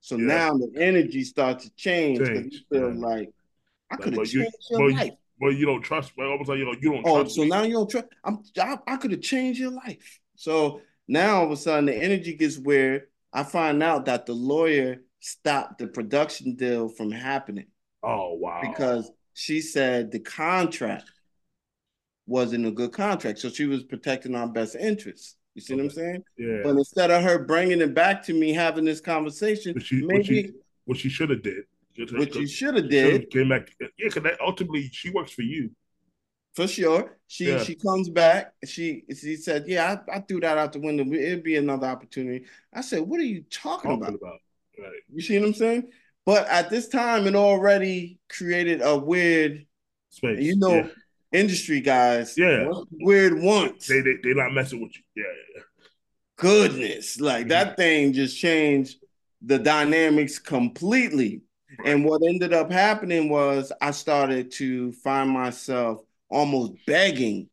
So 0.00 0.16
yeah. 0.16 0.26
now 0.26 0.52
the 0.56 0.72
energy 0.76 1.24
starts 1.24 1.64
to 1.64 1.70
change 1.74 2.18
because 2.18 2.52
you 2.52 2.60
feel 2.70 2.94
yeah. 2.94 3.06
like 3.06 3.32
I 3.90 3.96
could 3.96 4.14
have 4.14 4.26
changed 4.26 4.54
you, 4.70 4.78
your 4.78 4.92
life. 4.92 5.12
Well, 5.40 5.52
you 5.52 5.66
don't 5.66 5.82
trust. 5.82 6.12
Well, 6.16 6.30
almost 6.30 6.48
like 6.48 6.58
you 6.58 6.66
know, 6.66 6.74
you 6.80 6.92
don't. 6.92 7.06
Oh, 7.06 7.22
trust. 7.22 7.38
Oh, 7.38 7.42
so 7.42 7.42
me. 7.42 7.48
now 7.48 7.62
you 7.62 7.74
don't 7.74 7.90
trust. 7.90 8.06
I'm. 8.24 8.42
I, 8.58 8.78
I 8.86 8.96
could 8.96 9.10
have 9.12 9.22
changed 9.22 9.60
your 9.60 9.72
life. 9.72 10.20
So 10.36 10.80
now 11.08 11.38
all 11.38 11.46
of 11.46 11.50
a 11.50 11.56
sudden 11.56 11.86
the 11.86 11.94
energy 11.94 12.34
gets 12.34 12.58
where 12.58 13.08
I 13.32 13.42
find 13.42 13.82
out 13.82 14.06
that 14.06 14.26
the 14.26 14.32
lawyer 14.32 15.02
stopped 15.20 15.78
the 15.78 15.86
production 15.86 16.56
deal 16.56 16.88
from 16.88 17.10
happening. 17.10 17.66
Oh 18.02 18.34
wow! 18.34 18.60
Because 18.62 19.10
she 19.34 19.60
said 19.60 20.10
the 20.10 20.20
contract 20.20 21.10
wasn't 22.26 22.66
a 22.66 22.70
good 22.70 22.92
contract, 22.92 23.38
so 23.38 23.50
she 23.50 23.66
was 23.66 23.82
protecting 23.82 24.34
our 24.34 24.48
best 24.48 24.76
interests. 24.76 25.36
You 25.54 25.60
see 25.60 25.74
okay. 25.74 25.82
what 25.82 25.90
I'm 25.90 25.94
saying? 25.94 26.24
Yeah. 26.38 26.60
But 26.62 26.70
instead 26.70 27.10
of 27.10 27.22
her 27.22 27.38
bringing 27.38 27.80
it 27.80 27.94
back 27.94 28.22
to 28.24 28.32
me, 28.32 28.52
having 28.52 28.84
this 28.84 29.00
conversation, 29.00 29.78
she, 29.80 30.02
maybe 30.02 30.52
what 30.84 30.96
she, 30.96 31.02
she 31.02 31.08
should 31.08 31.30
have 31.30 31.42
did 31.42 31.64
what 32.08 32.34
she 32.34 32.46
should 32.46 32.76
have 32.76 32.88
did. 32.88 33.30
Came 33.30 33.48
back, 33.48 33.70
yeah, 33.80 33.88
because 33.98 34.32
ultimately 34.40 34.88
she 34.92 35.10
works 35.10 35.32
for 35.32 35.42
you. 35.42 35.70
For 36.54 36.66
sure, 36.66 37.16
she 37.28 37.48
yeah. 37.48 37.62
she 37.62 37.74
comes 37.76 38.08
back. 38.08 38.54
She 38.64 39.04
she 39.16 39.36
said, 39.36 39.64
"Yeah, 39.66 39.96
I, 40.08 40.16
I, 40.16 40.20
threw 40.20 40.40
that 40.40 40.58
out 40.58 40.72
the 40.72 40.80
window. 40.80 41.04
It'd 41.04 41.44
be 41.44 41.56
another 41.56 41.86
opportunity." 41.86 42.46
I 42.72 42.80
said, 42.80 43.02
"What 43.02 43.20
are 43.20 43.24
you 43.24 43.44
talking, 43.50 43.90
talking 43.90 44.04
about? 44.04 44.14
about? 44.20 44.38
Right. 44.78 45.00
You 45.12 45.22
see 45.22 45.38
what 45.38 45.46
I'm 45.46 45.54
saying?" 45.54 45.90
But 46.26 46.48
at 46.48 46.68
this 46.68 46.88
time, 46.88 47.26
it 47.26 47.36
already 47.36 48.18
created 48.28 48.82
a 48.82 48.96
weird 48.96 49.66
space. 50.10 50.42
You 50.42 50.56
know, 50.56 50.74
yeah. 50.74 50.88
Industry 51.32 51.80
guys, 51.80 52.36
yeah, 52.36 52.70
weird 52.92 53.40
once. 53.40 53.86
They 53.86 54.00
they 54.00 54.16
they 54.22 54.34
not 54.34 54.52
messing 54.52 54.80
with 54.80 54.92
you. 54.96 55.02
Yeah, 55.22 55.32
yeah. 55.56 55.62
Goodness, 56.36 57.20
like 57.20 57.42
mm-hmm. 57.42 57.48
that 57.50 57.76
thing 57.76 58.12
just 58.12 58.38
changed 58.38 58.96
the 59.42 59.58
dynamics 59.58 60.38
completely. 60.38 61.42
And 61.84 62.04
what 62.04 62.22
ended 62.26 62.52
up 62.52 62.70
happening 62.70 63.28
was 63.28 63.72
I 63.80 63.92
started 63.92 64.50
to 64.52 64.92
find 64.92 65.30
myself 65.30 66.00
almost 66.28 66.72
begging 66.86 67.48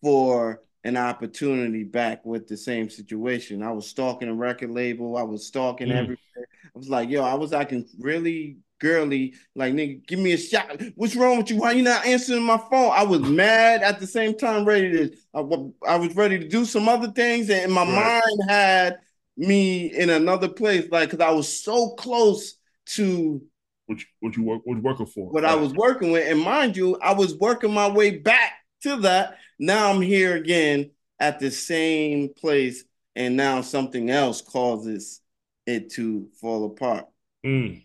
for 0.00 0.62
an 0.84 0.96
opportunity 0.96 1.84
back 1.84 2.24
with 2.24 2.48
the 2.48 2.56
same 2.56 2.90
situation. 2.90 3.62
I 3.62 3.70
was 3.72 3.88
stalking 3.88 4.28
a 4.28 4.34
record 4.34 4.70
label. 4.70 5.16
I 5.16 5.22
was 5.22 5.46
stalking 5.46 5.88
mm. 5.88 5.96
everywhere. 5.96 6.18
I 6.64 6.78
was 6.78 6.88
like, 6.88 7.08
yo, 7.08 7.22
I 7.22 7.34
was 7.34 7.52
acting 7.52 7.86
really 7.98 8.58
girly. 8.82 9.34
Like, 9.54 9.72
nigga, 9.72 10.06
give 10.06 10.18
me 10.18 10.32
a 10.32 10.36
shot. 10.36 10.82
What's 10.96 11.14
wrong 11.16 11.38
with 11.38 11.50
you? 11.50 11.56
Why 11.56 11.72
you 11.72 11.82
not 11.82 12.04
answering 12.04 12.42
my 12.42 12.58
phone? 12.58 12.90
I 12.92 13.04
was 13.04 13.20
mad 13.20 13.82
at 13.82 14.00
the 14.00 14.06
same 14.06 14.36
time, 14.36 14.64
ready 14.64 14.90
to. 14.90 15.16
I, 15.32 15.92
I 15.92 15.96
was 15.96 16.14
ready 16.14 16.38
to 16.40 16.48
do 16.48 16.64
some 16.64 16.88
other 16.88 17.10
things, 17.12 17.48
and 17.48 17.72
my 17.72 17.84
right. 17.84 18.22
mind 18.26 18.50
had 18.50 18.98
me 19.36 19.86
in 19.86 20.10
another 20.10 20.48
place, 20.48 20.90
like, 20.90 21.10
because 21.10 21.24
I 21.24 21.30
was 21.30 21.48
so 21.62 21.90
close 21.90 22.56
to 22.84 23.40
what 23.86 24.00
you, 24.00 24.06
what 24.20 24.36
you 24.36 24.42
work 24.42 24.60
what 24.64 24.74
you 24.76 24.82
working 24.82 25.06
for. 25.06 25.30
What 25.30 25.44
right. 25.44 25.52
I 25.52 25.54
was 25.54 25.72
working 25.72 26.10
with, 26.10 26.28
and 26.28 26.40
mind 26.40 26.76
you, 26.76 26.98
I 27.00 27.14
was 27.14 27.38
working 27.38 27.72
my 27.72 27.88
way 27.88 28.18
back 28.18 28.52
to 28.82 28.96
that. 28.96 29.38
Now 29.58 29.90
I'm 29.90 30.02
here 30.02 30.36
again 30.36 30.90
at 31.20 31.38
the 31.38 31.50
same 31.52 32.30
place, 32.34 32.84
and 33.14 33.36
now 33.36 33.60
something 33.60 34.10
else 34.10 34.42
causes 34.42 35.20
it 35.66 35.90
to 35.92 36.28
fall 36.40 36.66
apart. 36.66 37.06
Mm. 37.46 37.82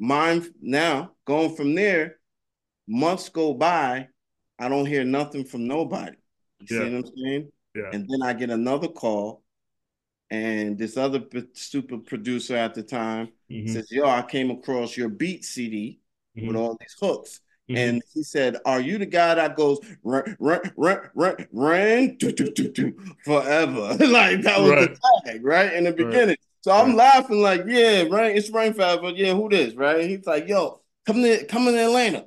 Mine 0.00 0.46
now 0.62 1.12
going 1.26 1.54
from 1.54 1.74
there, 1.74 2.16
months 2.88 3.28
go 3.28 3.52
by, 3.52 4.08
I 4.58 4.68
don't 4.68 4.86
hear 4.86 5.04
nothing 5.04 5.44
from 5.44 5.66
nobody. 5.66 6.16
You 6.60 6.66
yeah. 6.70 6.84
see 6.84 6.94
what 6.94 7.04
I'm 7.04 7.12
saying? 7.16 7.52
Yeah. 7.74 7.90
And 7.92 8.08
then 8.08 8.22
I 8.22 8.32
get 8.32 8.50
another 8.50 8.88
call, 8.88 9.42
and 10.30 10.78
this 10.78 10.96
other 10.96 11.22
stupid 11.52 12.06
producer 12.06 12.56
at 12.56 12.74
the 12.74 12.82
time 12.82 13.28
mm-hmm. 13.50 13.72
says, 13.72 13.92
"Yo, 13.92 14.06
I 14.06 14.22
came 14.22 14.50
across 14.50 14.96
your 14.96 15.08
beat 15.08 15.44
CD 15.44 16.00
mm-hmm. 16.36 16.48
with 16.48 16.56
all 16.56 16.76
these 16.80 16.96
hooks." 17.00 17.40
Mm-hmm. 17.70 17.76
And 17.76 18.02
he 18.12 18.22
said, 18.22 18.56
"Are 18.64 18.80
you 18.80 18.98
the 18.98 19.06
guy 19.06 19.34
that 19.34 19.54
goes 19.54 19.78
run, 20.02 20.36
run, 20.40 20.72
run, 20.76 21.10
run, 21.14 21.46
run, 21.52 22.16
do, 22.16 22.32
do, 22.32 22.50
do, 22.50 22.70
do, 22.70 22.96
forever?" 23.24 23.96
like 24.06 24.42
that 24.42 24.60
was 24.60 24.70
right. 24.70 24.90
the 24.90 25.22
tag, 25.24 25.44
right 25.44 25.72
in 25.72 25.84
the 25.84 25.92
beginning. 25.92 26.28
Right. 26.28 26.39
So 26.62 26.72
I'm 26.72 26.94
laughing 26.94 27.40
like, 27.40 27.62
"Yeah, 27.66 28.04
right, 28.10 28.36
it's 28.36 28.50
Rain 28.50 28.74
Forever. 28.74 29.10
Yeah, 29.10 29.34
who 29.34 29.48
this? 29.48 29.74
Right?" 29.74 30.08
He's 30.08 30.26
like, 30.26 30.48
"Yo, 30.48 30.80
come 31.06 31.22
to 31.22 31.44
come 31.46 31.68
in 31.68 31.74
Atlanta," 31.74 32.26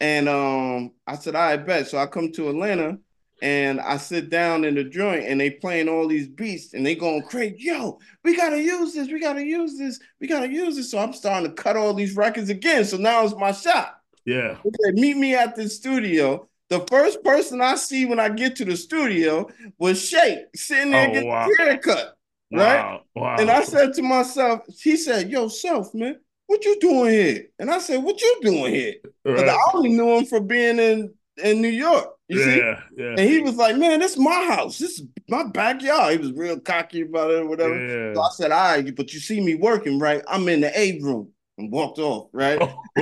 and 0.00 0.28
um, 0.28 0.92
I 1.06 1.16
said, 1.16 1.34
"I 1.34 1.56
bet." 1.56 1.88
So 1.88 1.98
I 1.98 2.06
come 2.06 2.32
to 2.32 2.50
Atlanta, 2.50 2.98
and 3.42 3.80
I 3.80 3.98
sit 3.98 4.30
down 4.30 4.64
in 4.64 4.74
the 4.74 4.84
joint 4.84 5.26
and 5.26 5.40
they 5.40 5.50
playing 5.50 5.88
all 5.88 6.08
these 6.08 6.28
beats 6.28 6.72
and 6.72 6.84
they 6.84 6.94
going 6.94 7.22
crazy. 7.22 7.56
Yo, 7.58 7.98
we 8.24 8.36
gotta 8.36 8.60
use 8.60 8.94
this, 8.94 9.08
we 9.08 9.20
gotta 9.20 9.44
use 9.44 9.76
this, 9.78 10.00
we 10.20 10.26
gotta 10.26 10.48
use 10.48 10.76
this. 10.76 10.90
So 10.90 10.98
I'm 10.98 11.12
starting 11.12 11.50
to 11.50 11.54
cut 11.54 11.76
all 11.76 11.92
these 11.92 12.16
records 12.16 12.48
again. 12.48 12.84
So 12.84 12.96
now 12.96 13.24
it's 13.24 13.34
my 13.36 13.52
shot. 13.52 14.00
Yeah. 14.24 14.56
Meet 14.92 15.16
me 15.18 15.34
at 15.34 15.54
the 15.54 15.68
studio. 15.68 16.48
The 16.68 16.80
first 16.90 17.22
person 17.22 17.60
I 17.60 17.76
see 17.76 18.06
when 18.06 18.18
I 18.18 18.28
get 18.28 18.56
to 18.56 18.64
the 18.64 18.76
studio 18.76 19.48
was 19.78 20.02
Shake 20.02 20.38
sitting 20.54 20.90
there 20.90 21.08
oh, 21.08 21.12
getting 21.12 21.28
wow. 21.28 21.48
haircut. 21.58 22.15
Right? 22.52 22.76
Wow, 22.76 23.02
wow. 23.14 23.36
And 23.38 23.50
I 23.50 23.64
said 23.64 23.94
to 23.94 24.02
myself, 24.02 24.60
he 24.80 24.96
said, 24.96 25.30
Yo, 25.30 25.48
self, 25.48 25.92
man, 25.94 26.16
what 26.46 26.64
you 26.64 26.78
doing 26.80 27.10
here? 27.10 27.46
And 27.58 27.70
I 27.70 27.78
said, 27.78 28.02
What 28.02 28.20
you 28.20 28.38
doing 28.42 28.74
here? 28.74 28.94
Right. 29.24 29.48
I 29.48 29.58
only 29.74 29.90
knew 29.90 30.16
him 30.16 30.26
for 30.26 30.40
being 30.40 30.78
in 30.78 31.12
in 31.42 31.60
New 31.60 31.68
York. 31.68 32.08
You 32.28 32.40
yeah, 32.40 32.44
see? 32.44 32.58
Yeah. 32.96 33.10
And 33.10 33.20
he 33.20 33.40
was 33.40 33.56
like, 33.56 33.76
Man, 33.76 33.98
this 33.98 34.12
is 34.12 34.18
my 34.18 34.46
house. 34.54 34.78
This 34.78 35.00
is 35.00 35.06
my 35.28 35.44
backyard. 35.44 36.12
He 36.12 36.18
was 36.18 36.32
real 36.32 36.60
cocky 36.60 37.02
about 37.02 37.30
it 37.32 37.40
or 37.40 37.48
whatever. 37.48 37.74
Yeah. 37.74 38.14
So 38.14 38.22
I 38.22 38.30
said, 38.30 38.52
All 38.52 38.76
right, 38.76 38.94
but 38.96 39.12
you 39.12 39.18
see 39.18 39.40
me 39.40 39.56
working, 39.56 39.98
right? 39.98 40.22
I'm 40.28 40.48
in 40.48 40.60
the 40.60 40.78
A 40.78 41.00
room 41.00 41.32
and 41.58 41.72
walked 41.72 41.98
off, 41.98 42.28
right? 42.32 42.60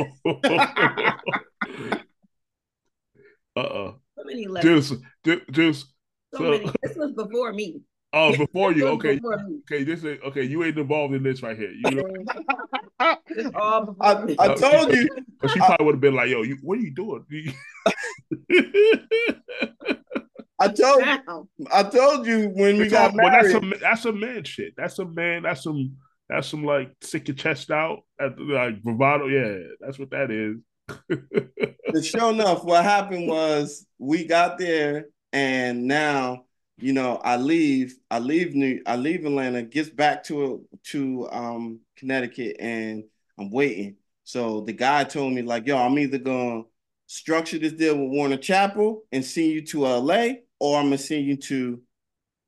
uh-uh. 3.56 3.92
So 4.16 4.24
many 4.24 4.46
lessons. 4.46 5.02
Just, 5.24 5.42
just 5.50 5.86
so, 6.32 6.38
so 6.38 6.50
many. 6.50 6.70
This 6.82 6.96
was 6.96 7.12
before 7.12 7.52
me. 7.52 7.82
Oh, 8.14 8.36
before 8.36 8.72
you. 8.72 8.86
Okay. 8.88 9.20
Okay. 9.62 9.84
This 9.84 10.04
is 10.04 10.18
okay. 10.26 10.44
You 10.44 10.62
ain't 10.64 10.78
involved 10.78 11.14
in 11.14 11.22
this 11.22 11.42
right 11.42 11.58
here. 11.58 11.72
You 11.72 11.90
know? 11.90 12.04
I, 14.00 14.36
I 14.38 14.54
told 14.54 14.94
you. 14.94 15.08
But 15.40 15.50
she 15.50 15.58
probably 15.58 15.84
would 15.84 15.94
have 15.96 16.00
been 16.00 16.14
like, 16.14 16.30
"Yo, 16.30 16.42
you, 16.42 16.56
what 16.62 16.78
are 16.78 16.82
you 16.82 16.94
doing?" 16.94 17.24
I 20.60 20.68
told 20.68 21.04
you. 21.04 21.48
I 21.72 21.82
told 21.82 22.26
you 22.26 22.50
when 22.54 22.78
we 22.78 22.88
got 22.88 23.14
married. 23.14 23.32
that's 23.32 23.52
some 23.52 23.74
that's 23.80 24.04
a 24.04 24.12
man 24.12 24.44
shit. 24.44 24.74
That's 24.76 24.98
a 25.00 25.04
man. 25.04 25.42
That's 25.42 25.64
some 25.64 25.96
that's 26.28 26.48
some 26.48 26.64
like 26.64 26.92
stick 27.02 27.26
your 27.28 27.34
chest 27.34 27.72
out 27.72 28.02
at 28.20 28.38
like 28.38 28.80
bravado. 28.82 29.26
Yeah, 29.26 29.58
that's 29.80 29.98
what 29.98 30.10
that 30.10 30.30
is. 30.30 30.58
but 31.92 32.04
sure 32.04 32.30
enough, 32.32 32.64
what 32.64 32.84
happened 32.84 33.26
was 33.26 33.84
we 33.98 34.24
got 34.24 34.58
there, 34.58 35.06
and 35.32 35.88
now 35.88 36.44
you 36.78 36.92
know, 36.92 37.16
I 37.22 37.36
leave, 37.36 37.96
I 38.10 38.18
leave 38.18 38.54
New, 38.54 38.82
I 38.86 38.96
leave 38.96 39.24
Atlanta, 39.24 39.62
gets 39.62 39.90
back 39.90 40.24
to 40.24 40.66
to 40.90 41.28
um 41.30 41.80
Connecticut, 41.96 42.56
and 42.58 43.04
I'm 43.38 43.50
waiting. 43.50 43.96
So 44.24 44.62
the 44.62 44.72
guy 44.72 45.04
told 45.04 45.32
me 45.32 45.42
like, 45.42 45.66
yo, 45.66 45.76
I'm 45.76 45.98
either 45.98 46.18
gonna 46.18 46.62
structure 47.06 47.58
this 47.58 47.72
deal 47.72 47.96
with 47.96 48.10
Warner 48.10 48.36
Chappell 48.36 49.02
and 49.12 49.24
send 49.24 49.48
you 49.48 49.62
to 49.66 49.86
LA, 49.86 50.28
or 50.58 50.78
I'm 50.78 50.86
gonna 50.86 50.98
send 50.98 51.26
you 51.26 51.36
to 51.36 51.80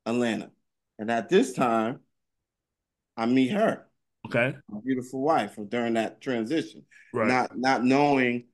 Atlanta. 0.06 0.50
And 0.98 1.10
at 1.10 1.28
this 1.28 1.52
time, 1.52 2.00
I 3.16 3.26
meet 3.26 3.52
her. 3.52 3.86
Okay. 4.26 4.56
My 4.68 4.80
beautiful 4.84 5.22
wife 5.22 5.56
during 5.68 5.94
that 5.94 6.20
transition. 6.20 6.84
Right. 7.12 7.28
Not 7.28 7.56
not 7.56 7.84
knowing 7.84 8.46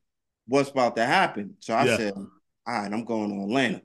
what's 0.46 0.70
about 0.70 0.96
to 0.96 1.06
happen. 1.06 1.56
So 1.60 1.74
I 1.74 1.84
yeah. 1.84 1.96
said, 1.96 2.14
all 2.14 2.28
right, 2.66 2.92
I'm 2.92 3.04
going 3.04 3.30
to 3.30 3.44
Atlanta. 3.44 3.82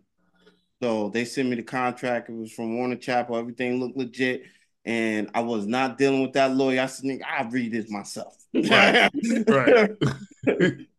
So 0.81 1.09
they 1.09 1.25
sent 1.25 1.49
me 1.49 1.55
the 1.55 1.63
contract. 1.63 2.29
It 2.29 2.35
was 2.35 2.51
from 2.51 2.77
Warner 2.77 2.95
Chappell. 2.95 3.37
Everything 3.37 3.79
looked 3.79 3.97
legit. 3.97 4.43
And 4.85 5.29
I 5.33 5.41
was 5.41 5.65
not 5.65 5.97
dealing 5.97 6.21
with 6.21 6.33
that 6.33 6.55
lawyer. 6.55 6.81
I 6.81 6.85
said, 6.85 7.19
I'll 7.27 7.49
read 7.49 7.73
this 7.73 7.89
myself. 7.89 8.35
Right. 8.53 9.09
right. 9.47 9.91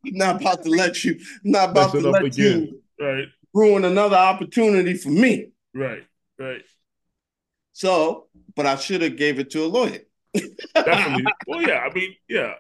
not 0.05 0.41
about 0.41 0.63
to 0.65 0.71
let 0.71 1.05
you, 1.05 1.19
not 1.43 1.71
about 1.71 1.93
to 1.93 2.01
let 2.01 2.37
you 2.37 2.83
right. 3.01 3.25
ruin 3.55 3.85
another 3.85 4.17
opportunity 4.17 4.95
for 4.95 5.09
me. 5.09 5.49
Right. 5.75 6.05
Right. 6.39 6.63
So, 7.73 8.27
but 8.55 8.67
I 8.67 8.77
should 8.77 9.03
have 9.03 9.17
gave 9.17 9.39
it 9.39 9.51
to 9.51 9.65
a 9.65 9.67
lawyer. 9.67 10.01
Definitely. 10.75 11.25
Well, 11.47 11.63
yeah. 11.63 11.89
I 11.89 11.95
mean, 11.95 12.15
yeah 12.29 12.55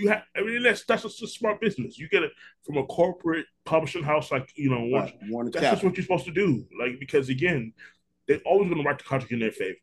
you 0.00 0.08
have. 0.08 0.22
I 0.36 0.42
mean, 0.42 0.62
that's 0.62 0.84
that's 0.84 1.02
just 1.02 1.22
a 1.22 1.28
smart 1.28 1.60
business. 1.60 1.98
You 1.98 2.08
get 2.08 2.22
it 2.22 2.32
from 2.64 2.78
a 2.78 2.84
corporate 2.86 3.46
publishing 3.64 4.02
house, 4.02 4.30
like 4.30 4.50
you 4.56 4.70
know, 4.70 4.90
right. 4.96 5.14
that's 5.52 5.66
just 5.66 5.84
what 5.84 5.96
you're 5.96 6.02
supposed 6.02 6.24
to 6.26 6.32
do. 6.32 6.64
Like 6.78 6.98
because 6.98 7.28
again, 7.28 7.72
they're 8.26 8.40
always 8.46 8.68
going 8.68 8.82
to 8.82 8.88
write 8.88 8.98
the 8.98 9.04
contract 9.04 9.32
in 9.32 9.40
their 9.40 9.52
favor. 9.52 9.76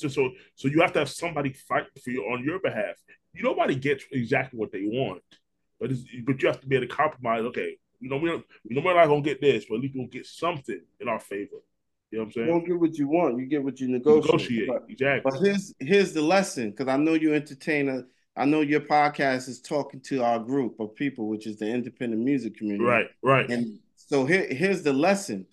Just, 0.00 0.14
so 0.14 0.30
so 0.54 0.68
you 0.68 0.80
have 0.80 0.92
to 0.92 0.98
have 0.98 1.08
somebody 1.08 1.52
fight 1.52 1.86
for 2.02 2.10
you 2.10 2.22
on 2.24 2.44
your 2.44 2.60
behalf. 2.60 2.96
You 3.32 3.42
nobody 3.42 3.74
gets 3.74 4.04
exactly 4.12 4.58
what 4.58 4.72
they 4.72 4.82
want, 4.84 5.22
but 5.80 5.90
but 6.24 6.42
you 6.42 6.48
have 6.48 6.60
to 6.60 6.66
be 6.66 6.76
able 6.76 6.86
to 6.86 6.94
compromise. 6.94 7.42
Okay, 7.44 7.76
you 8.00 8.10
know 8.10 8.18
we 8.18 8.28
don't, 8.28 8.44
we 8.68 8.76
know 8.76 8.82
we're 8.84 8.94
not 8.94 9.06
gonna 9.06 9.22
get 9.22 9.40
this, 9.40 9.64
but 9.68 9.76
at 9.76 9.80
least 9.80 9.94
we'll 9.96 10.08
get 10.08 10.26
something 10.26 10.80
in 11.00 11.08
our 11.08 11.20
favor. 11.20 11.56
You 12.10 12.18
know 12.18 12.24
what 12.24 12.26
I'm 12.26 12.32
saying? 12.32 12.46
You 12.46 12.52
don't 12.52 12.66
get 12.66 12.80
what 12.80 12.94
you 12.98 13.08
want. 13.08 13.38
You 13.38 13.46
get 13.46 13.62
what 13.62 13.80
you 13.80 13.88
negotiate. 13.88 14.24
negotiate 14.24 14.68
but, 14.68 14.82
exactly. 14.88 15.30
But 15.30 15.40
here's 15.40 15.74
here's 15.78 16.12
the 16.12 16.22
lesson 16.22 16.70
because 16.70 16.88
I 16.88 16.96
know 16.96 17.14
you 17.14 17.34
entertain 17.34 17.88
a 17.88 18.04
I 18.38 18.44
know 18.44 18.60
your 18.60 18.80
podcast 18.80 19.48
is 19.48 19.60
talking 19.60 20.00
to 20.02 20.22
our 20.22 20.38
group 20.38 20.78
of 20.78 20.94
people, 20.94 21.26
which 21.28 21.46
is 21.46 21.58
the 21.58 21.66
independent 21.66 22.22
music 22.22 22.56
community. 22.56 22.84
Right, 22.84 23.06
right. 23.20 23.50
And 23.50 23.80
so 23.96 24.24
here, 24.24 24.46
here's 24.48 24.82
the 24.82 24.92
lesson. 24.92 25.46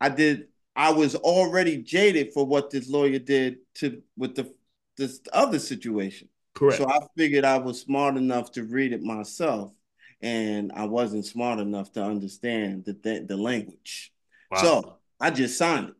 I 0.00 0.08
did. 0.08 0.48
I 0.74 0.90
was 0.90 1.14
already 1.14 1.78
jaded 1.78 2.32
for 2.32 2.44
what 2.44 2.70
this 2.70 2.88
lawyer 2.88 3.20
did 3.20 3.58
to 3.76 4.02
with 4.16 4.34
the 4.34 4.52
this 4.96 5.20
other 5.32 5.60
situation. 5.60 6.28
Correct. 6.54 6.78
So 6.78 6.88
I 6.88 6.98
figured 7.16 7.44
I 7.44 7.58
was 7.58 7.80
smart 7.80 8.16
enough 8.16 8.50
to 8.52 8.64
read 8.64 8.92
it 8.92 9.02
myself, 9.02 9.72
and 10.20 10.72
I 10.74 10.86
wasn't 10.86 11.24
smart 11.24 11.60
enough 11.60 11.92
to 11.92 12.02
understand 12.02 12.84
the 12.86 12.94
the, 12.94 13.24
the 13.28 13.36
language. 13.36 14.12
Wow. 14.50 14.58
So 14.58 14.96
I 15.20 15.30
just 15.30 15.56
signed 15.56 15.90
it. 15.90 15.94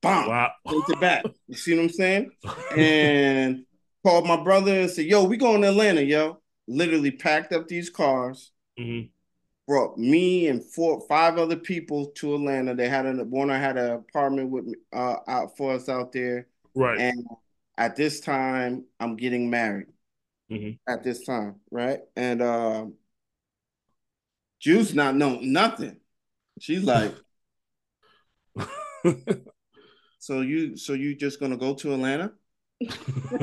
Bomb. 0.00 0.28
Wow. 0.28 0.52
Into 0.66 0.96
back. 1.00 1.24
You 1.48 1.56
see 1.56 1.74
what 1.74 1.82
I'm 1.82 1.88
saying? 1.88 2.30
And 2.76 3.64
called 4.04 4.26
my 4.26 4.42
brother 4.42 4.80
and 4.80 4.90
said, 4.90 5.06
"Yo, 5.06 5.24
we 5.24 5.36
going 5.36 5.62
to 5.62 5.68
Atlanta, 5.68 6.02
yo." 6.02 6.40
Literally 6.66 7.10
packed 7.10 7.52
up 7.52 7.66
these 7.66 7.88
cars, 7.88 8.52
mm-hmm. 8.78 9.06
brought 9.66 9.96
me 9.96 10.48
and 10.48 10.62
four, 10.62 11.00
five 11.08 11.38
other 11.38 11.56
people 11.56 12.06
to 12.16 12.34
Atlanta. 12.34 12.74
They 12.74 12.88
had 12.88 13.06
a 13.06 13.24
Warner 13.24 13.58
had 13.58 13.78
an 13.78 13.92
apartment 13.92 14.50
with 14.50 14.66
me 14.66 14.74
uh, 14.92 15.16
out 15.26 15.56
for 15.56 15.72
us 15.72 15.88
out 15.88 16.12
there, 16.12 16.46
right? 16.74 16.98
And 16.98 17.24
at 17.78 17.96
this 17.96 18.20
time, 18.20 18.84
I'm 19.00 19.16
getting 19.16 19.48
married. 19.48 19.86
Mm-hmm. 20.50 20.92
At 20.92 21.04
this 21.04 21.24
time, 21.24 21.56
right? 21.70 22.00
And 22.16 22.40
uh, 22.40 22.86
Juice 24.60 24.94
not 24.94 25.14
know 25.14 25.38
nothing. 25.40 25.98
She's 26.58 26.82
like, 26.84 27.14
so 30.18 30.40
you 30.40 30.76
so 30.76 30.94
you 30.94 31.14
just 31.14 31.38
gonna 31.38 31.56
go 31.56 31.74
to 31.74 31.92
Atlanta? 31.92 32.32
like, 32.80 33.40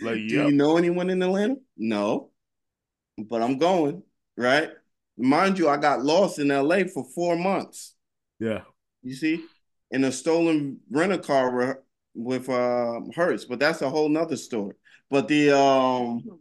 Do 0.00 0.24
you 0.24 0.50
know 0.50 0.76
anyone 0.76 1.10
in 1.10 1.22
Atlanta? 1.22 1.56
No, 1.76 2.30
but 3.18 3.42
I'm 3.42 3.58
going. 3.58 4.02
Right, 4.36 4.70
mind 5.18 5.58
you, 5.58 5.68
I 5.68 5.76
got 5.76 6.02
lost 6.02 6.38
in 6.38 6.48
LA 6.48 6.84
for 6.92 7.04
four 7.14 7.36
months. 7.36 7.94
Yeah, 8.38 8.62
you 9.02 9.14
see, 9.14 9.44
in 9.90 10.04
a 10.04 10.12
stolen 10.12 10.78
rental 10.90 11.18
car 11.18 11.82
with 12.14 12.48
uh, 12.48 13.00
Hertz, 13.14 13.44
but 13.44 13.58
that's 13.58 13.82
a 13.82 13.90
whole 13.90 14.08
nother 14.08 14.36
story. 14.36 14.74
But 15.10 15.28
the 15.28 15.50
um, 15.50 16.40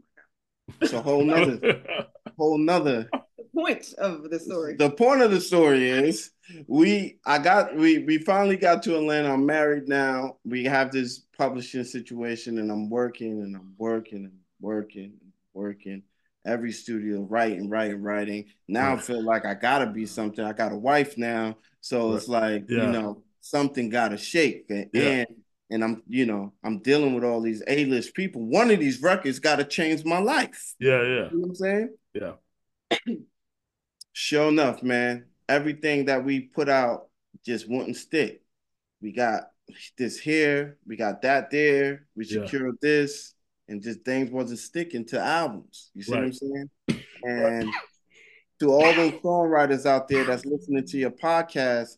it's 0.79 0.93
a 0.93 1.01
whole 1.01 1.25
nother, 1.25 1.81
whole 2.37 2.57
nother 2.57 3.09
The 3.11 3.43
point 3.53 3.93
of 3.97 4.29
the 4.29 4.39
story. 4.39 4.75
The 4.75 4.91
point 4.91 5.21
of 5.21 5.31
the 5.31 5.41
story 5.41 5.89
is 5.89 6.31
we 6.67 7.19
I 7.25 7.39
got 7.39 7.75
we 7.75 7.99
we 7.99 8.17
finally 8.19 8.57
got 8.57 8.83
to 8.83 8.97
Atlanta. 8.97 9.33
I'm 9.33 9.45
married 9.45 9.87
now. 9.87 10.37
We 10.43 10.63
have 10.65 10.91
this 10.91 11.25
publishing 11.37 11.83
situation 11.83 12.57
and 12.57 12.71
I'm 12.71 12.89
working 12.89 13.41
and 13.41 13.55
I'm 13.55 13.73
working 13.77 14.25
and 14.25 14.39
working, 14.59 15.13
and 15.21 15.31
working. 15.53 16.03
Every 16.45 16.71
studio, 16.71 17.21
writing, 17.21 17.69
writing, 17.69 18.01
writing. 18.01 18.45
Now 18.67 18.89
right. 18.89 18.99
I 18.99 19.01
feel 19.01 19.23
like 19.23 19.45
I 19.45 19.53
gotta 19.53 19.87
be 19.87 20.05
something. 20.05 20.43
I 20.43 20.53
got 20.53 20.71
a 20.71 20.77
wife 20.77 21.17
now, 21.17 21.57
so 21.81 22.09
right. 22.09 22.17
it's 22.17 22.27
like 22.27 22.65
yeah. 22.69 22.85
you 22.85 22.91
know 22.91 23.23
something 23.41 23.89
gotta 23.89 24.17
shake, 24.17 24.65
and, 24.69 24.89
yeah. 24.93 25.01
and 25.01 25.27
and 25.69 25.83
I'm 25.83 26.03
you 26.07 26.25
know 26.25 26.53
I'm 26.63 26.79
dealing 26.79 27.13
with 27.13 27.23
all 27.23 27.41
these 27.41 27.61
A 27.67 27.85
list 27.85 28.15
people. 28.15 28.41
One 28.45 28.71
of 28.71 28.79
these 28.79 29.01
records 29.01 29.39
got 29.39 29.57
to 29.57 29.65
change 29.65 30.05
my 30.05 30.19
life. 30.19 30.75
Yeah, 30.79 31.01
yeah. 31.01 31.05
You 31.05 31.31
know 31.33 31.39
what 31.39 31.47
I'm 31.49 31.55
saying? 31.55 31.89
Yeah. 32.13 32.33
sure 34.13 34.47
enough, 34.49 34.81
man, 34.81 35.25
everything 35.49 36.05
that 36.05 36.23
we 36.23 36.41
put 36.41 36.69
out 36.69 37.07
just 37.45 37.69
wouldn't 37.69 37.97
stick. 37.97 38.41
We 39.01 39.11
got 39.11 39.49
this 39.97 40.19
here, 40.19 40.77
we 40.87 40.95
got 40.95 41.21
that 41.23 41.51
there, 41.51 42.05
we 42.15 42.23
secured 42.23 42.77
yeah. 42.81 42.89
this, 42.89 43.33
and 43.67 43.81
just 43.81 44.03
things 44.03 44.31
wasn't 44.31 44.59
sticking 44.59 45.05
to 45.07 45.19
albums. 45.19 45.91
You 45.93 46.03
see 46.03 46.13
right. 46.13 46.19
what 46.19 46.25
I'm 46.25 46.33
saying? 46.33 46.69
And 47.23 47.73
to 48.59 48.71
all 48.71 48.93
those 48.93 49.13
songwriters 49.13 49.85
out 49.85 50.07
there 50.07 50.23
that's 50.23 50.45
listening 50.45 50.85
to 50.87 50.97
your 50.97 51.11
podcast, 51.11 51.97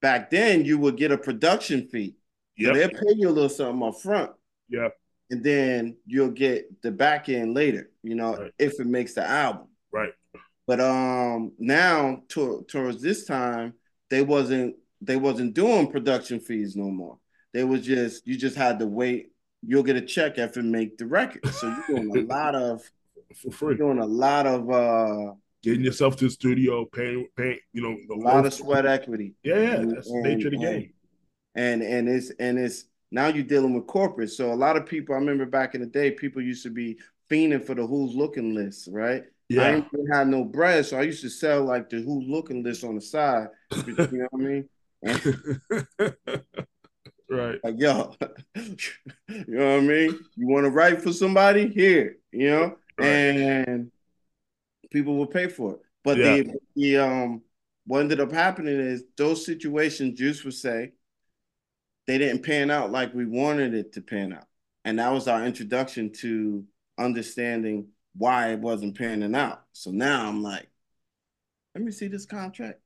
back 0.00 0.30
then 0.30 0.64
you 0.64 0.78
would 0.78 0.96
get 0.96 1.12
a 1.12 1.18
production 1.18 1.88
fee. 1.88 2.16
Yeah, 2.56 2.72
they'll 2.72 2.88
pay 2.88 3.14
you 3.16 3.28
a 3.28 3.30
little 3.30 3.48
something 3.48 3.86
up 3.86 4.00
front. 4.00 4.32
Yeah. 4.68 4.88
And 5.30 5.44
then 5.44 5.96
you'll 6.06 6.30
get 6.30 6.82
the 6.82 6.90
back 6.90 7.28
end 7.28 7.54
later, 7.54 7.90
you 8.02 8.14
know, 8.14 8.34
right. 8.36 8.52
if 8.58 8.80
it 8.80 8.86
makes 8.86 9.14
the 9.14 9.24
album. 9.24 9.68
Right. 9.92 10.12
But 10.68 10.80
um 10.80 11.52
now 11.58 12.22
to, 12.28 12.64
towards 12.68 13.00
this 13.00 13.24
time, 13.24 13.72
they 14.10 14.20
wasn't 14.20 14.76
they 15.00 15.16
wasn't 15.16 15.54
doing 15.54 15.90
production 15.90 16.40
fees 16.40 16.76
no 16.76 16.90
more. 16.90 17.18
They 17.54 17.64
was 17.64 17.86
just 17.86 18.26
you 18.26 18.36
just 18.36 18.54
had 18.54 18.78
to 18.80 18.86
wait. 18.86 19.32
You'll 19.66 19.82
get 19.82 19.96
a 19.96 20.02
check 20.02 20.36
after 20.36 20.62
make 20.62 20.98
the 20.98 21.06
record. 21.06 21.46
So 21.48 21.74
you're 21.88 22.04
doing 22.04 22.16
a 22.16 22.32
lot 22.34 22.54
of 22.54 22.82
for 23.34 23.50
free. 23.50 23.76
doing 23.76 23.98
a 23.98 24.06
lot 24.06 24.46
of 24.46 24.70
uh 24.70 25.32
getting 25.62 25.84
yourself 25.84 26.16
to 26.16 26.26
the 26.26 26.30
studio, 26.30 26.84
paying 26.84 27.26
paying, 27.34 27.60
you 27.72 27.80
know, 27.80 27.96
a 28.14 28.18
lot 28.18 28.44
of 28.44 28.52
sweat 28.52 28.84
equity. 28.84 29.36
Yeah, 29.42 29.60
yeah, 29.60 29.76
that's 29.86 30.10
and, 30.10 30.22
the 30.22 30.28
nature 30.28 30.48
of 30.48 30.52
the 30.52 30.58
game. 30.58 30.92
And 31.54 31.80
and 31.80 32.10
it's 32.10 32.30
and 32.38 32.58
it's 32.58 32.84
now 33.10 33.28
you're 33.28 33.42
dealing 33.42 33.72
with 33.72 33.86
corporate. 33.86 34.32
So 34.32 34.52
a 34.52 34.54
lot 34.54 34.76
of 34.76 34.84
people, 34.84 35.14
I 35.14 35.18
remember 35.18 35.46
back 35.46 35.74
in 35.74 35.80
the 35.80 35.86
day, 35.86 36.10
people 36.10 36.42
used 36.42 36.62
to 36.64 36.70
be 36.70 36.98
fiending 37.30 37.64
for 37.64 37.74
the 37.74 37.86
who's 37.86 38.14
looking 38.14 38.54
list, 38.54 38.90
right? 38.92 39.24
Yeah. 39.48 39.66
I 39.66 39.80
didn't 39.80 40.12
have 40.12 40.26
no 40.26 40.44
bread, 40.44 40.84
so 40.84 40.98
I 40.98 41.02
used 41.02 41.22
to 41.22 41.30
sell 41.30 41.64
like 41.64 41.88
the 41.88 41.96
who's 41.96 42.28
looking 42.28 42.62
list 42.62 42.84
on 42.84 42.94
the 42.94 43.00
side. 43.00 43.48
You 43.86 43.94
know 43.94 44.28
what 44.30 44.30
I 44.34 44.36
mean? 44.36 44.68
right. 47.30 47.58
Like, 47.64 47.78
yo, 47.78 48.14
you 48.54 49.44
know 49.48 49.76
what 49.76 49.78
I 49.78 49.80
mean? 49.80 50.18
You 50.36 50.46
want 50.46 50.64
to 50.64 50.70
write 50.70 51.00
for 51.00 51.12
somebody? 51.12 51.68
Here, 51.68 52.16
you 52.30 52.50
know? 52.50 52.76
Right. 52.98 53.06
And 53.06 53.90
people 54.90 55.16
will 55.16 55.26
pay 55.26 55.48
for 55.48 55.74
it. 55.74 55.80
But 56.04 56.18
yeah. 56.18 56.36
the, 56.36 56.54
the 56.76 56.96
um 56.98 57.42
what 57.86 58.00
ended 58.00 58.20
up 58.20 58.32
happening 58.32 58.78
is 58.78 59.04
those 59.16 59.46
situations 59.46 60.18
Juice 60.18 60.44
would 60.44 60.54
say 60.54 60.92
they 62.06 62.18
didn't 62.18 62.42
pan 62.42 62.70
out 62.70 62.92
like 62.92 63.14
we 63.14 63.24
wanted 63.24 63.74
it 63.74 63.92
to 63.94 64.02
pan 64.02 64.32
out. 64.32 64.46
And 64.84 64.98
that 64.98 65.12
was 65.12 65.28
our 65.28 65.44
introduction 65.44 66.12
to 66.20 66.64
understanding 66.98 67.88
why 68.18 68.52
it 68.52 68.58
wasn't 68.58 68.98
panning 68.98 69.34
out. 69.34 69.62
So 69.72 69.90
now 69.90 70.28
I'm 70.28 70.42
like, 70.42 70.68
let 71.74 71.84
me 71.84 71.92
see 71.92 72.08
this 72.08 72.26
contract. 72.26 72.80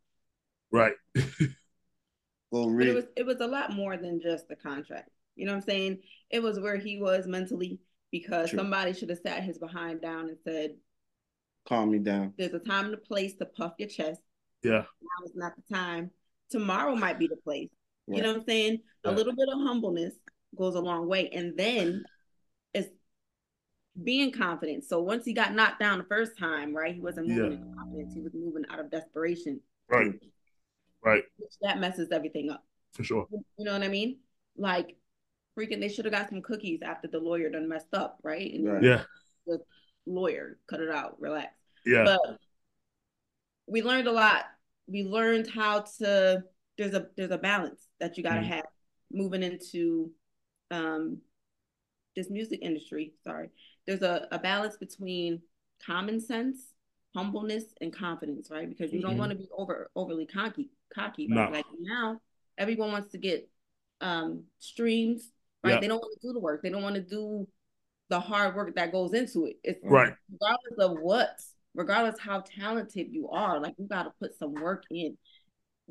Right. 0.71 0.95
well, 2.51 2.71
read. 2.71 2.89
it 2.89 2.95
was 2.95 3.05
it 3.17 3.27
was 3.27 3.41
a 3.41 3.47
lot 3.47 3.73
more 3.73 3.97
than 3.97 4.21
just 4.21 4.49
the 4.49 4.57
contract. 4.57 5.11
You 5.35 5.47
know 5.47 5.53
what 5.53 5.63
I'm 5.63 5.69
saying? 5.69 5.99
It 6.31 6.43
was 6.43 6.61
where 6.61 6.77
he 6.77 6.99
was 6.99 7.27
mentally 7.27 7.81
because 8.11 8.51
True. 8.51 8.59
somebody 8.59 8.93
should 8.93 9.09
have 9.09 9.21
sat 9.25 9.43
his 9.43 9.59
behind 9.59 10.03
down 10.03 10.29
and 10.29 10.37
said, 10.45 10.75
Calm 11.67 11.91
me 11.91 11.99
down. 11.99 12.35
There's 12.37 12.55
a 12.55 12.59
time 12.59 12.87
and 12.87 12.95
a 12.95 12.99
place 12.99 13.35
to 13.37 13.47
puff 13.47 13.73
your 13.79 13.89
chest. 13.89 14.21
Yeah. 14.63 14.83
Now 14.83 15.25
is 15.25 15.33
not 15.35 15.53
the 15.57 15.75
time. 15.75 16.11
Tomorrow 16.51 16.95
might 16.97 17.19
be 17.19 17.29
the 17.29 17.37
place. 17.37 17.71
Right. 18.07 18.17
You 18.17 18.23
know 18.23 18.31
what 18.31 18.41
I'm 18.41 18.47
saying? 18.47 18.79
A 19.05 19.11
little 19.11 19.35
bit 19.35 19.49
of 19.49 19.61
humbleness 19.61 20.15
goes 20.57 20.75
a 20.75 20.81
long 20.81 21.09
way. 21.09 21.29
And 21.31 21.57
then 21.57 21.89
it's 21.89 22.05
being 24.03 24.33
confident. 24.33 24.85
So 24.85 25.01
once 25.01 25.25
he 25.25 25.33
got 25.33 25.55
knocked 25.55 25.81
down 25.81 25.99
the 25.99 26.05
first 26.05 26.39
time, 26.39 26.75
right, 26.75 26.95
he 26.95 27.01
wasn't 27.01 27.29
moving 27.29 27.53
yeah. 27.53 27.59
in 27.59 27.75
confidence. 27.75 28.15
He 28.15 28.21
was 28.21 28.33
moving 28.35 28.65
out 28.71 28.81
of 28.81 28.91
desperation. 28.91 29.61
Right. 29.89 30.13
Right. 31.05 31.25
That 31.63 31.79
messes 31.79 32.11
everything 32.11 32.51
up. 32.51 32.65
For 32.95 33.05
sure. 33.05 33.27
You 33.31 33.65
know 33.65 33.73
what 33.73 33.83
I 33.83 33.89
mean? 33.89 34.19
Like 34.57 34.97
freaking 35.59 35.81
they 35.81 35.89
should 35.89 36.05
have 36.05 36.15
got 36.15 36.31
some 36.31 36.43
cookies 36.43 36.81
after 36.83 37.09
the 37.09 37.19
lawyer 37.19 37.51
done 37.51 37.69
messed 37.69 37.93
up, 37.93 38.19
right? 38.23 38.53
And 38.53 38.73
right. 38.73 38.83
Yeah. 38.83 39.03
The 39.47 39.59
lawyer, 40.07 40.59
cut 40.69 40.81
it 40.81 40.91
out, 40.91 41.21
relax. 41.21 41.53
Yeah. 41.85 42.05
But 42.05 42.39
we 43.67 43.83
learned 43.83 44.09
a 44.09 44.13
lot. 44.13 44.45
We 44.87 45.05
learned 45.05 45.49
how 45.51 45.81
to 45.99 46.45
there's 46.79 46.95
a 46.95 47.09
there's 47.17 47.31
a 47.31 47.39
balance 47.39 47.89
that 48.01 48.17
you 48.17 48.23
gotta 48.23 48.41
mm 48.41 48.49
have 48.49 48.65
moving 49.15 49.43
into 49.43 50.11
um 50.71 51.19
this 52.17 52.31
music 52.31 52.61
industry. 52.63 53.13
Sorry 53.25 53.51
there's 53.87 54.03
a, 54.03 54.29
a 54.31 54.39
balance 54.39 54.77
between 54.77 55.43
common 55.85 56.21
sense, 56.21 56.73
humbleness, 57.15 57.65
and 57.81 57.93
confidence, 57.93 58.49
right? 58.51 58.69
Because 58.69 58.93
you 58.93 59.01
mm-hmm. 59.01 59.09
don't 59.09 59.19
want 59.19 59.33
to 59.33 59.39
be 59.39 59.49
over 59.57 59.91
overly 59.97 60.27
cocky, 60.27 60.71
cocky. 60.95 61.27
No. 61.29 61.49
Like 61.51 61.65
now, 61.81 62.21
everyone 62.59 62.93
wants 62.93 63.13
to 63.13 63.19
get 63.19 63.49
um 64.01 64.45
streams, 64.59 65.31
right? 65.65 65.73
Yep. 65.73 65.81
They 65.81 65.89
don't 65.89 66.01
want 66.01 66.21
to 66.21 66.27
do 66.27 66.33
the 66.33 66.41
work. 66.41 66.63
They 66.63 66.71
don't 66.71 66.83
want 66.83 66.97
to 66.97 67.03
do 67.03 67.47
the 68.09 68.21
hard 68.21 68.55
work 68.55 68.75
that 68.75 68.93
goes 68.93 69.15
into 69.15 69.47
it. 69.47 69.57
It's 69.65 69.81
right. 69.83 70.15
Regardless 70.31 70.79
of 70.79 70.99
what, 71.01 71.41
regardless 71.75 72.21
how 72.21 72.41
talented 72.41 73.09
you 73.11 73.29
are, 73.31 73.61
like 73.61 73.75
you 73.79 73.87
got 73.87 74.05
to 74.05 74.13
put 74.21 74.39
some 74.39 74.55
work 74.55 74.85
in. 74.91 75.17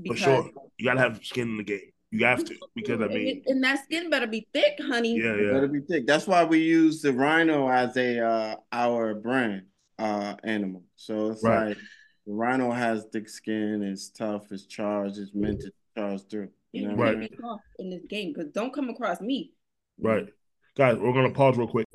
Because, 0.01 0.19
For 0.19 0.23
sure, 0.23 0.49
you 0.77 0.85
gotta 0.85 1.01
have 1.01 1.19
skin 1.23 1.49
in 1.49 1.57
the 1.57 1.63
game. 1.63 1.91
You 2.14 2.26
have 2.26 2.43
to 2.43 2.55
because 2.76 3.01
I 3.01 3.07
mean, 3.07 3.41
and 3.45 3.64
that 3.64 3.86
skin 3.86 4.09
better 4.09 4.28
be 4.28 4.45
thick, 4.53 4.78
honey. 4.82 5.18
Yeah, 5.18 5.34
yeah, 5.34 5.53
better 5.53 5.70
be 5.70 5.80
thick. 5.80 6.05
That's 6.05 6.28
why 6.28 6.43
we 6.43 6.59
use 6.59 7.01
the 7.01 7.14
rhino 7.14 7.70
as 7.70 7.95
a 7.95 8.20
uh, 8.20 8.55
our 8.74 9.16
brand 9.16 9.64
uh, 9.97 10.36
animal. 10.43 10.84
So 10.97 11.32
it's 11.32 11.41
right. 11.41 11.70
like 11.70 11.78
the 12.28 12.34
rhino 12.34 12.72
has 12.72 13.05
thick 13.14 13.30
skin, 13.30 13.82
it's 13.82 14.09
tough, 14.09 14.51
it's 14.51 14.66
charged, 14.66 15.20
it's 15.20 15.34
meant 15.34 15.62
to 15.62 15.72
charge 15.97 16.22
through. 16.30 16.49
You 16.74 16.89
know 16.89 16.95
right. 16.95 17.32
in 17.80 17.89
this 17.89 18.03
game 18.09 18.34
because 18.34 18.51
don't 18.51 18.74
come 18.74 18.89
across 18.89 19.22
me. 19.22 19.53
Right, 19.97 20.28
guys. 20.76 20.97
We're 20.97 21.14
gonna 21.14 21.32
pause 21.32 21.57
real 21.57 21.68
quick. 21.68 21.88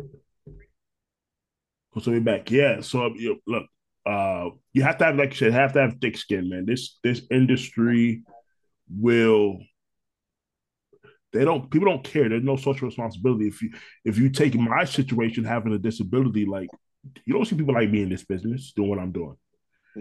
So 2.00 2.10
we're 2.10 2.20
back. 2.20 2.50
Yeah. 2.50 2.80
So 2.80 3.14
you 3.14 3.40
look, 3.46 3.64
uh, 4.06 4.48
you 4.72 4.82
have 4.82 4.96
to 4.98 5.04
have 5.04 5.16
like 5.16 5.30
you 5.30 5.36
said, 5.36 5.52
have 5.52 5.74
to 5.74 5.80
have 5.80 5.96
thick 6.00 6.16
skin, 6.16 6.48
man. 6.48 6.64
This 6.64 6.98
this 7.02 7.20
industry 7.30 8.22
will 8.88 9.58
they 11.36 11.44
don't 11.44 11.70
people 11.70 11.88
don't 11.88 12.04
care. 12.04 12.28
There's 12.28 12.42
no 12.42 12.56
social 12.56 12.88
responsibility. 12.88 13.48
If 13.48 13.62
you 13.62 13.70
if 14.04 14.18
you 14.18 14.30
take 14.30 14.54
my 14.54 14.84
situation 14.84 15.44
having 15.44 15.72
a 15.72 15.78
disability, 15.78 16.44
like 16.46 16.68
you 17.24 17.34
don't 17.34 17.44
see 17.44 17.56
people 17.56 17.74
like 17.74 17.90
me 17.90 18.02
in 18.02 18.08
this 18.08 18.24
business 18.24 18.72
doing 18.74 18.90
what 18.90 18.98
I'm 18.98 19.12
doing. 19.12 19.36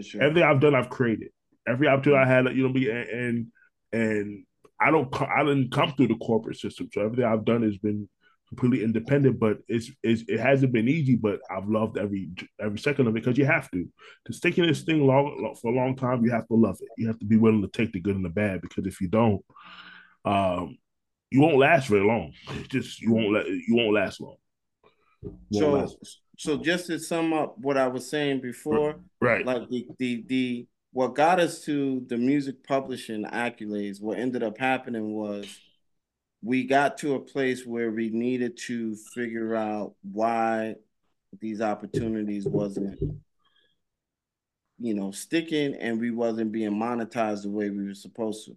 Sure. 0.00 0.22
Everything 0.22 0.48
I've 0.48 0.60
done, 0.60 0.74
I've 0.74 0.90
created. 0.90 1.28
Every 1.66 1.88
opportunity 1.88 2.22
I 2.22 2.26
had, 2.26 2.44
you 2.56 2.62
know, 2.64 2.72
me 2.72 2.90
and, 2.90 3.08
and 3.08 3.46
and 3.92 4.44
I 4.80 4.90
don't 4.90 5.14
I 5.20 5.42
didn't 5.44 5.72
come 5.72 5.92
through 5.92 6.08
the 6.08 6.16
corporate 6.16 6.58
system. 6.58 6.88
So 6.92 7.02
everything 7.02 7.24
I've 7.24 7.44
done 7.44 7.62
has 7.62 7.78
been 7.78 8.08
completely 8.48 8.84
independent, 8.84 9.40
but 9.40 9.58
it's, 9.68 9.90
it's 10.02 10.22
it 10.28 10.38
hasn't 10.38 10.72
been 10.72 10.88
easy. 10.88 11.16
But 11.16 11.40
I've 11.50 11.68
loved 11.68 11.98
every 11.98 12.30
every 12.60 12.78
second 12.78 13.06
of 13.06 13.16
it 13.16 13.24
because 13.24 13.38
you 13.38 13.46
have 13.46 13.70
to. 13.70 13.88
To 14.26 14.32
stick 14.32 14.58
in 14.58 14.66
this 14.66 14.82
thing 14.82 15.06
long 15.06 15.56
for 15.60 15.72
a 15.72 15.74
long 15.74 15.96
time, 15.96 16.24
you 16.24 16.30
have 16.30 16.46
to 16.48 16.54
love 16.54 16.78
it. 16.80 16.88
You 16.98 17.06
have 17.08 17.18
to 17.18 17.26
be 17.26 17.36
willing 17.36 17.62
to 17.62 17.68
take 17.68 17.92
the 17.92 18.00
good 18.00 18.16
and 18.16 18.24
the 18.24 18.30
bad 18.30 18.60
because 18.60 18.86
if 18.86 19.00
you 19.00 19.08
don't, 19.08 19.44
um, 20.24 20.76
you 21.36 21.42
won't 21.42 21.58
last 21.58 21.88
very 21.88 22.06
long. 22.06 22.32
just 22.68 23.02
you 23.02 23.12
won't 23.12 23.32
let 23.32 23.46
you 23.46 23.76
won't 23.76 23.92
last 23.92 24.22
long. 24.22 24.36
Won't 25.22 25.36
so 25.52 25.72
last. 25.72 26.20
so 26.38 26.56
just 26.56 26.86
to 26.86 26.98
sum 26.98 27.34
up 27.34 27.58
what 27.58 27.76
I 27.76 27.88
was 27.88 28.08
saying 28.08 28.40
before, 28.40 29.00
right? 29.20 29.44
Like 29.44 29.68
the 29.68 29.86
the 29.98 30.24
the 30.28 30.66
what 30.92 31.14
got 31.14 31.38
us 31.38 31.60
to 31.64 32.02
the 32.08 32.16
music 32.16 32.64
publishing 32.64 33.24
accolades, 33.24 34.00
what 34.00 34.18
ended 34.18 34.42
up 34.42 34.56
happening 34.56 35.12
was 35.12 35.46
we 36.42 36.64
got 36.64 36.96
to 36.98 37.16
a 37.16 37.20
place 37.20 37.66
where 37.66 37.90
we 37.90 38.08
needed 38.08 38.56
to 38.68 38.96
figure 39.14 39.54
out 39.54 39.92
why 40.10 40.76
these 41.38 41.60
opportunities 41.60 42.46
wasn't 42.46 42.98
you 44.78 44.94
know 44.94 45.10
sticking 45.10 45.74
and 45.74 46.00
we 46.00 46.10
wasn't 46.10 46.50
being 46.50 46.72
monetized 46.72 47.42
the 47.42 47.50
way 47.50 47.68
we 47.68 47.84
were 47.84 47.94
supposed 47.94 48.46
to. 48.46 48.56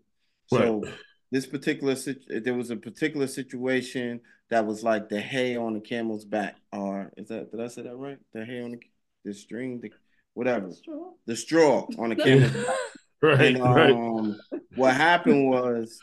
Right. 0.50 0.64
So 0.64 0.84
this 1.32 1.46
particular 1.46 1.96
there 1.96 2.54
was 2.54 2.72
a 2.72 2.76
particular 2.76 3.28
situation 3.28 4.22
that 4.50 4.66
was 4.66 4.84
like 4.84 5.10
the 5.10 5.22
hay 5.22 5.56
on 5.56 5.74
the 5.74 5.80
camel's 5.80 6.26
back, 6.26 6.58
or 6.72 7.12
is 7.18 7.28
that 7.28 7.52
did 7.52 7.62
I 7.62 7.68
say 7.68 7.84
that 7.84 7.96
right? 7.96 8.18
The 8.34 8.46
hay 8.46 8.62
on 8.62 8.72
the 8.72 8.80
the 9.26 9.34
string, 9.34 9.80
the 9.82 9.92
whatever, 10.34 10.72
straw. 10.72 11.12
the 11.26 11.36
straw 11.36 11.86
on 11.98 12.10
the 12.10 12.16
camel's 12.24 12.52
back. 12.52 12.76
right, 13.22 13.42
and, 13.42 13.62
um, 13.62 14.40
right. 14.52 14.62
What 14.76 14.96
happened 14.96 15.50
was 15.50 16.00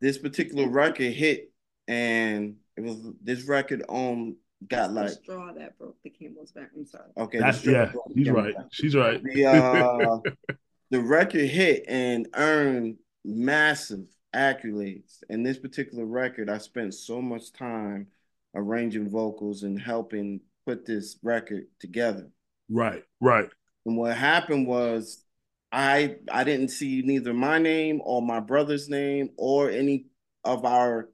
this 0.00 0.18
particular 0.18 0.68
record 0.68 1.12
hit, 1.12 1.52
and 1.86 2.56
it 2.76 2.82
was 2.82 2.98
this 3.22 3.44
record 3.44 3.84
um 3.88 4.36
got 4.68 4.92
like 4.92 5.08
the 5.08 5.14
straw 5.14 5.52
that 5.52 5.76
broke 5.78 5.96
the 6.02 6.10
camel's 6.10 6.52
back. 6.52 6.70
I'm 6.74 6.86
sorry. 6.86 7.10
okay. 7.18 7.38
That's 7.38 7.60
the 7.60 7.72
yeah. 7.72 7.88
stripper 7.88 7.92
broke 7.92 8.16
She's 8.16 8.26
the 8.26 8.32
right. 8.32 8.54
camera. 8.54 8.68
She's 8.72 8.94
right. 8.94 9.22
The 9.22 9.46
uh, 9.46 10.18
the 10.90 11.00
record 11.00 11.46
hit 11.48 11.84
and 11.88 12.28
earned 12.34 12.96
massive 13.24 14.06
accolades. 14.34 15.22
And 15.28 15.44
this 15.44 15.58
particular 15.58 16.04
record, 16.04 16.50
I 16.50 16.58
spent 16.58 16.94
so 16.94 17.20
much 17.22 17.52
time 17.52 18.08
arranging 18.54 19.08
vocals 19.10 19.62
and 19.62 19.80
helping 19.80 20.40
put 20.66 20.86
this 20.86 21.18
record 21.22 21.66
together. 21.80 22.30
right. 22.68 23.02
Right. 23.20 23.48
And 23.86 23.96
what 23.96 24.16
happened 24.16 24.66
was 24.66 25.24
I 25.70 26.16
I 26.30 26.44
didn't 26.44 26.68
see 26.68 27.02
neither 27.02 27.32
my 27.34 27.58
name 27.58 28.00
or 28.04 28.22
my 28.22 28.40
brother's 28.40 28.88
name 28.88 29.30
or 29.36 29.70
any 29.70 30.06
of 30.44 30.64
our 30.64 31.10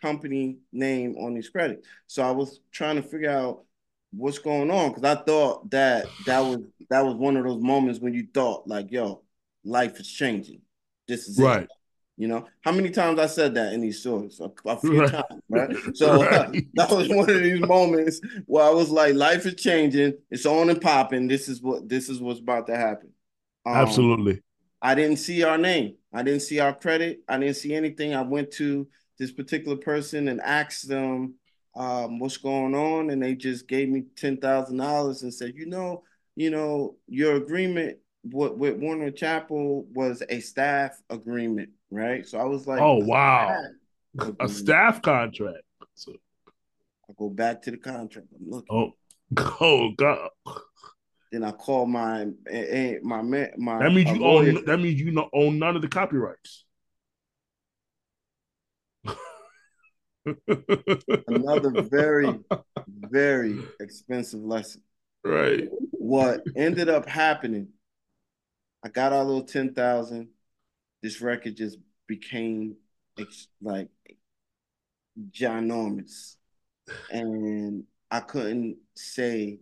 company 0.00 0.58
name 0.72 1.16
on 1.18 1.34
these 1.34 1.48
credits. 1.48 1.86
So 2.06 2.22
I 2.22 2.30
was 2.32 2.60
trying 2.72 2.96
to 2.96 3.02
figure 3.02 3.30
out 3.30 3.64
what's 4.12 4.38
going 4.38 4.70
on 4.70 4.90
because 4.92 5.04
I 5.04 5.22
thought 5.22 5.70
that 5.70 6.06
that 6.26 6.40
was 6.40 6.58
that 6.90 7.04
was 7.04 7.14
one 7.14 7.36
of 7.36 7.44
those 7.44 7.62
moments 7.62 8.00
when 8.00 8.14
you 8.14 8.26
thought 8.34 8.66
like, 8.68 8.90
yo, 8.90 9.22
life 9.64 9.98
is 10.00 10.10
changing. 10.10 10.62
This 11.08 11.28
is 11.28 11.38
Right. 11.38 11.62
it. 11.62 11.68
You 12.20 12.28
know, 12.28 12.46
how 12.62 12.72
many 12.72 12.90
times 12.90 13.18
I 13.18 13.26
said 13.26 13.54
that 13.54 13.72
in 13.72 13.80
these 13.80 14.00
stories? 14.00 14.40
A, 14.40 14.52
a 14.68 14.76
few 14.76 15.00
Right. 15.00 15.10
times, 15.10 15.42
right? 15.48 15.70
So 15.94 16.22
Right. 16.22 16.64
that 16.74 16.90
was 16.90 17.08
one 17.08 17.30
of 17.30 17.42
these 17.42 17.60
moments 17.60 18.20
where 18.46 18.64
I 18.64 18.70
was 18.70 18.90
like, 18.90 19.14
life 19.14 19.46
is 19.46 19.54
changing. 19.54 20.14
It's 20.30 20.46
on 20.46 20.68
and 20.70 20.80
popping. 20.82 21.28
This 21.28 21.48
is 21.48 21.62
what 21.62 21.88
this 21.88 22.10
is 22.10 22.20
what's 22.20 22.40
about 22.40 22.66
to 22.66 22.76
happen. 22.76 23.10
Um, 23.66 23.80
Absolutely. 23.80 24.42
I 24.82 24.94
didn't 24.94 25.18
see 25.18 25.42
our 25.44 25.58
name. 25.58 25.96
I 26.12 26.22
didn't 26.22 26.42
see 26.42 26.60
our 26.60 26.74
credit. 26.74 27.20
I 27.28 27.38
didn't 27.38 27.56
see 27.56 27.74
anything. 27.74 28.14
I 28.14 28.22
went 28.22 28.50
to 28.52 28.88
this 29.18 29.32
particular 29.32 29.76
person 29.76 30.28
and 30.28 30.40
asked 30.40 30.88
them 30.88 31.34
um, 31.76 32.18
what's 32.18 32.38
going 32.38 32.74
on, 32.74 33.10
and 33.10 33.22
they 33.22 33.34
just 33.34 33.68
gave 33.68 33.88
me 33.88 34.04
ten 34.16 34.38
thousand 34.38 34.78
dollars 34.78 35.22
and 35.22 35.32
said, 35.32 35.54
you 35.56 35.66
know, 35.66 36.04
you 36.36 36.50
know, 36.50 36.96
your 37.08 37.36
agreement 37.36 37.98
with, 38.24 38.52
with 38.52 38.76
Warner 38.78 39.10
Chappell 39.10 39.84
was 39.92 40.22
a 40.28 40.40
staff 40.40 41.00
agreement, 41.10 41.70
right? 41.90 42.26
So 42.26 42.38
I 42.38 42.44
was 42.44 42.66
like, 42.66 42.80
Oh 42.80 42.96
wow. 43.04 43.62
A 44.40 44.48
staff 44.48 45.02
contract. 45.02 45.62
So, 45.94 46.12
I 47.08 47.12
go 47.18 47.28
back 47.28 47.62
to 47.62 47.70
the 47.70 47.76
contract. 47.76 48.28
I'm 48.38 48.50
looking. 48.50 48.92
oh, 49.36 49.56
oh 49.60 49.90
God. 49.96 50.30
Then 51.32 51.44
I 51.44 51.52
call 51.52 51.86
my 51.86 52.22
eh, 52.50 52.64
eh, 52.68 52.94
my 53.02 53.22
man 53.22 53.50
my 53.56 53.78
That 53.78 53.92
means 53.92 54.10
you 54.10 54.20
lawyer. 54.20 54.52
own. 54.52 54.64
That 54.66 54.78
means 54.78 55.00
you 55.00 55.28
own 55.32 55.58
none 55.58 55.76
of 55.76 55.82
the 55.82 55.88
copyrights. 55.88 56.64
another 60.26 61.70
very 61.90 62.40
very 62.88 63.62
expensive 63.80 64.40
lesson. 64.40 64.82
right. 65.24 65.68
What 65.92 66.44
ended 66.56 66.88
up 66.88 67.08
happening? 67.08 67.68
I 68.84 68.88
got 68.88 69.12
our 69.12 69.24
little 69.24 69.44
ten 69.44 69.74
thousand. 69.74 70.28
This 71.02 71.20
record 71.20 71.56
just 71.56 71.78
became 72.06 72.76
like 73.62 73.88
ginormous, 75.32 76.36
and 77.10 77.84
I 78.10 78.20
couldn't 78.20 78.78
say 78.94 79.60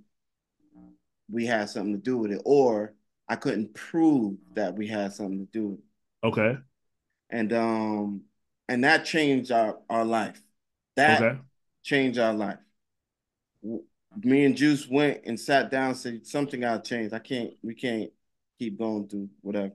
we 1.30 1.46
had 1.46 1.68
something 1.68 1.92
to 1.94 1.98
do 2.00 2.16
with 2.18 2.32
it, 2.32 2.42
or 2.44 2.94
I 3.28 3.36
couldn't 3.36 3.74
prove 3.74 4.36
that 4.54 4.74
we 4.74 4.86
had 4.86 5.12
something 5.12 5.46
to 5.46 5.52
do 5.52 5.66
with 5.68 5.78
it. 5.78 5.84
Okay. 6.24 6.58
and 7.30 7.52
um 7.52 8.22
and 8.68 8.84
that 8.84 9.04
changed 9.04 9.50
our 9.52 9.78
our 9.88 10.04
life 10.04 10.40
that 10.96 11.22
Okay. 11.22 11.38
changed 11.82 12.18
our 12.18 12.34
life 12.34 12.58
me 14.22 14.44
and 14.44 14.56
juice 14.56 14.88
went 14.88 15.20
and 15.24 15.38
sat 15.38 15.70
down 15.70 15.88
and 15.88 15.96
said 15.96 16.26
something 16.26 16.60
gotta 16.60 16.82
change 16.82 17.12
i 17.12 17.18
can't 17.18 17.54
we 17.62 17.74
can't 17.74 18.10
keep 18.58 18.78
going 18.78 19.06
through 19.08 19.28
whatever 19.42 19.72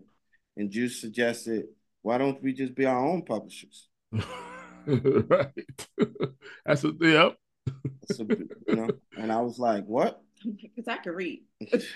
and 0.57 0.71
juice 0.71 0.99
suggested 0.99 1.65
why 2.01 2.17
don't 2.17 2.41
we 2.43 2.53
just 2.53 2.75
be 2.75 2.85
our 2.85 3.05
own 3.05 3.23
publishers 3.23 3.87
right. 4.85 5.87
That's 6.65 6.83
a 6.83 6.93
yep. 6.99 7.37
so, 8.11 8.25
you 8.67 8.75
know 8.75 8.89
and 9.17 9.31
i 9.31 9.39
was 9.39 9.57
like 9.57 9.85
what 9.85 10.21
Because 10.43 10.87
I 10.87 10.97
could 10.97 11.13
read. 11.13 11.43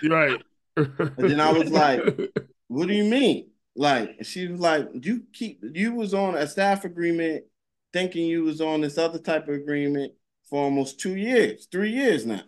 Right. 0.03 0.41
And 0.77 1.11
then 1.17 1.41
I 1.41 1.51
was 1.51 1.69
like, 1.69 2.01
what 2.67 2.87
do 2.87 2.93
you 2.93 3.03
mean 3.03 3.49
like 3.75 4.15
and 4.17 4.25
she 4.25 4.47
was 4.47 4.59
like 4.59 4.87
you 4.93 5.23
keep 5.31 5.63
you 5.73 5.93
was 5.93 6.13
on 6.13 6.35
a 6.35 6.47
staff 6.47 6.83
agreement 6.83 7.45
thinking 7.93 8.25
you 8.25 8.43
was 8.43 8.59
on 8.59 8.81
this 8.81 8.97
other 8.97 9.19
type 9.19 9.47
of 9.47 9.53
agreement 9.53 10.13
for 10.49 10.63
almost 10.63 10.99
two 10.99 11.15
years 11.15 11.67
three 11.71 11.91
years 11.91 12.25
now 12.25 12.41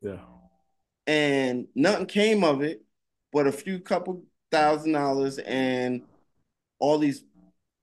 yeah. 0.00 0.18
and 1.06 1.66
nothing 1.74 2.06
came 2.06 2.42
of 2.42 2.60
it 2.60 2.82
but 3.32 3.46
a 3.46 3.52
few 3.52 3.78
couple 3.78 4.24
thousand 4.52 4.92
dollars 4.92 5.38
and 5.38 6.02
all 6.78 6.98
these 6.98 7.24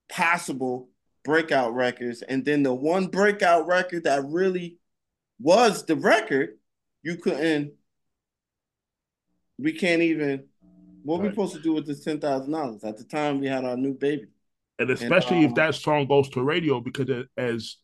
possible 0.09 0.89
breakout 1.25 1.73
records. 1.73 2.21
And 2.21 2.45
then 2.45 2.63
the 2.63 2.73
one 2.73 3.07
breakout 3.07 3.67
record 3.67 4.05
that 4.05 4.23
really 4.25 4.77
was 5.39 5.85
the 5.85 5.95
record 5.95 6.57
you 7.03 7.17
couldn't 7.17 7.73
we 9.57 9.73
can't 9.73 10.01
even 10.01 10.45
what 11.03 11.19
we 11.19 11.27
Right. 11.27 11.33
supposed 11.33 11.55
to 11.55 11.61
do 11.61 11.73
with 11.73 11.85
this 11.87 12.03
ten 12.03 12.19
thousand 12.19 12.51
dollars? 12.51 12.83
At 12.83 12.97
the 12.97 13.03
time 13.03 13.39
we 13.39 13.47
had 13.47 13.65
our 13.65 13.77
new 13.77 13.93
baby. 13.93 14.27
And 14.79 14.89
especially 14.91 15.43
if 15.43 15.49
um, 15.49 15.55
that 15.55 15.75
song 15.75 16.07
goes 16.07 16.29
to 16.29 16.41
radio, 16.41 16.79
because 16.79 17.25
as 17.35 17.77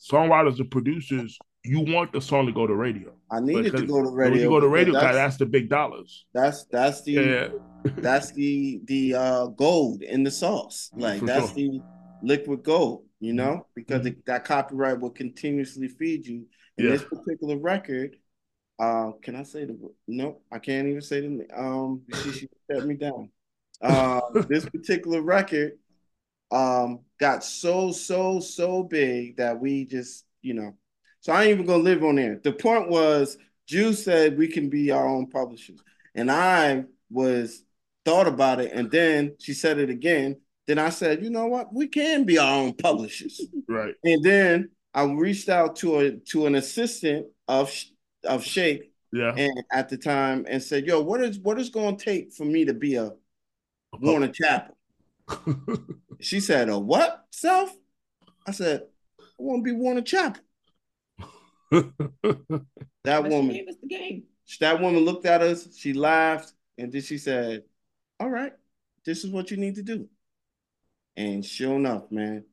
songwriters 0.00 0.58
and 0.58 0.70
producers, 0.70 1.38
you 1.64 1.80
want 1.80 2.12
the 2.12 2.20
song 2.20 2.46
to 2.46 2.52
go 2.52 2.66
to 2.66 2.74
radio. 2.74 3.12
i 3.30 3.40
needed 3.40 3.76
to 3.76 3.86
go 3.86 4.02
to 4.02 4.10
radio. 4.10 4.30
When 4.32 4.40
you 4.40 4.48
go 4.48 4.60
to 4.60 4.68
radio, 4.68 4.92
that's, 4.94 5.16
that's 5.16 5.36
the 5.36 5.46
big 5.46 5.68
dollars. 5.68 6.24
that's 6.32 6.64
that's 6.64 7.02
the 7.02 7.12
Yeah. 7.12 7.48
that's 7.96 8.32
the 8.32 8.80
the 8.84 9.14
uh 9.14 9.46
gold 9.46 10.02
in 10.02 10.22
the 10.22 10.30
sauce 10.30 10.90
like 10.94 11.20
For 11.20 11.26
that's 11.26 11.46
sure. 11.48 11.54
the 11.56 11.80
liquid 12.22 12.62
gold 12.62 13.04
you 13.20 13.32
know 13.32 13.66
because 13.74 14.04
it, 14.06 14.24
that 14.26 14.44
copyright 14.44 15.00
will 15.00 15.10
continuously 15.10 15.88
feed 15.88 16.26
you 16.26 16.46
in 16.78 16.84
Yeah. 16.84 16.90
this 16.92 17.04
particular 17.04 17.56
record 17.56 18.16
uh 18.78 19.12
can 19.22 19.36
i 19.36 19.42
say 19.42 19.64
the 19.64 19.76
no 20.06 20.40
i 20.52 20.58
can't 20.58 20.88
even 20.88 21.00
say 21.00 21.20
the 21.22 21.46
um 21.58 22.02
she, 22.22 22.32
she 22.32 22.48
shut 22.70 22.86
me 22.86 22.94
down 22.94 23.30
uh 23.82 24.20
this 24.48 24.66
particular 24.66 25.22
record 25.22 25.72
um 26.50 27.00
got 27.18 27.42
so 27.44 27.92
so 27.92 28.40
so 28.40 28.82
big 28.82 29.36
that 29.38 29.58
we 29.58 29.84
just 29.86 30.24
you 30.42 30.52
know 30.54 30.74
so 31.20 31.32
i 31.32 31.42
ain't 31.44 31.50
even 31.52 31.66
gonna 31.66 31.82
live 31.82 32.02
on 32.04 32.16
there 32.16 32.40
the 32.42 32.52
point 32.52 32.88
was 32.88 33.36
Juice 33.66 34.04
said 34.04 34.36
we 34.36 34.48
can 34.48 34.68
be 34.68 34.90
our 34.90 35.06
own 35.06 35.28
publishers 35.28 35.80
and 36.14 36.30
i 36.30 36.84
was 37.10 37.62
thought 38.04 38.26
about 38.26 38.60
it 38.60 38.72
and 38.72 38.90
then 38.90 39.34
she 39.38 39.52
said 39.52 39.78
it 39.78 39.90
again 39.90 40.36
then 40.66 40.78
i 40.78 40.88
said 40.90 41.22
you 41.22 41.30
know 41.30 41.46
what 41.46 41.72
we 41.72 41.86
can 41.86 42.24
be 42.24 42.38
our 42.38 42.58
own 42.60 42.72
publishers 42.74 43.40
Right. 43.68 43.94
and 44.04 44.22
then 44.24 44.70
i 44.94 45.04
reached 45.04 45.48
out 45.48 45.76
to 45.76 45.98
a 45.98 46.10
to 46.12 46.46
an 46.46 46.54
assistant 46.54 47.26
of 47.48 47.72
of 48.24 48.44
shake 48.44 48.92
Yeah. 49.12 49.34
and 49.36 49.62
at 49.72 49.88
the 49.88 49.96
time 49.96 50.46
and 50.48 50.62
said 50.62 50.86
yo 50.86 51.00
what 51.02 51.20
is 51.22 51.38
what 51.38 51.58
is 51.60 51.68
going 51.70 51.96
to 51.96 52.04
take 52.04 52.32
for 52.32 52.44
me 52.44 52.64
to 52.64 52.74
be 52.74 52.96
a 52.96 53.12
warner 54.00 54.28
chappell 54.28 54.76
she 56.20 56.40
said, 56.40 56.68
"A 56.68 56.76
what, 56.78 57.24
self?" 57.30 57.70
I 58.46 58.50
said, 58.50 58.82
"I 59.20 59.22
want 59.38 59.64
to 59.64 59.72
be 59.72 59.78
Warner 59.78 60.02
Chappell." 60.02 60.42
That 63.04 63.24
woman, 63.24 63.54
gave 63.54 63.68
us 63.68 63.76
the 63.80 63.88
game. 63.88 64.24
that 64.60 64.80
woman 64.80 65.04
looked 65.04 65.24
at 65.24 65.40
us. 65.40 65.74
She 65.74 65.94
laughed, 65.94 66.52
and 66.76 66.92
then 66.92 67.00
she 67.00 67.16
said, 67.16 67.64
"All 68.18 68.28
right, 68.28 68.52
this 69.06 69.24
is 69.24 69.30
what 69.30 69.50
you 69.50 69.56
need 69.56 69.76
to 69.76 69.82
do." 69.82 70.06
And 71.16 71.44
sure 71.44 71.76
enough, 71.76 72.10
man, 72.10 72.44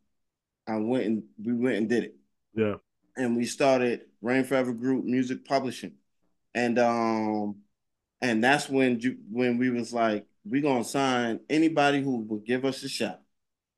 I 0.65 0.77
went 0.77 1.05
and 1.05 1.23
we 1.43 1.53
went 1.53 1.75
and 1.75 1.89
did 1.89 2.05
it, 2.05 2.15
yeah. 2.55 2.75
and 3.17 3.35
we 3.35 3.45
started 3.45 4.05
Rain 4.21 4.45
Forever 4.45 4.71
Group 4.71 5.03
Music 5.03 5.43
Publishing, 5.43 5.95
and 6.55 6.79
um, 6.79 7.57
and 8.21 8.41
that's 8.41 8.69
when 8.69 8.99
you 9.01 9.17
when 9.29 9.57
we 9.57 9.69
was 9.69 9.91
like, 9.91 10.25
we 10.49 10.61
gonna 10.61 10.83
sign 10.83 11.41
anybody 11.49 12.01
who 12.01 12.19
will 12.19 12.39
give 12.39 12.63
us 12.65 12.83
a 12.83 12.89
shot. 12.89 13.21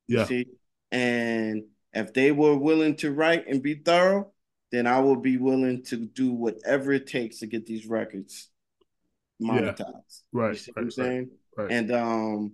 Yeah. 0.06 0.24
See? 0.24 0.46
And 0.92 1.64
if 1.92 2.12
they 2.14 2.32
were 2.32 2.56
willing 2.56 2.96
to 2.96 3.12
write 3.12 3.46
and 3.48 3.62
be 3.62 3.74
thorough, 3.74 4.32
then 4.70 4.86
I 4.86 5.00
will 5.00 5.16
be 5.16 5.36
willing 5.36 5.82
to 5.84 5.96
do 5.96 6.32
whatever 6.32 6.92
it 6.92 7.06
takes 7.06 7.38
to 7.38 7.46
get 7.46 7.66
these 7.66 7.86
records 7.86 8.48
monetized. 9.42 10.22
Right. 10.32 10.52
You 10.52 10.58
see 10.58 10.72
what 10.72 10.80
I'm 10.80 10.84
right, 10.84 10.92
saying? 10.92 11.30
right. 11.56 11.70
And 11.70 11.92
um, 11.92 12.52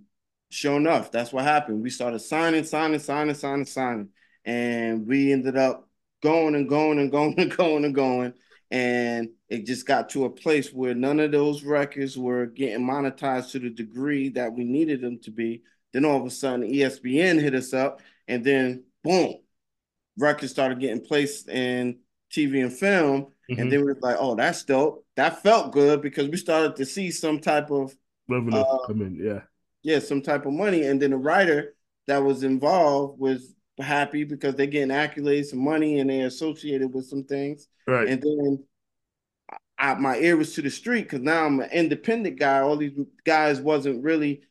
sure 0.49 0.77
enough, 0.77 1.11
that's 1.11 1.31
what 1.31 1.43
happened. 1.43 1.81
We 1.81 1.89
started 1.89 2.19
signing, 2.19 2.63
signing, 2.63 2.99
signing, 2.99 3.35
signing, 3.35 3.65
signing. 3.65 4.09
And 4.45 5.05
we 5.05 5.31
ended 5.31 5.57
up 5.57 5.87
going 6.23 6.55
and 6.55 6.67
going 6.67 6.99
and 6.99 7.11
going 7.11 7.39
and 7.39 7.55
going 7.55 7.85
and 7.85 7.95
going. 7.95 8.33
And 8.69 9.29
it 9.47 9.65
just 9.65 9.85
got 9.85 10.09
to 10.09 10.25
a 10.25 10.29
place 10.29 10.73
where 10.73 10.93
none 10.93 11.19
of 11.19 11.31
those 11.31 11.63
records 11.63 12.17
were 12.17 12.47
getting 12.47 12.85
monetized 12.85 13.51
to 13.51 13.59
the 13.59 13.69
degree 13.69 14.29
that 14.29 14.53
we 14.53 14.65
needed 14.65 15.01
them 15.01 15.19
to 15.19 15.31
be. 15.31 15.63
Then 15.93 16.03
all 16.03 16.19
of 16.19 16.25
a 16.25 16.29
sudden, 16.29 16.69
ESPN 16.69 17.39
hit 17.39 17.55
us 17.55 17.73
up, 17.73 18.01
and 18.27 18.43
then 18.43 18.83
boom, 19.05 19.35
records 20.17 20.51
started 20.51 20.81
getting 20.81 20.99
placed 20.99 21.47
in 21.47 21.99
TV 22.31 22.61
and 22.61 22.73
film, 22.73 23.27
Mhm. 23.49 23.59
and 23.73 23.83
were 23.83 23.97
like, 24.01 24.17
"Oh, 24.19 24.35
that's 24.35 24.63
dope." 24.63 25.05
That 25.15 25.41
felt 25.41 25.71
good 25.71 26.01
because 26.01 26.27
we 26.29 26.37
started 26.37 26.75
to 26.77 26.85
see 26.85 27.11
some 27.11 27.39
type 27.39 27.71
of 27.71 27.95
Revenue 28.27 28.57
uh, 28.57 28.87
come 28.87 29.01
in. 29.01 29.15
Yeah. 29.23 29.41
yeah, 29.83 29.99
some 29.99 30.21
type 30.21 30.45
of 30.45 30.53
money, 30.53 30.83
and 30.83 31.01
then 31.01 31.11
the 31.11 31.17
writer 31.17 31.75
that 32.07 32.17
was 32.23 32.43
involved 32.43 33.19
was 33.19 33.53
happy 33.79 34.23
because 34.23 34.55
they're 34.55 34.65
getting 34.65 34.89
accolades, 34.95 35.53
and 35.53 35.61
money, 35.61 35.99
and 35.99 36.09
they're 36.09 36.27
associated 36.27 36.93
with 36.93 37.05
some 37.05 37.23
things. 37.23 37.67
Right. 37.87 38.07
And 38.09 38.21
then 38.21 38.63
I, 39.77 39.93
my 39.93 40.17
ear 40.17 40.35
was 40.35 40.53
to 40.55 40.61
the 40.61 40.71
street 40.71 41.03
because 41.03 41.21
now 41.21 41.45
I'm 41.45 41.59
an 41.59 41.69
independent 41.71 42.39
guy. 42.39 42.59
All 42.59 42.75
these 42.77 42.97
guys 43.23 43.61
wasn't 43.61 44.03
really 44.03 44.41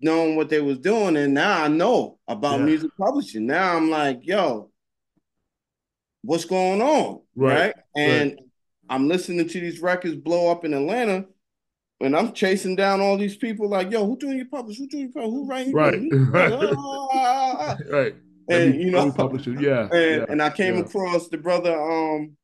knowing 0.00 0.34
what 0.36 0.48
they 0.48 0.60
was 0.60 0.78
doing, 0.78 1.16
and 1.16 1.34
now 1.34 1.62
I 1.64 1.68
know 1.68 2.18
about 2.26 2.60
Yeah. 2.60 2.64
music 2.66 2.90
publishing. 2.98 3.46
Now 3.46 3.76
I'm 3.76 3.90
like, 3.90 4.20
yo, 4.26 4.70
what's 6.26 6.44
going 6.44 6.82
on, 6.82 7.20
Right, 7.34 7.66
right? 7.66 7.74
And 7.96 8.40
I'm 8.88 9.08
listening 9.08 9.48
to 9.48 9.60
these 9.60 9.80
records 9.80 10.16
blow 10.16 10.50
up 10.50 10.64
in 10.64 10.74
Atlanta. 10.74 11.26
And 12.00 12.14
I'm 12.14 12.32
chasing 12.32 12.76
down 12.76 13.00
all 13.00 13.16
these 13.16 13.36
people, 13.36 13.70
like, 13.70 13.90
yo, 13.90 14.04
who 14.04 14.18
doing 14.18 14.36
your 14.36 14.46
publish? 14.46 14.76
Who 14.76 14.86
doing 14.86 15.04
your 15.04 15.12
publish? 15.12 15.32
Who 15.32 15.46
writing? 15.46 15.70
your 15.72 16.26
Right, 16.30 16.52
right. 16.52 16.74
Ah. 16.76 17.76
right. 17.90 18.14
And 18.48 18.74
you 18.74 18.90
know, 18.90 19.06
me 19.06 19.12
publish 19.12 19.46
it. 19.46 19.60
Yeah. 19.60 19.88
and, 19.92 19.92
yeah. 19.92 20.24
and 20.28 20.42
I 20.42 20.50
came 20.50 20.74
yeah. 20.74 20.82
across 20.82 21.28
the 21.28 21.38
brother. 21.38 21.74
Um, 21.74 22.36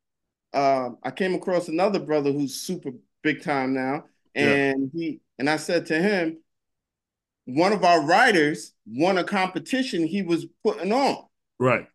uh, 0.55 0.91
I 1.03 1.11
came 1.11 1.35
across 1.35 1.68
another 1.68 1.99
brother 2.01 2.33
who's 2.33 2.55
super 2.55 2.93
big 3.22 3.43
time 3.43 3.74
now, 3.74 4.05
Yeah. 4.35 4.43
and 4.43 4.91
he 4.95 5.20
and 5.39 5.49
I 5.49 5.57
said 5.57 5.87
to 5.87 6.01
him, 6.01 6.39
one 7.45 7.72
of 7.72 7.85
our 7.85 8.03
writers 8.03 8.72
won 8.87 9.18
a 9.18 9.24
competition 9.24 10.07
he 10.07 10.22
was 10.22 10.47
putting 10.64 10.93
on, 10.93 11.24
Right. 11.59 11.87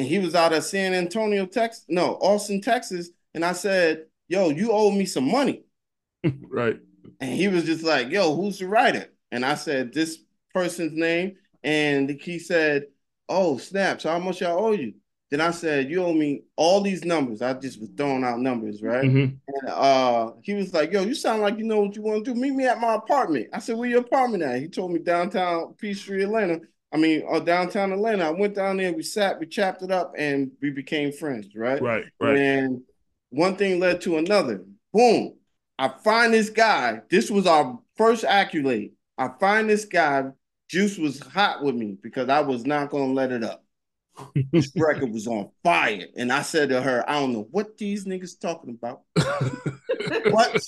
And 0.00 0.08
he 0.08 0.18
was 0.18 0.34
out 0.34 0.54
of 0.54 0.64
San 0.64 0.94
Antonio, 0.94 1.44
Texas, 1.44 1.84
no, 1.86 2.14
Austin, 2.22 2.62
Texas, 2.62 3.10
and 3.34 3.44
I 3.44 3.52
said, 3.52 4.06
"Yo, 4.28 4.48
you 4.48 4.72
owe 4.72 4.90
me 4.90 5.04
some 5.04 5.30
money," 5.30 5.64
Right. 6.24 6.80
and 7.20 7.34
he 7.34 7.48
was 7.48 7.64
just 7.64 7.84
like, 7.84 8.08
"Yo, 8.10 8.34
who's 8.34 8.58
the 8.58 8.66
writer?" 8.66 9.06
And 9.30 9.44
I 9.44 9.54
said, 9.56 9.92
"This 9.92 10.18
person's 10.54 10.94
name," 10.94 11.36
and 11.62 12.08
he 12.10 12.38
said, 12.38 12.86
"Oh, 13.28 13.58
snap! 13.58 14.00
So 14.00 14.10
how 14.10 14.18
much 14.18 14.40
I 14.40 14.50
owe 14.52 14.72
you?" 14.72 14.94
Then 15.30 15.42
I 15.42 15.50
said, 15.50 15.90
"You 15.90 16.02
owe 16.04 16.14
me 16.14 16.44
all 16.56 16.80
these 16.80 17.04
numbers." 17.04 17.42
I 17.42 17.52
just 17.52 17.78
was 17.78 17.90
throwing 17.94 18.24
out 18.24 18.40
numbers, 18.40 18.82
right? 18.82 19.04
Mhm. 19.04 19.38
And 19.48 19.68
uh, 19.68 20.32
he 20.42 20.54
was 20.54 20.72
like, 20.72 20.92
"Yo, 20.92 21.02
you 21.02 21.14
sound 21.14 21.42
like 21.42 21.58
you 21.58 21.64
know 21.64 21.82
what 21.82 21.94
you 21.94 22.00
want 22.02 22.24
to 22.24 22.32
do. 22.34 22.40
Meet 22.40 22.52
me 22.54 22.66
at 22.66 22.80
my 22.80 22.94
apartment." 22.94 23.48
I 23.52 23.58
said, 23.58 23.76
"Where 23.76 23.88
your 23.90 24.00
apartment 24.00 24.42
at?" 24.42 24.60
He 24.60 24.68
told 24.68 24.92
me 24.92 24.98
downtown 25.00 25.74
Peachtree, 25.74 26.22
Atlanta. 26.24 26.60
I 26.92 26.96
mean, 26.96 27.24
uh, 27.30 27.38
downtown 27.40 27.92
Atlanta. 27.92 28.24
I 28.24 28.30
went 28.30 28.54
down 28.56 28.76
there. 28.78 28.92
We 28.92 29.02
sat, 29.02 29.38
we 29.38 29.46
chopped 29.46 29.82
it 29.82 29.90
up, 29.92 30.12
and 30.18 30.50
we 30.60 30.70
became 30.70 31.12
friends, 31.12 31.54
right? 31.54 31.80
Right. 31.80 32.04
Right. 32.20 32.36
And 32.36 32.82
one 33.30 33.56
thing 33.56 33.78
led 33.78 34.00
to 34.02 34.18
another. 34.18 34.64
Boom! 34.92 35.36
I 35.78 35.88
find 35.88 36.34
this 36.34 36.50
guy. 36.50 37.00
This 37.10 37.30
was 37.30 37.46
our 37.46 37.78
first 37.96 38.24
accolade. 38.24 38.92
I 39.16 39.30
find 39.38 39.68
this 39.70 39.84
guy. 39.84 40.24
Juice 40.68 40.98
was 40.98 41.20
hot 41.20 41.62
with 41.64 41.74
me 41.74 41.96
because 42.02 42.28
I 42.28 42.40
was 42.40 42.64
not 42.66 42.90
gonna 42.90 43.12
let 43.12 43.30
it 43.32 43.42
up. 43.44 43.64
This 44.52 44.72
record 44.76 45.12
was 45.12 45.26
on 45.28 45.50
fire, 45.62 46.06
and 46.16 46.32
I 46.32 46.42
said 46.42 46.70
to 46.70 46.80
her, 46.82 47.08
"I 47.08 47.20
don't 47.20 47.32
know 47.32 47.46
what 47.52 47.76
these 47.78 48.04
niggas 48.04 48.38
talking 48.40 48.70
about." 48.70 49.02
What? 50.30 50.60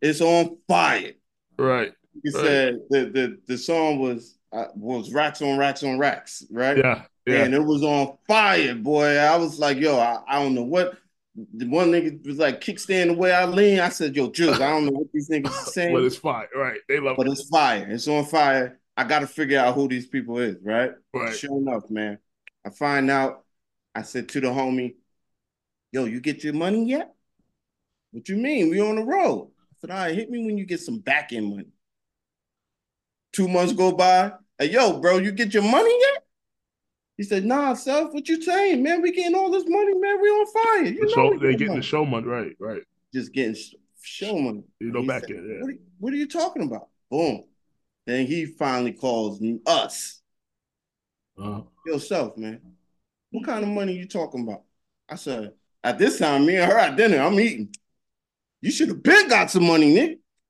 it's 0.00 0.20
on 0.20 0.56
fire. 0.68 1.12
right. 1.58 1.92
He 2.22 2.30
Right. 2.30 2.42
said 2.44 2.78
the, 2.90 3.04
the 3.06 3.38
the 3.46 3.58
song 3.58 3.98
was 4.00 4.35
was 4.74 5.12
racks 5.12 5.42
on 5.42 5.58
racks 5.58 5.82
on 5.82 5.98
racks, 5.98 6.44
right? 6.50 6.78
Yeah. 6.78 7.02
Yeah. 7.26 7.42
And 7.44 7.54
it 7.54 7.62
was 7.62 7.82
on 7.82 8.16
fire, 8.28 8.74
boy. 8.74 9.16
I 9.18 9.36
was 9.36 9.58
like, 9.58 9.78
yo, 9.78 9.98
I, 9.98 10.22
I 10.28 10.42
don't 10.42 10.54
know 10.54 10.62
what. 10.62 10.96
The 11.54 11.66
one 11.66 11.90
nigga 11.90 12.24
was 12.26 12.38
like 12.38 12.62
kickstand 12.62 13.08
the 13.08 13.14
way 13.14 13.32
I 13.32 13.44
lean. 13.44 13.80
I 13.80 13.90
said, 13.90 14.16
yo, 14.16 14.30
Jules, 14.30 14.60
I 14.60 14.70
don't 14.70 14.86
know 14.86 14.92
what 14.92 15.12
these 15.12 15.28
niggas 15.28 15.48
are 15.48 15.50
saying, 15.70 15.92
But 15.92 16.04
it's 16.04 16.16
fire, 16.16 16.48
Right. 16.54 16.80
They 16.88 16.98
love 16.98 17.16
but 17.16 17.26
it. 17.26 17.30
But 17.30 17.38
it's 17.38 17.48
fire. 17.48 17.86
It's 17.90 18.08
on 18.08 18.24
fire. 18.24 18.80
I 18.96 19.04
got 19.04 19.18
to 19.18 19.26
figure 19.26 19.58
out 19.58 19.74
who 19.74 19.86
these 19.88 20.06
people 20.06 20.38
is, 20.38 20.56
right? 20.62 20.92
Right. 21.12 21.34
Sure 21.34 21.58
enough, 21.58 21.90
man. 21.90 22.18
I 22.64 22.70
find 22.70 23.10
out. 23.10 23.44
I 23.94 24.02
said 24.02 24.28
to 24.30 24.40
the 24.40 24.48
homie, 24.48 24.94
yo, 25.90 26.04
you 26.04 26.20
get 26.20 26.44
your 26.44 26.52
money 26.52 26.84
yet? 26.84 27.14
What 28.12 28.28
you 28.28 28.36
mean? 28.36 28.70
We 28.70 28.80
on 28.80 28.96
the 28.96 29.04
road. 29.04 29.50
I 29.58 29.74
said, 29.80 29.90
all 29.90 29.96
right, 29.96 30.14
hit 30.14 30.30
me 30.30 30.44
when 30.44 30.58
you 30.58 30.66
get 30.66 30.80
some 30.80 30.98
back 30.98 31.32
end 31.32 31.50
money. 31.50 31.68
Two 33.32 33.48
months 33.48 33.72
go 33.72 33.92
by. 33.92 34.32
Hey, 34.58 34.70
yo, 34.70 35.00
bro, 35.00 35.18
you 35.18 35.32
get 35.32 35.52
your 35.52 35.62
money 35.62 35.94
yet? 36.00 36.22
He 37.16 37.22
said, 37.22 37.44
nah, 37.44 37.74
self, 37.74 38.12
what 38.12 38.28
you 38.28 38.42
saying, 38.42 38.82
man? 38.82 39.00
We 39.02 39.12
getting 39.12 39.34
all 39.34 39.50
this 39.50 39.64
money, 39.66 39.94
man. 39.94 40.20
We 40.20 40.28
on 40.28 40.46
fire. 40.52 40.84
You 40.84 41.00
The 41.00 41.06
know 41.06 41.12
show, 41.14 41.30
we 41.30 41.38
they're 41.38 41.52
getting 41.52 41.68
money. 41.68 41.80
the 41.80 41.86
show 41.86 42.04
money. 42.04 42.26
Right. 42.26 42.56
Right. 42.58 42.82
Just 43.12 43.32
getting 43.32 43.56
show 44.02 44.38
money. 44.38 44.64
You 44.80 44.92
know, 44.92 45.02
back 45.02 45.22
said, 45.22 45.30
in. 45.30 45.48
Yeah. 45.48 45.60
What, 45.62 45.70
are, 45.70 45.78
what 45.98 46.12
are 46.12 46.16
you 46.16 46.28
talking 46.28 46.62
about? 46.62 46.88
Boom. 47.10 47.44
Then 48.06 48.26
he 48.26 48.46
finally 48.46 48.92
calls 48.92 49.42
us. 49.66 50.20
Uh, 51.42 51.62
Yourself, 51.86 52.36
man. 52.36 52.60
What 53.30 53.44
kind 53.44 53.62
of 53.62 53.68
money 53.70 53.94
you 53.94 54.06
talking 54.06 54.42
about? 54.42 54.62
I 55.08 55.16
said, 55.16 55.52
at 55.84 55.98
this 55.98 56.18
time, 56.18 56.46
me 56.46 56.56
and 56.56 56.70
her 56.70 56.78
at 56.78 56.96
dinner, 56.96 57.18
I'm 57.18 57.38
eating. 57.40 57.74
You 58.60 58.70
should 58.70 58.88
have 58.88 59.02
been 59.02 59.28
got 59.28 59.50
some 59.50 59.64
money, 59.66 59.94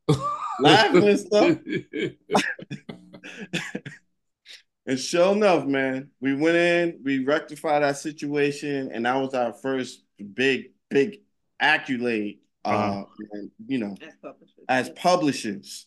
nigga. 0.08 0.18
Laughing 0.60 1.08
and 1.08 1.18
stuff. 1.18 1.58
And 4.88 5.00
sure 5.00 5.32
enough, 5.34 5.66
man, 5.66 6.10
we 6.20 6.34
went 6.36 6.56
in, 6.56 7.00
we 7.02 7.24
rectified 7.24 7.82
our 7.82 7.92
situation, 7.94 8.90
and 8.92 9.04
that 9.04 9.16
was 9.16 9.34
our 9.34 9.52
first 9.52 10.04
big, 10.34 10.66
big 10.90 11.22
accolade. 11.58 12.38
Uh, 12.64 12.68
Uh-huh. 12.68 13.04
and, 13.32 13.50
you 13.66 13.78
know, 13.78 13.96
As 14.00 14.14
publishers. 14.22 14.64
as 14.68 14.88
publishers. 14.90 15.86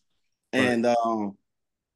Right. 0.53 0.63
And 0.65 0.85
um, 0.85 1.37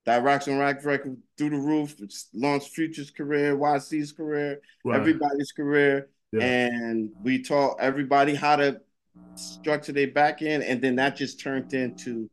that 0.05 0.23
Racks 0.23 0.47
on 0.47 0.57
Racks 0.57 0.85
record 0.85 1.17
through 1.37 1.49
the 1.49 1.57
roof, 1.57 1.95
it's 1.99 2.29
launched 2.33 2.69
Future's 2.69 3.11
career, 3.11 3.53
YC's 3.57 4.13
career, 4.13 4.61
right. 4.85 4.97
everybody's 4.97 5.51
career. 5.51 6.09
Yeah. 6.31 6.43
And 6.43 7.09
we 7.21 7.41
taught 7.41 7.77
everybody 7.81 8.33
how 8.33 8.55
to 8.55 8.79
structure 9.35 9.91
their 9.91 10.07
back 10.11 10.41
end. 10.41 10.63
And 10.63 10.81
then 10.81 10.95
that 10.95 11.17
just 11.17 11.39
turned 11.41 11.73
into 11.73 12.29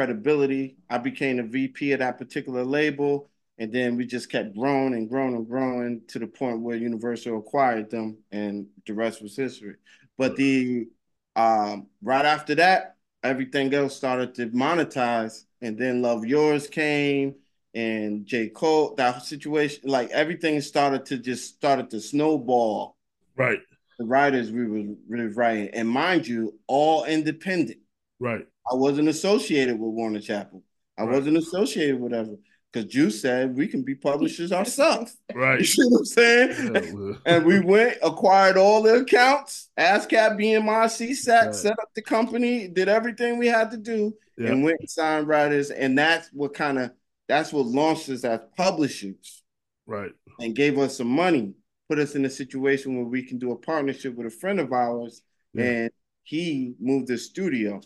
credibility. 0.00 0.76
I 0.88 0.96
became 0.96 1.38
a 1.38 1.42
VP 1.42 1.92
at 1.92 1.98
that 1.98 2.16
particular 2.16 2.64
label. 2.64 3.28
And 3.58 3.70
then 3.70 3.96
we 3.96 4.06
just 4.06 4.30
kept 4.30 4.56
growing 4.56 4.94
and 4.94 5.10
growing 5.10 5.34
and 5.34 5.46
growing 5.46 6.00
to 6.08 6.18
the 6.18 6.26
point 6.26 6.60
where 6.60 6.76
Universal 6.76 7.36
acquired 7.36 7.90
them, 7.90 8.16
and 8.32 8.66
the 8.86 8.94
rest 8.94 9.20
was 9.20 9.36
history. 9.36 9.74
But 10.16 10.36
the 10.36 10.88
um, 11.36 11.88
right 12.02 12.24
after 12.24 12.54
that, 12.54 12.96
everything 13.22 13.74
else 13.74 13.94
started 13.94 14.34
to 14.36 14.46
monetize, 14.46 15.44
and 15.60 15.76
then 15.76 16.00
Love 16.00 16.22
Yourz 16.22 16.70
came, 16.70 17.34
and 17.74 18.24
J 18.24 18.48
Cole. 18.48 18.94
That 18.94 19.22
situation, 19.22 19.82
like 19.84 20.08
everything 20.08 20.58
started 20.62 21.04
to 21.06 21.18
just 21.18 21.54
started 21.54 21.90
to 21.90 22.00
snowball. 22.00 22.96
Right. 23.36 23.60
The 23.98 24.06
writers 24.06 24.50
we 24.50 24.66
were 24.66 24.94
really 25.06 25.34
writing, 25.34 25.68
and 25.74 25.86
mind 25.86 26.26
you, 26.26 26.58
all 26.66 27.04
independent. 27.04 27.80
Right. 28.18 28.46
I 28.70 28.74
wasn't 28.74 29.08
associated 29.08 29.78
with 29.78 29.90
Warner 29.90 30.20
Chappell. 30.20 30.62
I 30.96 31.02
Right. 31.04 31.14
wasn't 31.16 31.38
associated 31.38 31.94
with 32.00 32.12
whatever. 32.12 32.36
Because 32.72 32.92
Juice 32.92 33.20
said 33.20 33.56
we 33.56 33.66
can 33.66 33.82
be 33.82 33.96
publishers 33.96 34.52
ourselves. 34.52 35.16
Right. 35.34 35.54
You 35.54 35.58
Right. 35.58 35.66
see 35.66 35.82
what 35.88 35.98
I'm 35.98 36.04
saying? 36.04 36.74
Yeah, 36.74 37.12
And 37.26 37.44
we 37.44 37.58
went, 37.58 37.98
acquired 38.00 38.56
all 38.56 38.82
the 38.82 39.00
accounts, 39.00 39.70
ASCAP, 39.76 40.36
BMRC, 40.38 41.14
sat, 41.14 41.46
Right. 41.46 41.54
set 41.54 41.72
up 41.80 41.90
the 41.94 42.02
company, 42.02 42.68
did 42.68 42.88
everything 42.88 43.38
we 43.38 43.48
had 43.48 43.72
to 43.72 43.76
do, 43.76 44.16
Yeah. 44.38 44.52
and 44.52 44.62
went 44.62 44.78
and 44.78 44.88
signed 44.88 45.26
writers. 45.26 45.70
And 45.72 45.98
that's 45.98 46.28
what 46.32 46.54
kind 46.54 46.78
of 46.78 46.92
that's 47.26 47.52
what 47.52 47.66
launched 47.66 48.08
us 48.08 48.24
as 48.24 48.40
publishers 48.56 49.44
Right. 49.86 50.10
and 50.40 50.54
gave 50.54 50.78
us 50.78 50.96
some 50.96 51.06
money, 51.08 51.54
put 51.88 52.00
us 52.00 52.14
in 52.16 52.24
a 52.24 52.30
situation 52.30 52.96
where 52.96 53.04
we 53.04 53.22
can 53.22 53.38
do 53.38 53.52
a 53.52 53.56
partnership 53.56 54.16
with 54.16 54.26
a 54.26 54.30
friend 54.30 54.58
of 54.60 54.72
ours. 54.72 55.22
Yeah. 55.54 55.64
And 55.64 55.90
he 56.24 56.74
moved 56.80 57.06
the 57.08 57.18
studio 57.18 57.80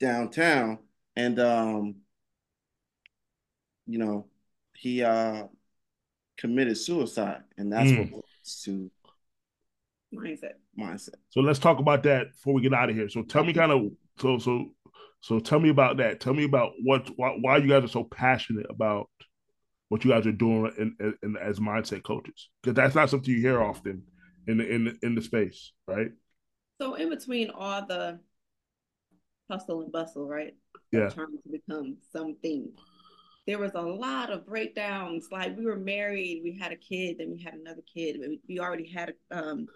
downtown. 0.00 0.78
And 1.16 1.38
um, 1.40 1.96
you 3.86 3.98
know, 3.98 4.26
he 4.74 5.02
uh 5.02 5.44
committed 6.36 6.76
suicide. 6.76 7.42
And 7.56 7.72
that's 7.72 7.90
Mm. 7.90 7.98
what 7.98 8.10
brought 8.10 8.24
to 8.64 8.90
mindset. 10.14 10.52
mindset. 10.78 11.14
So 11.30 11.40
let's 11.40 11.58
talk 11.58 11.78
about 11.80 12.02
that 12.04 12.32
before 12.32 12.54
we 12.54 12.62
get 12.62 12.72
out 12.74 12.90
of 12.90 12.96
here. 12.96 13.08
So 13.08 13.22
tell 13.22 13.44
me 13.44 13.52
kind 13.52 13.72
of 13.72 13.90
so 14.18 14.38
so 14.38 14.74
so 15.20 15.40
tell 15.40 15.58
me 15.58 15.68
about 15.68 15.96
that. 15.96 16.20
Tell 16.20 16.34
me 16.34 16.44
about 16.44 16.72
what 16.82 17.10
why, 17.16 17.36
why 17.40 17.56
you 17.58 17.68
guys 17.68 17.84
are 17.84 17.88
so 17.88 18.04
passionate 18.04 18.66
about 18.70 19.10
what 19.88 20.04
you 20.04 20.10
guys 20.10 20.26
are 20.26 20.32
doing 20.32 20.72
in, 20.78 20.96
in, 21.00 21.14
in 21.22 21.36
as 21.38 21.58
mindset 21.58 22.02
coaches 22.02 22.50
because 22.62 22.76
that's 22.76 22.94
not 22.94 23.08
something 23.10 23.32
you 23.32 23.40
hear 23.40 23.60
often 23.62 24.02
in 24.46 24.58
the 24.58 24.68
in 24.68 24.84
the, 24.84 24.98
in 25.02 25.14
the 25.14 25.22
space, 25.22 25.72
right? 25.86 26.10
So 26.80 26.94
in 26.94 27.08
between 27.08 27.50
all 27.50 27.84
the 27.86 28.20
hustle 29.50 29.82
and 29.82 29.92
bustle, 29.92 30.26
right? 30.26 30.54
Yeah. 30.92 31.08
Trying 31.10 31.38
to 31.42 31.48
become 31.50 31.96
something. 32.12 32.70
There 33.46 33.58
was 33.58 33.72
a 33.74 33.80
lot 33.82 34.30
of 34.30 34.46
breakdowns. 34.46 35.28
Like 35.32 35.56
we 35.56 35.64
were 35.64 35.76
married, 35.76 36.42
we 36.44 36.58
had 36.58 36.72
a 36.72 36.76
kid, 36.76 37.16
then 37.18 37.30
we 37.30 37.42
had 37.42 37.54
another 37.54 37.82
kid. 37.92 38.18
We, 38.20 38.40
we 38.48 38.60
already 38.60 38.90
had 38.90 39.14
a 39.30 39.38
um 39.38 39.68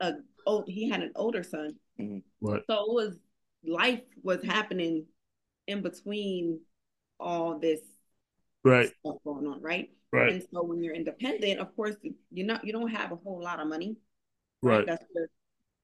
a 0.00 0.14
old 0.46 0.68
he 0.68 0.88
had 0.88 1.02
an 1.02 1.12
older 1.16 1.42
son. 1.42 1.76
Mhm. 1.98 2.22
Right. 2.40 2.62
So 2.66 2.74
it 2.74 2.92
was 2.94 3.18
life 3.64 4.02
was 4.22 4.42
happening 4.42 5.06
in 5.66 5.82
between 5.82 6.60
all 7.18 7.58
this 7.58 7.80
Right. 8.64 8.90
stuff 9.00 9.16
going 9.24 9.46
on, 9.46 9.60
right? 9.62 9.90
Right. 10.12 10.32
And 10.32 10.42
so 10.52 10.62
when 10.62 10.82
you're 10.82 10.94
independent, 10.94 11.60
of 11.60 11.74
course, 11.76 11.96
you're 12.30 12.46
not 12.46 12.64
you 12.64 12.72
don't 12.72 12.90
have 12.90 13.12
a 13.12 13.16
whole 13.16 13.42
lot 13.42 13.60
of 13.60 13.68
money. 13.68 13.96
Right. 14.62 14.86
That's 14.86 15.04
just 15.14 15.32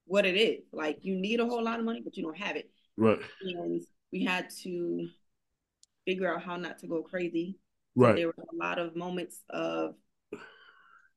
what 0.07 0.25
it 0.25 0.35
is. 0.35 0.63
Like 0.71 0.99
you 1.01 1.15
need 1.15 1.39
a 1.39 1.45
whole 1.45 1.63
lot 1.63 1.79
of 1.79 1.85
money, 1.85 2.01
but 2.03 2.17
you 2.17 2.23
don't 2.23 2.37
have 2.37 2.55
it. 2.55 2.69
Right. 2.97 3.19
And 3.43 3.81
we 4.11 4.23
had 4.23 4.49
to 4.63 5.07
figure 6.05 6.33
out 6.33 6.41
how 6.41 6.55
not 6.55 6.79
to 6.79 6.87
go 6.87 7.03
crazy. 7.03 7.59
Right. 7.95 8.15
There 8.15 8.27
were 8.27 8.35
a 8.51 8.55
lot 8.55 8.79
of 8.79 8.95
moments 8.95 9.39
of 9.49 9.95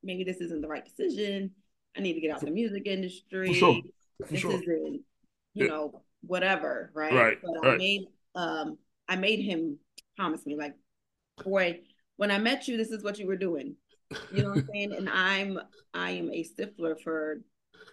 maybe 0.02 0.24
this 0.24 0.38
isn't 0.38 0.60
the 0.60 0.68
right 0.68 0.84
decision. 0.84 1.52
I 1.96 2.00
need 2.00 2.14
to 2.14 2.20
get 2.20 2.30
out 2.32 2.40
the 2.40 2.50
music 2.50 2.86
industry. 2.86 3.48
For 3.48 3.54
sure. 3.54 3.82
For 4.26 4.32
This 4.32 4.40
sure. 4.40 4.52
isn't, 4.52 5.02
you 5.54 5.64
Yeah. 5.64 5.66
know, 5.68 6.02
whatever, 6.22 6.90
right? 6.94 7.12
Right, 7.12 7.38
But 7.42 7.66
I 7.66 7.76
made 7.76 8.02
um 8.34 8.78
I 9.08 9.16
made 9.16 9.40
him 9.40 9.78
promise 10.16 10.46
me, 10.46 10.54
like, 10.56 10.74
boy, 11.42 11.80
when 12.16 12.30
I 12.30 12.38
met 12.38 12.68
you, 12.68 12.76
this 12.76 12.90
is 12.90 13.02
what 13.02 13.18
you 13.18 13.26
were 13.26 13.36
doing. 13.36 13.74
You 14.32 14.42
know 14.42 14.50
what 14.50 14.58
I'm 14.58 14.68
saying? 14.72 14.92
And 14.92 15.08
I'm 15.08 15.58
I 15.94 16.10
am 16.12 16.30
a 16.30 16.42
stickler 16.42 16.96
for 16.96 17.40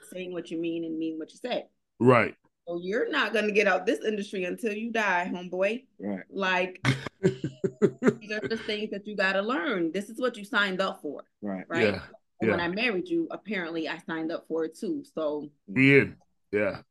saying 0.09 0.33
what 0.33 0.49
you 0.51 0.57
mean 0.59 0.83
and 0.85 0.97
mean 0.97 1.17
what 1.19 1.31
you 1.31 1.37
say. 1.37 1.65
Right. 1.99 2.35
So 2.67 2.79
you're 2.81 3.09
not 3.09 3.33
gonna 3.33 3.51
get 3.53 3.67
out 3.67 3.85
this 3.85 4.03
industry 4.03 4.43
until 4.43 4.73
you 4.73 4.91
die, 4.91 5.31
homeboy. 5.33 5.85
Right. 5.99 6.23
Like 6.29 6.85
these 7.21 8.31
are 8.31 8.47
the 8.47 8.59
things 8.65 8.91
that 8.91 9.07
you 9.07 9.15
gotta 9.15 9.41
learn. 9.41 9.91
This 9.91 10.09
is 10.09 10.19
what 10.19 10.35
you 10.37 10.43
signed 10.43 10.81
up 10.81 11.01
for, 11.01 11.23
Right. 11.41 11.65
right? 11.69 11.93
Yeah. 11.93 12.01
And 12.41 12.51
when. 12.51 12.59
I 12.59 12.67
married 12.67 13.07
you, 13.07 13.27
apparently 13.31 13.87
I 13.87 13.97
signed 13.99 14.31
up 14.31 14.45
for 14.47 14.65
it 14.65 14.77
too. 14.77 15.03
So 15.15 15.49
We 15.67 15.99
in. 15.99 16.17
Yeah. 16.51 16.81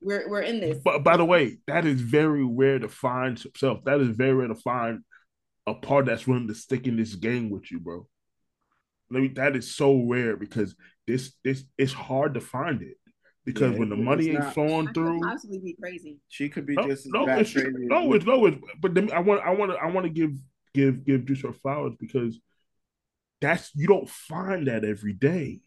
we're 0.00 0.28
we're 0.28 0.42
in 0.42 0.60
this. 0.60 0.78
But 0.82 1.04
by 1.04 1.16
the 1.16 1.24
way, 1.24 1.58
that 1.66 1.84
is 1.84 2.00
very 2.00 2.44
rare 2.44 2.78
to 2.78 2.88
find 2.88 3.38
self. 3.56 3.84
That 3.84 4.00
is 4.00 4.08
very 4.16 4.34
rare 4.34 4.48
to 4.48 4.54
find 4.54 5.00
a 5.66 5.74
part 5.74 6.06
that's 6.06 6.26
willing 6.26 6.48
to 6.48 6.54
stick 6.54 6.86
in 6.86 6.96
this 6.96 7.14
game 7.14 7.50
with 7.50 7.70
you, 7.70 7.78
bro. 7.80 8.06
Let 9.10 9.22
me, 9.22 9.28
that 9.28 9.56
is 9.56 9.74
so 9.74 10.02
rare 10.04 10.36
because 10.36 10.74
this 11.06 11.32
this 11.44 11.64
it's 11.78 11.92
hard 11.92 12.34
to 12.34 12.40
find 12.40 12.82
it 12.82 12.96
because 13.44 13.72
Yeah, 13.72 13.78
when 13.78 13.88
the 13.88 13.96
money 13.96 14.28
ain't 14.30 14.40
not- 14.40 14.54
flowing 14.54 14.82
I 14.88 14.92
could 14.92 14.94
through, 14.94 15.20
possibly 15.20 15.58
be 15.58 15.76
crazy. 15.80 16.18
She 16.28 16.48
could 16.48 16.66
be 16.66 16.74
no, 16.76 16.86
just 16.86 17.06
no, 17.06 17.24
bad 17.26 17.40
it's, 17.40 17.52
crazy. 17.52 17.68
as 17.68 17.74
no, 17.74 18.12
it's 18.12 18.26
no, 18.26 18.46
it's, 18.46 18.58
but 18.80 18.94
then 18.94 19.10
I 19.12 19.20
want 19.20 19.42
I 19.42 19.50
want 19.54 19.72
to 19.72 19.78
I 19.78 19.86
want 19.90 20.04
to 20.04 20.10
give 20.12 20.32
give 20.74 21.04
give 21.06 21.24
Juice 21.24 21.42
her 21.42 21.52
flowers 21.54 21.94
because 21.98 22.38
that's 23.40 23.70
you 23.74 23.86
don't 23.86 24.08
find 24.08 24.66
that 24.68 24.84
every 24.84 25.12
day 25.12 25.60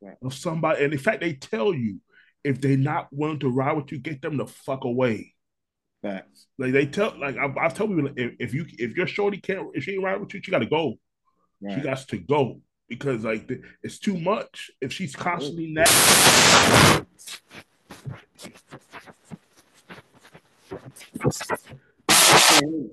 Right. 0.00 0.16
of 0.22 0.34
somebody, 0.34 0.84
and 0.84 0.92
in 0.92 0.98
fact, 0.98 1.22
they 1.22 1.32
tell 1.32 1.72
you 1.72 1.98
if 2.42 2.60
they're 2.60 2.76
not 2.76 3.08
willing 3.10 3.38
to 3.38 3.48
ride 3.48 3.72
with 3.74 3.90
you, 3.90 3.98
get 3.98 4.20
them 4.20 4.36
the 4.36 4.46
fuck 4.46 4.84
away. 4.84 5.34
Facts. 6.02 6.46
Like 6.58 6.72
they 6.72 6.84
tell, 6.84 7.14
like 7.18 7.38
I, 7.38 7.46
I 7.58 7.68
tell 7.68 7.88
people, 7.88 8.10
if, 8.14 8.32
if 8.38 8.52
you 8.52 8.66
if 8.78 8.96
your 8.96 9.06
shorty 9.06 9.38
can't, 9.38 9.68
if 9.72 9.84
she 9.84 9.92
ain't 9.92 10.02
ride 10.02 10.20
with 10.20 10.34
you, 10.34 10.42
she 10.42 10.50
got 10.50 10.58
to 10.58 10.66
go. 10.66 10.96
She 11.60 11.66
Right. 11.74 11.82
got 11.82 11.98
to 12.08 12.18
go 12.18 12.60
because 12.88 13.24
like 13.24 13.46
the, 13.48 13.62
it's 13.82 13.98
too 13.98 14.18
much. 14.18 14.70
If 14.80 14.92
she's 14.92 15.14
oh. 15.16 15.22
constantly 15.22 15.72
that, 15.74 17.04
Can't. 21.18 22.92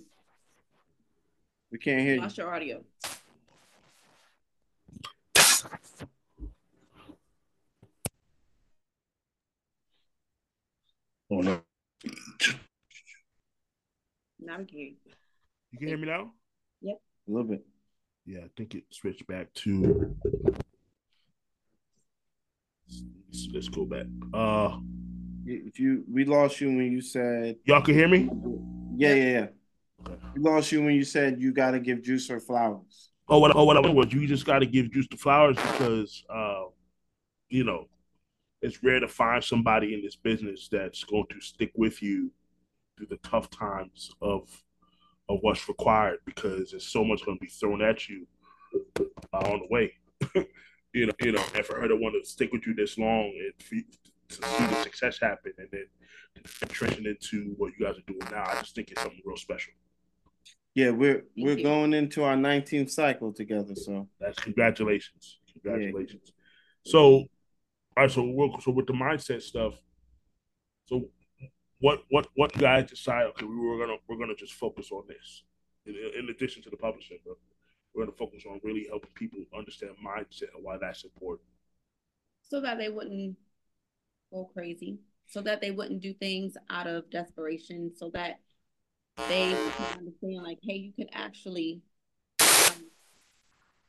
We 1.71 1.77
can't 1.77 2.01
hear 2.01 2.15
you. 2.15 2.21
Lost 2.21 2.37
your 2.37 2.53
audio. 2.53 2.83
oh 11.31 11.41
no, 11.41 11.61
Now 14.39 14.57
we 14.57 14.65
can 14.65 14.77
hear 14.77 14.87
you. 14.87 14.95
you 15.71 15.79
can 15.79 15.87
hear 15.87 15.97
me 15.97 16.07
now. 16.07 16.31
Yep. 16.81 16.97
A 17.27 17.31
little 17.31 17.47
bit. 17.47 17.65
Yeah, 18.25 18.39
I 18.39 18.49
think 18.55 18.75
it 18.75 18.83
switched 18.91 19.25
back 19.27 19.53
to. 19.55 20.15
Let's, 22.87 23.47
let's 23.53 23.69
go 23.69 23.85
back. 23.85 24.05
Uh, 24.33 24.77
If 25.45 25.79
you, 25.79 26.03
we 26.11 26.25
lost 26.25 26.61
you 26.61 26.67
when 26.67 26.91
you 26.91 27.01
said, 27.01 27.57
y'all 27.65 27.81
can 27.81 27.95
hear 27.95 28.07
me? 28.07 28.29
yeah, 28.95 29.13
yeah, 29.13 29.31
yeah. 29.31 29.47
Okay. 30.07 30.19
We 30.35 30.41
lost 30.41 30.71
you 30.71 30.83
when 30.83 30.95
you 30.95 31.03
said 31.03 31.41
you 31.41 31.51
got 31.51 31.71
to 31.71 31.79
give 31.79 32.03
Juice 32.03 32.29
or 32.29 32.39
flowers. 32.39 33.09
Oh, 33.27 33.39
what? 33.39 33.55
Oh, 33.55 33.63
what 33.63 33.77
I 33.77 33.81
meant 33.81 33.95
was 33.95 34.13
you 34.13 34.27
just 34.27 34.45
got 34.45 34.59
to 34.59 34.65
give 34.65 34.91
Juice 34.91 35.07
the 35.09 35.17
flowers 35.17 35.55
because, 35.55 36.23
uh, 36.29 36.63
you 37.49 37.63
know, 37.63 37.87
it's 38.61 38.83
rare 38.83 38.99
to 38.99 39.07
find 39.07 39.43
somebody 39.43 39.93
in 39.93 40.01
this 40.01 40.15
business 40.15 40.67
that's 40.71 41.03
going 41.03 41.25
to 41.29 41.41
stick 41.41 41.71
with 41.75 42.01
you 42.03 42.31
through 42.97 43.07
the 43.07 43.17
tough 43.17 43.49
times 43.49 44.11
of 44.21 44.47
of 45.29 45.39
what's 45.41 45.67
required 45.67 46.19
because 46.25 46.71
there's 46.71 46.87
so 46.87 47.03
much 47.03 47.25
going 47.25 47.37
to 47.37 47.41
be 47.41 47.49
thrown 47.49 47.81
at 47.81 48.07
you 48.07 48.27
uh, 49.33 49.37
on 49.37 49.59
the 49.59 49.67
way. 49.69 49.93
you 50.93 51.05
know, 51.07 51.13
you 51.21 51.31
know, 51.31 51.43
and 51.55 51.65
for 51.65 51.79
her 51.79 51.87
to 51.87 51.95
want 51.95 52.15
to 52.21 52.29
stick 52.29 52.51
with 52.51 52.65
you 52.67 52.73
this 52.73 52.97
long 52.97 53.33
and 53.39 53.53
for 53.65 53.75
you 53.75 53.83
to 54.29 54.35
see 54.35 54.65
the 54.65 54.83
success 54.83 55.19
happen 55.19 55.53
and 55.57 55.67
then 55.71 55.85
transition 56.43 57.05
into 57.05 57.53
what 57.57 57.71
you 57.77 57.85
guys 57.85 57.97
are 57.97 58.11
doing 58.11 58.31
now, 58.31 58.43
I 58.47 58.55
just 58.61 58.75
think 58.75 58.91
it's 58.91 59.01
something 59.01 59.21
real 59.25 59.37
special. 59.37 59.73
Yeah, 60.73 60.91
we're 60.91 61.25
we're 61.35 61.61
going 61.61 61.93
into 61.93 62.23
our 62.23 62.35
19th 62.35 62.91
cycle 62.91 63.33
together. 63.33 63.75
So 63.75 64.07
That's 64.19 64.39
congratulations, 64.39 65.39
congratulations. 65.51 66.31
So, 66.85 67.03
all 67.03 67.27
right, 67.97 68.11
so 68.11 68.23
we'll, 68.23 68.59
so 68.61 68.71
with 68.71 68.87
the 68.87 68.93
mindset 68.93 69.41
stuff, 69.41 69.73
so 70.85 71.09
what 71.81 72.03
what 72.09 72.27
what 72.35 72.53
guys 72.57 72.89
decide? 72.89 73.25
Okay, 73.25 73.45
we 73.45 73.57
were 73.57 73.77
gonna 73.77 73.97
we're 74.07 74.17
gonna 74.17 74.35
just 74.35 74.53
focus 74.53 74.91
on 74.91 75.03
this, 75.07 75.43
in, 75.85 75.95
in 76.17 76.29
addition 76.29 76.61
to 76.63 76.69
the 76.69 76.77
publishing, 76.77 77.17
but 77.25 77.35
we're 77.93 78.05
gonna 78.05 78.15
focus 78.15 78.43
on 78.49 78.61
really 78.63 78.85
helping 78.87 79.09
people 79.15 79.39
understand 79.55 79.91
mindset 80.05 80.53
and 80.55 80.63
why 80.63 80.77
that's 80.79 81.03
important. 81.03 81.47
So 82.43 82.61
that 82.61 82.77
they 82.77 82.89
wouldn't 82.89 83.35
go 84.31 84.49
crazy. 84.53 84.99
So 85.27 85.41
that 85.41 85.61
they 85.61 85.71
wouldn't 85.71 86.01
do 86.01 86.13
things 86.13 86.55
out 86.69 86.87
of 86.87 87.09
desperation. 87.09 87.91
So 87.95 88.11
that 88.13 88.39
they 89.27 89.51
can 89.77 89.97
understand, 89.99 90.43
like, 90.43 90.59
hey, 90.63 90.75
you 90.75 90.93
can 90.93 91.07
actually 91.13 91.81
um, 92.41 92.85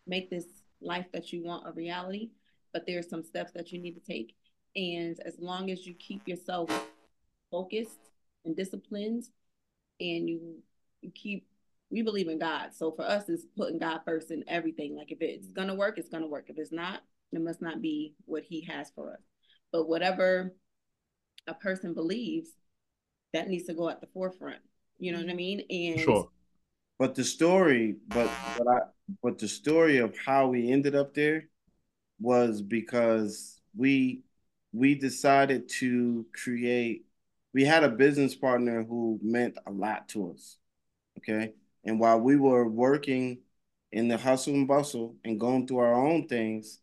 make 0.07 0.31
this 0.31 0.47
life 0.81 1.07
that 1.13 1.33
you 1.33 1.45
want 1.45 1.67
a 1.67 1.73
reality, 1.73 2.31
but 2.73 2.87
there's 2.87 3.09
some 3.09 3.23
steps 3.23 3.53
that 3.53 3.73
you 3.73 3.81
need 3.81 3.95
to 3.95 4.01
take. 4.01 4.35
And 4.75 5.19
as 5.25 5.35
long 5.39 5.71
as 5.71 5.87
you 5.87 5.95
keep 5.95 6.27
yourself 6.27 6.71
focused 7.53 8.11
and 8.45 8.57
disciplined, 8.57 9.29
and 10.01 10.29
you 10.29 10.57
you 11.03 11.13
keep, 11.15 11.47
we 11.91 12.03
believe 12.03 12.29
in 12.29 12.39
God. 12.39 12.71
So 12.75 12.91
for 12.91 13.03
us, 13.03 13.29
it's 13.29 13.45
putting 13.57 13.79
God 13.79 14.01
first 14.05 14.33
in 14.33 14.43
everything. 14.49 14.97
Like 14.97 15.13
if 15.13 15.19
it's 15.21 15.49
gonna 15.49 15.75
work, 15.77 15.99
it's 15.99 16.09
gonna 16.09 16.27
work. 16.27 16.47
If 16.49 16.59
it's 16.59 16.73
not, 16.73 17.03
it 17.33 17.41
must 17.41 17.63
not 17.63 17.81
be 17.81 18.15
what 18.25 18.43
He 18.43 18.63
has 18.63 18.91
for 18.91 19.13
us. 19.13 19.21
But 19.71 19.89
whatever 19.89 20.55
a 21.47 21.55
person 21.55 21.95
believes, 21.95 22.51
that 23.33 23.49
needs 23.49 23.67
to 23.67 23.75
go 23.75 23.89
at 23.89 24.01
the 24.01 24.07
forefront. 24.09 24.61
You 24.99 25.13
know 25.13 25.19
what 25.19 25.31
I 25.31 25.35
mean? 25.35 25.63
And 25.71 26.01
Sure. 26.01 26.29
But 26.99 27.15
the 27.15 27.25
story, 27.25 27.97
but 28.09 28.31
but 28.57 28.69
I 28.69 28.79
but 29.23 29.39
the 29.39 29.49
story 29.49 29.99
of 29.99 30.17
how 30.17 30.49
we 30.49 30.71
ended 30.71 30.95
up 30.95 31.15
there 31.15 31.49
was 32.21 32.63
because 32.63 33.61
we 33.77 34.23
we 34.73 34.95
decided 34.95 35.69
to 35.69 36.25
create 36.33 37.05
we 37.55 37.65
had 37.65 37.85
a 37.85 37.89
business 37.89 38.35
partner 38.35 38.83
who 38.83 39.19
meant 39.23 39.59
a 39.67 39.71
lot 39.71 40.09
to 40.11 40.33
us. 40.33 40.57
Okay. 41.19 41.55
And 41.85 41.99
while 42.01 42.21
we 42.21 42.37
were 42.37 42.69
working 42.69 43.39
in 43.93 44.09
the 44.09 44.17
hustle 44.17 44.55
and 44.55 44.69
bustle 44.69 45.17
and 45.25 45.39
going 45.39 45.67
through 45.67 45.79
our 45.79 45.95
own 45.95 46.27
things, 46.29 46.81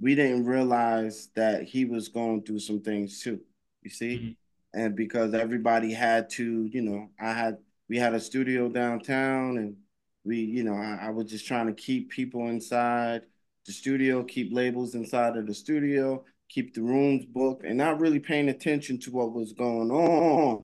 we 0.00 0.14
didn't 0.14 0.44
realize 0.44 1.28
that 1.34 1.64
he 1.64 1.84
was 1.84 2.08
going 2.08 2.42
through 2.42 2.60
some 2.60 2.80
things 2.80 3.20
too. 3.22 3.40
You 3.82 3.90
see? 3.90 4.18
Mhm. 4.18 4.36
And 4.74 4.96
because 4.96 5.34
everybody 5.34 5.92
had 5.92 6.28
to, 6.30 6.64
you 6.64 6.82
know, 6.82 7.10
I 7.18 7.32
had 7.32 7.58
we 7.88 7.98
had 7.98 8.14
a 8.14 8.20
studio 8.20 8.68
downtown 8.68 9.58
and 9.58 9.76
we, 10.24 10.40
you 10.40 10.64
know, 10.64 10.74
I, 10.74 11.06
I 11.06 11.10
was 11.10 11.30
just 11.30 11.46
trying 11.46 11.66
to 11.68 11.72
keep 11.72 12.10
people 12.10 12.48
inside 12.48 13.22
the 13.64 13.72
studio, 13.72 14.24
keep 14.24 14.52
labels 14.52 14.94
inside 14.94 15.36
of 15.36 15.46
the 15.46 15.54
studio, 15.54 16.24
keep 16.48 16.74
the 16.74 16.82
rooms 16.82 17.24
booked, 17.26 17.64
and 17.64 17.78
not 17.78 18.00
really 18.00 18.20
paying 18.20 18.48
attention 18.48 18.98
to 19.00 19.10
what 19.10 19.32
was 19.32 19.52
going 19.52 19.90
on, 19.90 20.62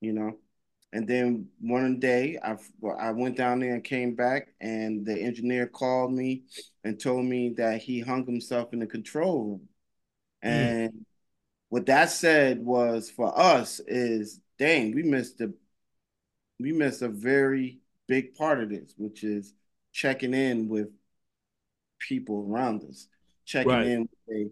you 0.00 0.12
know. 0.12 0.36
And 0.92 1.06
then 1.06 1.48
one 1.60 2.00
day 2.00 2.36
I, 2.42 2.56
I 2.98 3.12
went 3.12 3.36
down 3.36 3.60
there 3.60 3.74
and 3.74 3.84
came 3.84 4.14
back, 4.14 4.48
and 4.60 5.06
the 5.06 5.18
engineer 5.20 5.66
called 5.66 6.12
me 6.12 6.44
and 6.82 6.98
told 7.00 7.24
me 7.24 7.50
that 7.58 7.80
he 7.80 8.00
hung 8.00 8.26
himself 8.26 8.72
in 8.72 8.80
the 8.80 8.86
control 8.86 9.44
room. 9.44 9.68
Hmm. 10.42 10.48
And 10.48 11.06
what 11.68 11.86
that 11.86 12.10
said 12.10 12.64
was 12.64 13.08
for 13.08 13.38
us 13.38 13.80
is, 13.86 14.40
dang, 14.58 14.94
we 14.94 15.02
missed 15.02 15.40
a 15.40 15.52
we 16.58 16.72
missed 16.72 17.00
a 17.02 17.08
very 17.08 17.78
big 18.06 18.34
part 18.34 18.62
of 18.62 18.68
this, 18.68 18.92
which 18.98 19.24
is 19.24 19.54
checking 19.92 20.34
in 20.34 20.68
with 20.68 20.88
people 22.00 22.46
around 22.50 22.82
us, 22.84 23.06
checking 23.44 23.70
Right. 23.70 23.86
in 23.86 24.00
with 24.00 24.36
a 24.36 24.50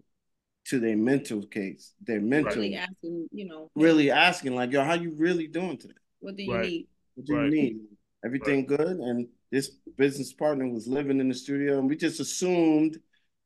to 0.69 0.79
their 0.79 0.97
mental 0.97 1.41
case, 1.43 1.93
their 2.01 2.21
mental. 2.21 2.61
Really 2.61 2.75
asking, 2.75 3.27
you 3.31 3.47
know. 3.47 3.69
Really 3.75 4.11
asking, 4.11 4.55
like, 4.55 4.71
yo, 4.71 4.83
how 4.83 4.93
you 4.93 5.13
really 5.17 5.47
doing 5.47 5.77
today? 5.77 5.93
What 6.19 6.35
do 6.35 6.43
you 6.43 6.53
Right. 6.53 6.69
need? 6.69 6.87
What 7.15 7.25
do 7.25 7.33
Right. 7.33 7.51
you 7.53 7.61
need? 7.61 7.77
Everything 8.23 8.65
good? 8.65 8.97
And 8.97 9.27
this 9.51 9.69
business 9.97 10.33
partner 10.33 10.67
was 10.67 10.87
living 10.87 11.19
in 11.19 11.29
the 11.29 11.33
studio, 11.35 11.79
and 11.79 11.87
we 11.89 11.95
just 11.95 12.19
assumed 12.19 12.99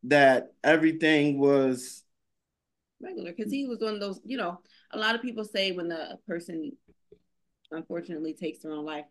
that 0.04 0.54
everything 0.64 1.40
was 1.40 2.04
regular 3.02 3.32
because 3.32 3.52
he 3.52 3.66
was 3.66 3.80
one 3.80 3.94
of 3.94 4.00
those 4.00 4.20
you 4.26 4.38
know 4.38 4.60
a 4.92 4.98
lot 4.98 5.16
of 5.16 5.22
people 5.22 5.44
say 5.44 5.72
when 5.72 5.92
a 5.92 6.18
person 6.28 6.72
unfortunately 7.72 8.34
takes 8.34 8.60
their 8.60 8.72
own 8.72 8.86
life 8.86 9.06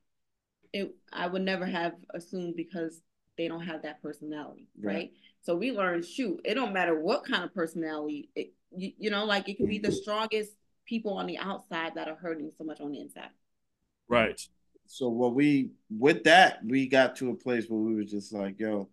it 0.72 0.94
i 1.12 1.26
would 1.26 1.42
never 1.42 1.66
have 1.66 1.92
assumed 2.14 2.54
because 2.56 3.02
they 3.36 3.48
don't 3.48 3.64
have 3.64 3.82
that 3.82 4.02
personality 4.02 4.68
right, 4.82 4.96
Right. 4.96 5.10
So 5.42 5.56
we 5.56 5.72
learned 5.72 6.04
shoot 6.04 6.40
it 6.44 6.54
don't 6.54 6.72
matter 6.72 6.98
what 6.98 7.24
kind 7.24 7.44
of 7.44 7.52
personality 7.54 8.30
it, 8.34 8.52
you, 8.76 8.92
you 8.98 9.10
know 9.10 9.24
like 9.24 9.48
it 9.48 9.56
can 9.56 9.66
be 9.66 9.78
the 9.78 9.88
mm-hmm. 9.88 9.96
strongest 9.96 10.52
people 10.86 11.12
on 11.14 11.26
the 11.26 11.38
outside 11.38 11.94
that 11.94 12.08
are 12.08 12.16
hurting 12.16 12.50
so 12.56 12.64
much 12.64 12.80
on 12.80 12.92
the 12.92 13.00
inside 13.00 13.30
Right. 14.08 14.40
so 14.86 15.08
what 15.08 15.34
we 15.34 15.70
with 15.90 16.24
that 16.24 16.58
we 16.64 16.86
got 16.86 17.16
to 17.16 17.30
a 17.30 17.34
place 17.34 17.66
where 17.68 17.80
we 17.80 17.94
were 17.94 18.04
just 18.04 18.32
like, 18.32 18.58
yo, 18.58 18.88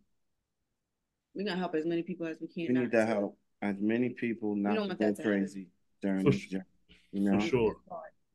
we're 1.34 1.46
gonna 1.46 1.60
help 1.60 1.76
as 1.76 1.86
many 1.86 2.04
people 2.04 2.26
as 2.28 2.38
we 2.40 2.48
can 2.48 2.74
we 2.74 2.80
need 2.82 2.92
to 2.92 3.06
help 3.06 3.38
as 3.62 3.76
many 3.80 4.10
people 4.10 4.56
not 4.56 4.76
don't 4.76 4.90
to 4.90 4.96
go 4.96 5.06
that 5.06 5.16
to 5.18 5.22
happen. 5.22 5.40
crazy 5.40 5.68
during 6.02 6.24
For 6.24 6.32
this 6.32 6.42
journey. 6.46 6.64
You 7.12 7.22
know, 7.22 7.40
For 7.40 7.48
sure. 7.48 7.76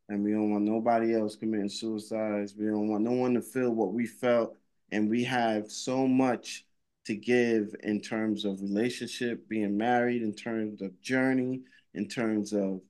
and 0.08 0.22
we 0.22 0.32
don't 0.32 0.50
want 0.50 0.64
nobody 0.64 1.14
else 1.14 1.36
committing 1.36 1.68
suicides. 1.68 2.54
We 2.56 2.66
don't 2.66 2.88
want 2.88 3.04
no 3.04 3.12
one 3.12 3.34
to 3.34 3.40
feel 3.40 3.70
what 3.70 3.92
we 3.92 4.06
felt, 4.06 4.56
and 4.92 5.08
we 5.08 5.24
have 5.24 5.70
so 5.70 6.06
much 6.06 6.66
to 7.06 7.14
give 7.14 7.74
in 7.82 8.00
terms 8.00 8.44
of 8.44 8.60
relationship, 8.60 9.48
being 9.48 9.76
married, 9.76 10.22
in 10.22 10.34
terms 10.34 10.80
of 10.82 11.00
journey, 11.00 11.62
in 11.94 12.08
terms 12.08 12.52
of 12.52 12.80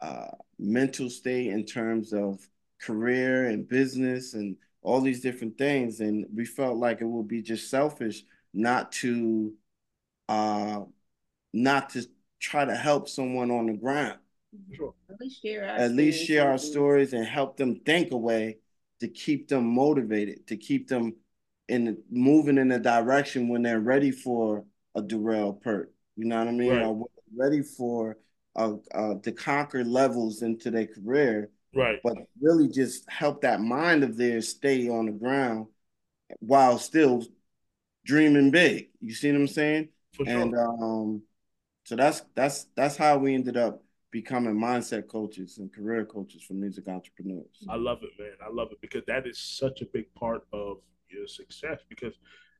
uh, 0.00 0.30
mental 0.58 1.08
state, 1.08 1.48
in 1.48 1.64
terms 1.64 2.12
of 2.12 2.40
career 2.80 3.48
and 3.48 3.68
business, 3.68 4.34
and 4.34 4.56
all 4.82 5.00
these 5.00 5.20
different 5.20 5.56
things. 5.58 6.00
And 6.00 6.26
we 6.34 6.44
felt 6.44 6.78
like 6.78 7.00
it 7.00 7.06
would 7.06 7.28
be 7.28 7.42
just 7.42 7.70
selfish 7.70 8.24
not 8.52 8.92
to, 8.92 9.52
uh, 10.28 10.80
not 11.52 11.90
to 11.90 12.06
try 12.40 12.64
to 12.64 12.74
help 12.74 13.08
someone 13.08 13.50
on 13.50 13.66
the 13.66 13.74
ground 13.74 14.18
Sure. 14.74 14.94
at 15.08 15.20
least 15.20 15.42
share 15.42 15.68
our 15.68 15.76
at 15.76 15.92
least 15.92 16.24
share 16.24 16.50
our 16.50 16.58
stories 16.58 17.12
and 17.12 17.24
help 17.24 17.56
them 17.56 17.76
think 17.80 18.10
a 18.10 18.16
way 18.16 18.58
to 18.98 19.08
keep 19.08 19.48
them 19.48 19.64
motivated, 19.64 20.46
to 20.48 20.56
keep 20.56 20.88
them 20.88 21.14
in 21.70 21.96
moving 22.10 22.58
in 22.58 22.72
a 22.72 22.78
direction 22.78 23.48
when 23.48 23.62
they're 23.62 23.80
ready 23.80 24.10
for 24.10 24.64
a 24.94 25.02
Durell 25.02 25.54
Peart. 25.54 25.92
You 26.16 26.24
know 26.26 26.38
what 26.38 26.48
I 26.48 26.52
mean? 26.52 26.70
Right. 26.70 26.96
Ready 27.34 27.62
for 27.62 28.18
uh, 28.56 28.74
uh, 28.92 29.14
to 29.22 29.30
conquer 29.32 29.84
levels 29.84 30.42
into 30.42 30.70
their 30.70 30.86
career, 30.88 31.50
Right. 31.72 32.00
but 32.02 32.16
really 32.40 32.68
just 32.68 33.08
help 33.08 33.42
that 33.42 33.60
mind 33.60 34.02
of 34.02 34.16
theirs 34.16 34.48
stay 34.48 34.88
on 34.88 35.06
the 35.06 35.12
ground 35.12 35.68
while 36.40 36.76
still 36.78 37.22
dreaming 38.04 38.50
big. 38.50 38.88
You 39.00 39.14
see 39.14 39.30
what 39.30 39.40
I'm 39.40 39.46
saying? 39.46 39.88
For 40.14 40.26
sure. 40.26 40.42
And 40.42 40.58
um, 40.58 41.22
so 41.84 41.94
that's 41.94 42.22
that's 42.34 42.66
that's 42.76 42.96
how 42.96 43.18
we 43.18 43.34
ended 43.34 43.56
up 43.56 43.84
becoming 44.10 44.54
mindset 44.54 45.06
coaches 45.06 45.58
and 45.58 45.72
career 45.72 46.04
coaches 46.04 46.42
for 46.42 46.54
music 46.54 46.88
entrepreneurs. 46.88 47.64
I 47.68 47.76
love 47.76 47.98
it, 48.02 48.10
man. 48.18 48.32
I 48.44 48.52
love 48.52 48.72
it 48.72 48.80
because 48.80 49.04
that 49.06 49.28
is 49.28 49.38
such 49.38 49.82
a 49.82 49.86
big 49.86 50.12
part 50.14 50.44
of 50.52 50.78
your 51.12 51.26
success. 51.26 51.80
Because, 51.88 52.14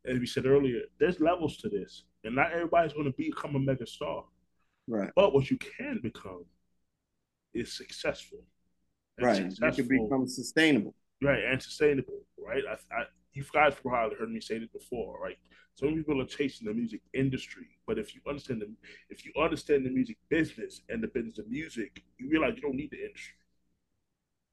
as 0.07 0.18
we 0.18 0.26
said 0.26 0.46
earlier, 0.46 0.80
there's 0.98 1.20
levels 1.20 1.57
to 1.59 1.68
this, 1.68 2.05
and 2.24 2.34
not 2.34 2.53
everybody's 2.53 2.92
going 2.92 3.07
to 3.07 3.14
become 3.16 3.57
a 3.57 3.59
mega 3.59 3.86
star. 3.86 4.24
Right, 4.88 5.11
But 5.14 5.32
what 5.32 5.51
you 5.51 5.59
can 5.59 6.01
become 6.03 6.44
is 7.55 7.76
successful. 7.76 8.40
And 9.18 9.26
right. 9.26 9.76
You 9.78 9.84
can 9.84 9.88
become 9.88 10.26
sustainable. 10.26 10.94
right 11.22 11.44
and 11.44 11.62
sustainable. 11.62 12.20
Right. 12.38 12.62
I, 12.68 12.72
I, 12.94 13.05
you 13.32 13.44
guys 13.53 13.74
probably 13.80 14.16
heard 14.18 14.30
me 14.30 14.40
say 14.40 14.59
this 14.59 14.68
before. 14.68 15.18
Right. 15.22 15.36
Some 15.74 15.94
people 15.94 16.20
are 16.20 16.26
chasing 16.26 16.66
the 16.66 16.74
music 16.74 17.01
industry, 17.14 17.68
but 17.86 17.98
if 17.98 18.14
you 18.14 18.20
understand 18.28 18.61
the 18.61 18.70
if 19.09 19.24
you 19.24 19.32
understand 19.40 19.86
the 19.86 19.90
music 19.90 20.18
business 20.28 20.82
and 20.88 21.03
the 21.03 21.09
business 21.09 21.38
of 21.38 21.48
music, 21.48 22.03
you 22.18 22.28
realize 22.28 22.55
you 22.57 22.62
don't 22.62 22.76
need 22.76 22.90
the 22.90 23.03
industry. 23.03 23.34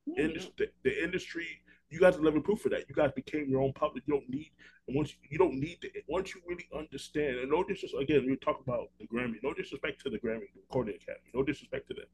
Yeah, 0.06 0.24
industry, 0.24 0.54
the, 0.58 0.68
the 0.90 1.04
industry, 1.04 1.48
you 1.90 2.00
guys 2.00 2.18
are 2.18 2.22
living 2.22 2.42
proof 2.42 2.66
of 2.66 2.72
that. 2.72 2.88
You 2.90 2.96
guys 2.96 3.12
became 3.16 3.50
your 3.50 3.62
own 3.62 3.74
public. 3.74 4.04
You 4.08 4.16
don't 4.16 4.30
need, 4.30 4.52
and 4.88 4.96
once 4.96 5.12
you, 5.12 5.18
you 5.30 5.38
don't 5.38 5.56
need 5.56 5.80
to, 5.82 5.90
once 6.08 6.34
you 6.36 6.42
really 6.46 6.68
understand, 6.78 7.38
and 7.38 7.50
no 7.50 7.64
disrespect, 7.64 8.04
again, 8.04 8.26
we 8.28 8.36
talk 8.38 8.60
about 8.66 8.90
the 9.00 9.08
Grammy, 9.08 9.36
no 9.44 9.54
disrespect 9.54 10.02
to 10.04 10.10
the 10.10 10.18
Grammy 10.20 10.48
Recording 10.56 10.96
Academy, 10.96 11.30
no 11.34 11.44
disrespect 11.44 11.88
to 11.90 11.94
them. 11.94 12.06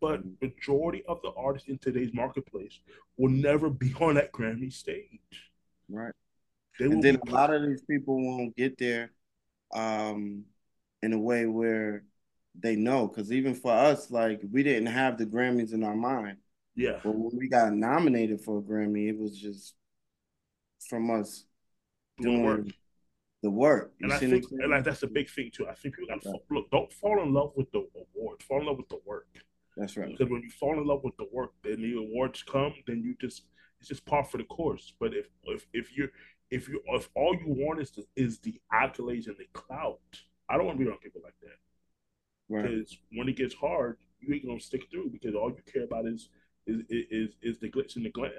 But 0.00 0.20
majority 0.42 1.02
of 1.08 1.20
the 1.22 1.32
artists 1.36 1.68
in 1.68 1.78
today's 1.78 2.12
marketplace 2.12 2.80
will 3.16 3.30
never 3.30 3.70
be 3.70 3.94
on 4.00 4.16
that 4.16 4.32
Grammy 4.32 4.72
stage. 4.72 5.50
Right. 5.88 6.12
And 6.78 7.02
then 7.02 7.18
be 7.24 7.30
a 7.30 7.34
lot 7.34 7.54
of 7.54 7.62
these 7.62 7.82
people 7.82 8.22
won't 8.22 8.54
get 8.56 8.76
there 8.78 9.12
um 9.74 10.44
in 11.02 11.12
a 11.12 11.18
way 11.18 11.46
where 11.46 12.04
they 12.58 12.76
know. 12.76 13.08
Cause 13.08 13.32
even 13.32 13.54
for 13.54 13.72
us, 13.72 14.10
like 14.10 14.42
we 14.50 14.62
didn't 14.62 14.86
have 14.86 15.16
the 15.16 15.26
Grammys 15.26 15.72
in 15.72 15.82
our 15.82 15.96
mind. 15.96 16.38
Yeah, 16.76 17.00
But 17.02 17.14
when 17.14 17.36
we 17.36 17.48
got 17.48 17.72
nominated 17.72 18.40
for 18.42 18.58
a 18.58 18.62
Grammy, 18.62 19.08
it 19.08 19.18
was 19.18 19.36
just 19.38 19.74
from 20.88 21.10
us 21.10 21.44
doing 22.20 22.42
work. 22.42 22.66
the 23.42 23.50
work. 23.50 23.92
You 23.98 24.04
And 24.04 24.12
I 24.12 24.18
think, 24.18 24.44
and? 24.50 24.74
I, 24.74 24.80
that's 24.80 25.02
a 25.02 25.06
big 25.06 25.28
thing 25.30 25.50
too. 25.52 25.66
I 25.68 25.74
think 25.74 25.94
people 25.94 26.08
got 26.08 26.22
to 26.22 26.28
Right. 26.30 26.40
look. 26.50 26.70
Don't 26.70 26.92
fall 26.92 27.22
in 27.22 27.32
love 27.32 27.52
with 27.56 27.70
the 27.72 27.86
awards. 28.14 28.44
Fall 28.44 28.60
in 28.60 28.66
love 28.66 28.76
with 28.78 28.88
the 28.88 29.00
work. 29.04 29.26
That's 29.76 29.96
right. 29.96 30.10
Because 30.10 30.30
when 30.30 30.42
you 30.42 30.50
fall 30.50 30.78
in 30.78 30.86
love 30.86 31.02
with 31.04 31.16
the 31.16 31.26
work, 31.32 31.52
then 31.62 31.80
the 31.82 31.94
awards 31.98 32.42
come. 32.42 32.74
Then 32.86 33.02
you 33.02 33.14
just 33.20 33.42
it's 33.80 33.88
just 33.88 34.04
par 34.06 34.24
for 34.24 34.38
the 34.38 34.44
course. 34.44 34.92
But 34.98 35.14
if 35.14 35.26
if 35.44 35.66
if 35.72 35.96
you're 35.96 36.08
if 36.50 36.68
you 36.68 36.80
if 36.88 37.08
all 37.14 37.34
you 37.34 37.46
want 37.48 37.80
is 37.80 37.90
the, 37.90 38.04
is 38.16 38.38
the 38.40 38.60
accolades 38.72 39.26
and 39.26 39.36
the 39.38 39.46
clout, 39.52 39.98
I 40.48 40.56
don't 40.56 40.66
want 40.66 40.78
to 40.78 40.84
be 40.84 40.88
around 40.88 41.00
people 41.00 41.20
like 41.24 41.34
that. 41.42 41.58
Right. 42.48 42.64
Because 42.64 42.98
when 43.12 43.28
it 43.28 43.36
gets 43.36 43.54
hard, 43.54 43.98
you 44.20 44.34
ain't 44.34 44.46
gonna 44.46 44.60
stick 44.60 44.90
through 44.90 45.10
because 45.10 45.34
all 45.34 45.50
you 45.50 45.62
care 45.72 45.84
about 45.84 46.06
is 46.06 46.28
is 46.66 46.82
is 46.88 47.30
is 47.42 47.58
the 47.58 47.70
glitz 47.70 47.96
and 47.96 48.04
the 48.04 48.10
glam. 48.10 48.32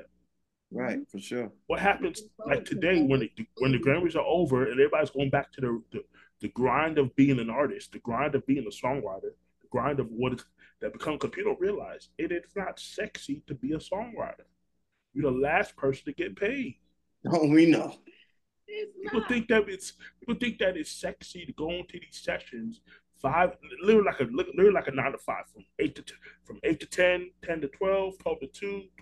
Right, 0.72 1.00
for 1.10 1.20
sure. 1.20 1.52
What 1.68 1.80
happens 1.80 2.24
like 2.46 2.66
today 2.66 3.02
when 3.02 3.22
the 3.22 3.32
when 3.58 3.72
the 3.72 3.80
Grammys 3.80 4.16
are 4.16 4.26
over 4.26 4.64
and 4.64 4.74
everybody's 4.74 5.12
going 5.12 5.30
back 5.30 5.52
to 5.54 5.62
the, 5.62 5.82
the 5.92 6.04
the 6.42 6.50
grind 6.50 6.98
of 6.98 7.16
being 7.16 7.40
an 7.40 7.50
artist, 7.50 7.94
the 7.94 8.00
grind 8.00 8.36
of 8.36 8.46
being 8.46 8.66
a 8.68 8.86
songwriter, 8.86 9.32
the 9.62 9.68
grind 9.72 10.00
of 10.00 10.08
what 10.12 10.34
is 10.34 10.46
that 10.82 10.94
become 10.94 11.14
because 11.14 11.32
people 11.32 11.54
don't 11.54 11.62
realize 11.62 12.10
it 12.18 12.32
is 12.32 12.44
not 12.56 12.80
sexy 12.80 13.44
to 13.48 13.56
be 13.56 13.74
a 13.74 13.78
songwriter. 13.78 14.46
You're 15.14 15.32
the 15.32 15.38
last 15.38 15.76
person 15.78 16.06
to 16.06 16.14
get 16.14 16.36
paid. 16.36 16.76
Oh, 17.32 17.48
we 17.50 17.66
know. 17.66 17.96
It's 18.68 18.94
People 19.02 19.22
not. 19.22 19.30
think 19.30 19.48
that 19.48 19.70
it's 19.70 19.94
people 20.20 20.36
think 20.36 20.60
that 20.60 20.76
it's 20.78 20.92
sexy 20.92 21.46
to 21.46 21.54
go 21.54 21.72
into 21.72 22.00
these 22.00 22.20
sessions 22.22 22.82
five 23.22 23.52
literally 23.82 24.06
like 24.06 24.20
a 24.20 24.24
literally 24.26 24.72
like 24.72 24.88
a 24.88 24.92
nine 24.92 25.12
to 25.12 25.18
five 25.18 25.46
from 25.54 25.64
eight 25.80 25.96
to 25.96 26.04
from 26.46 26.60
eight 26.64 26.80
to 26.80 26.86
10, 26.86 27.30
10 27.44 27.62
to 27.62 27.68
12, 27.68 28.18
12 28.20 28.40
to 28.40 28.48
2, 28.48 28.52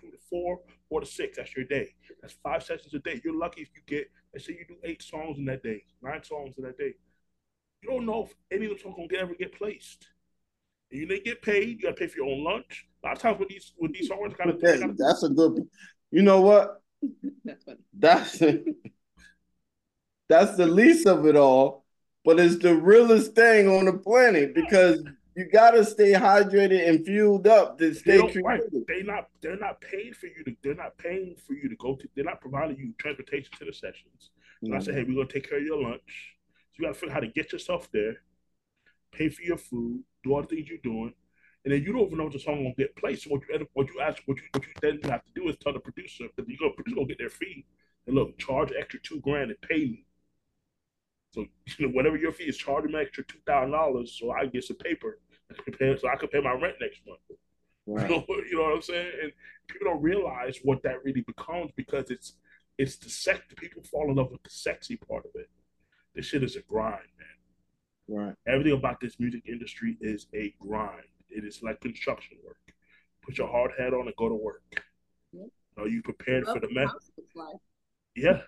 2 0.01 0.11
to 0.11 0.17
4, 0.29 0.59
4 0.89 0.99
to 1.01 1.05
6. 1.05 1.37
That's 1.37 1.55
your 1.55 1.65
day. 1.65 1.93
That's 2.21 2.33
five 2.43 2.63
sessions 2.63 2.93
a 2.93 2.99
day. 2.99 3.21
You're 3.23 3.37
lucky 3.37 3.61
if 3.61 3.69
you 3.75 3.81
get 3.85 4.09
let's 4.33 4.45
say 4.45 4.53
you 4.53 4.65
do 4.67 4.75
eight 4.83 5.01
songs 5.01 5.37
in 5.37 5.45
that 5.45 5.63
day, 5.63 5.83
nine 6.01 6.23
songs 6.23 6.55
in 6.57 6.63
that 6.63 6.77
day. 6.77 6.93
You 7.81 7.89
don't 7.89 8.05
know 8.05 8.23
if 8.25 8.33
any 8.51 8.65
of 8.65 8.71
them 8.71 8.79
songs 8.79 8.95
gonna 9.09 9.21
ever 9.21 9.35
get 9.35 9.57
placed. 9.57 10.07
And 10.91 11.01
you 11.01 11.07
didn't 11.07 11.25
get 11.25 11.41
paid, 11.41 11.69
you 11.69 11.81
gotta 11.83 11.95
pay 11.95 12.07
for 12.07 12.17
your 12.17 12.27
own 12.27 12.43
lunch. 12.43 12.87
A 13.03 13.07
lot 13.07 13.15
of 13.17 13.21
times 13.21 13.39
with 13.39 13.49
these 13.49 13.73
with 13.79 13.93
these 13.93 14.07
songs 14.07 14.33
gotta, 14.37 14.53
That- 14.53 14.79
gotta 14.79 14.93
that's 14.97 15.23
a 15.23 15.29
good. 15.29 15.67
You 16.11 16.21
know 16.21 16.41
what? 16.41 16.81
That's 17.43 17.63
funny. 17.63 17.79
That's 17.93 18.39
that's 20.29 20.57
the 20.57 20.65
least 20.65 21.07
of 21.07 21.25
it 21.25 21.35
all, 21.35 21.84
but 22.25 22.39
it's 22.39 22.57
the 22.57 22.75
realest 22.75 23.35
thing 23.35 23.69
on 23.69 23.85
the 23.85 23.93
planet 23.93 24.55
because 24.55 25.03
you 25.35 25.47
gotta 25.51 25.85
stay 25.85 26.13
hydrated 26.13 26.87
and 26.87 27.05
fueled 27.05 27.45
up 27.45 27.77
to 27.77 27.89
They 27.89 27.93
stay 27.93 28.17
don't, 28.17 28.35
right. 28.43 28.61
They 28.87 29.03
not 29.03 29.29
they're 29.41 29.57
not 29.57 29.79
paying 29.79 30.13
for 30.13 30.25
you 30.25 30.43
to 30.45 30.55
they're 30.63 30.75
not 30.75 30.97
paying 30.97 31.35
for 31.45 31.53
you 31.53 31.69
to 31.69 31.75
go 31.75 31.95
to 31.95 32.07
they're 32.15 32.25
not 32.25 32.41
providing 32.41 32.77
you 32.77 32.93
transportation 32.97 33.51
to 33.59 33.65
the 33.65 33.73
sessions. 33.73 34.31
So 34.63 34.73
I 34.73 34.79
said, 34.79 34.95
mm-hmm. 34.95 35.03
hey, 35.03 35.03
we're 35.07 35.23
gonna 35.23 35.33
take 35.33 35.47
care 35.49 35.59
of 35.59 35.63
your 35.63 35.81
lunch. 35.81 36.35
So 36.71 36.79
you 36.79 36.85
gotta 36.85 36.95
figure 36.95 37.11
out 37.11 37.13
how 37.15 37.19
to 37.19 37.27
get 37.27 37.51
yourself 37.51 37.89
there, 37.91 38.15
pay 39.11 39.29
for 39.29 39.43
your 39.43 39.57
food, 39.57 40.03
do 40.23 40.33
all 40.33 40.41
the 40.41 40.47
things 40.47 40.67
you're 40.67 40.77
doing, 40.79 41.13
and 41.63 41.73
then 41.73 41.83
you 41.83 41.93
don't 41.93 42.07
even 42.07 42.17
know 42.17 42.27
if 42.27 42.33
the 42.33 42.39
song 42.39 42.63
gonna 42.63 42.73
get 42.75 42.95
played. 42.95 43.19
So 43.19 43.29
what 43.29 43.41
you 43.47 43.53
end 43.53 43.63
up- 43.63 43.69
what 43.73 43.87
you 43.93 43.99
ask 43.99 44.23
what 44.25 44.37
you 44.37 44.43
what 44.53 44.65
you 44.65 44.73
then 44.81 44.99
have 45.11 45.23
to 45.25 45.31
do 45.35 45.49
is 45.49 45.57
tell 45.57 45.73
the 45.73 45.79
producer 45.79 46.25
that 46.35 46.49
you 46.49 46.57
go 46.57 46.71
producer 46.71 46.95
gonna 46.95 47.07
get 47.07 47.19
their 47.19 47.29
fee 47.29 47.65
and 48.07 48.15
look, 48.15 48.37
charge 48.37 48.71
extra 48.77 48.99
two 49.01 49.19
grand 49.19 49.51
and 49.51 49.61
pay 49.61 49.85
me. 49.85 50.04
So 51.35 51.45
you 51.77 51.87
know, 51.87 51.93
whatever 51.93 52.17
your 52.17 52.31
fee 52.31 52.45
is, 52.45 52.57
charge 52.57 52.83
them 52.83 52.95
extra 52.95 53.23
two 53.25 53.39
thousand 53.45 53.71
dollars 53.71 54.17
so 54.19 54.31
I 54.31 54.41
can 54.41 54.49
get 54.49 54.63
some 54.63 54.77
paper 54.77 55.19
I 55.51 55.61
can 55.63 55.73
pay, 55.73 55.97
so 55.97 56.07
I 56.07 56.15
can 56.15 56.29
pay 56.29 56.41
my 56.41 56.53
rent 56.53 56.75
next 56.81 57.01
month. 57.07 57.19
Right. 57.85 58.09
You 58.09 58.15
know, 58.27 58.35
you 58.49 58.57
know 58.57 58.63
what 58.63 58.75
I'm 58.75 58.81
saying? 58.81 59.11
And 59.23 59.31
people 59.67 59.91
don't 59.91 60.01
realize 60.01 60.59
what 60.63 60.81
that 60.83 61.03
really 61.03 61.21
becomes 61.21 61.71
because 61.75 62.09
it's 62.09 62.33
it's 62.77 62.97
the 62.97 63.09
sex. 63.09 63.41
People 63.55 63.83
fall 63.83 64.09
in 64.09 64.15
love 64.15 64.31
with 64.31 64.43
the 64.43 64.49
sexy 64.49 64.97
part 64.97 65.25
of 65.25 65.31
it. 65.35 65.49
This 66.13 66.25
shit 66.25 66.43
is 66.43 66.55
a 66.55 66.61
grind, 66.61 67.07
man. 67.17 68.17
Right. 68.27 68.35
Everything 68.47 68.73
about 68.73 68.99
this 68.99 69.19
music 69.19 69.43
industry 69.47 69.97
is 70.01 70.27
a 70.33 70.53
grind. 70.59 71.07
It 71.29 71.45
is 71.45 71.61
like 71.63 71.79
construction 71.81 72.37
work. 72.45 72.57
Put 73.23 73.37
your 73.37 73.47
hard 73.47 73.71
hat 73.77 73.93
on 73.93 74.07
and 74.07 74.15
go 74.17 74.29
to 74.29 74.35
work. 74.35 74.61
Yep. 75.31 75.47
Are 75.77 75.87
you 75.87 76.01
prepared 76.01 76.45
for 76.45 76.59
the 76.59 76.71
men? 76.71 76.87
House 76.87 77.11
looks 77.17 77.35
like. 77.35 77.55
Yeah. 78.15 78.41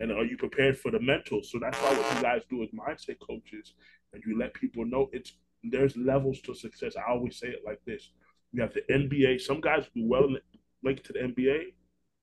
And 0.00 0.12
are 0.12 0.24
you 0.24 0.36
prepared 0.36 0.78
for 0.78 0.90
the 0.90 1.00
mental? 1.00 1.42
So 1.42 1.58
that's 1.58 1.78
why 1.82 1.92
what 1.94 2.16
you 2.16 2.22
guys 2.22 2.42
do 2.48 2.62
as 2.62 2.68
mindset 2.70 3.18
coaches, 3.20 3.74
and 4.12 4.22
you 4.26 4.38
let 4.38 4.54
people 4.54 4.84
know 4.86 5.10
it's 5.12 5.32
there's 5.64 5.96
levels 5.96 6.40
to 6.42 6.54
success. 6.54 6.96
I 6.96 7.10
always 7.10 7.36
say 7.38 7.48
it 7.48 7.62
like 7.66 7.80
this: 7.84 8.10
you 8.52 8.62
have 8.62 8.74
the 8.74 8.82
NBA. 8.92 9.38
Some 9.40 9.60
guys 9.60 9.86
do 9.94 10.06
well 10.06 10.24
in 10.24 10.34
the, 10.34 10.40
make 10.82 10.98
it 10.98 11.04
to 11.04 11.12
the 11.14 11.20
NBA. 11.20 11.74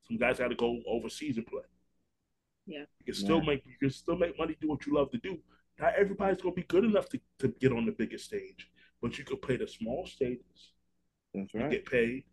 Some 0.08 0.18
guys 0.18 0.40
got 0.40 0.50
to 0.50 0.56
go 0.56 0.82
overseas 0.88 1.38
and 1.38 1.46
play. 1.48 1.64
Yeah. 2.66 2.86
You 3.00 3.06
can 3.06 3.14
still 3.14 3.40
Yeah. 3.40 3.48
make 3.48 3.66
you 3.66 3.78
can 3.80 3.90
still 3.92 4.18
make 4.18 4.38
money, 4.38 4.56
do 4.60 4.70
what 4.70 4.86
you 4.86 4.94
love 4.94 5.12
to 5.12 5.18
do. 5.18 5.40
Not 5.80 5.96
everybody's 5.96 6.42
gonna 6.42 6.56
be 6.56 6.64
good 6.64 6.86
enough 6.86 7.10
to, 7.10 7.20
to 7.40 7.50
get 7.50 7.72
on 7.72 7.86
the 7.86 7.92
biggest 7.92 8.26
stage, 8.26 8.72
but 9.02 9.18
you 9.18 9.24
could 9.26 9.42
play 9.42 9.58
the 9.58 9.68
small 9.68 10.06
stages 10.06 10.74
That's 11.34 11.54
and 11.54 11.64
right. 11.64 11.72
get 11.72 11.86
paid. 11.86 12.24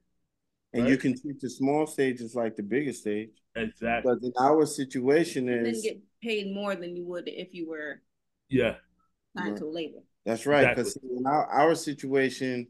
and 0.72 0.84
right. 0.84 0.90
you 0.90 0.97
can 0.99 1.20
treat 1.20 1.40
the 1.40 1.51
small 1.51 1.86
stages 1.86 2.34
like 2.34 2.57
the 2.57 2.62
biggest 2.62 3.01
stage. 3.03 3.41
Exactly. 3.55 4.12
But 4.14 4.22
in 4.26 4.32
our 4.38 4.64
situation 4.66 5.48
And 5.48 5.66
then 5.66 5.74
is 5.74 5.82
get 5.82 6.00
paid 6.22 6.55
more 6.55 6.74
than 6.74 6.96
you 6.96 7.05
would 7.07 7.28
if 7.28 7.55
you 7.55 7.68
were 7.68 8.00
Yeah. 8.48 8.76
signed 9.36 9.50
Right. 9.53 9.59
to 9.59 9.64
a 9.64 9.66
label. 9.66 10.05
that's 10.24 10.46
right. 10.46 10.74
Because 10.74 10.96
in 10.96 11.26
our, 11.26 11.46
our 11.46 11.74
situation, 11.74 12.68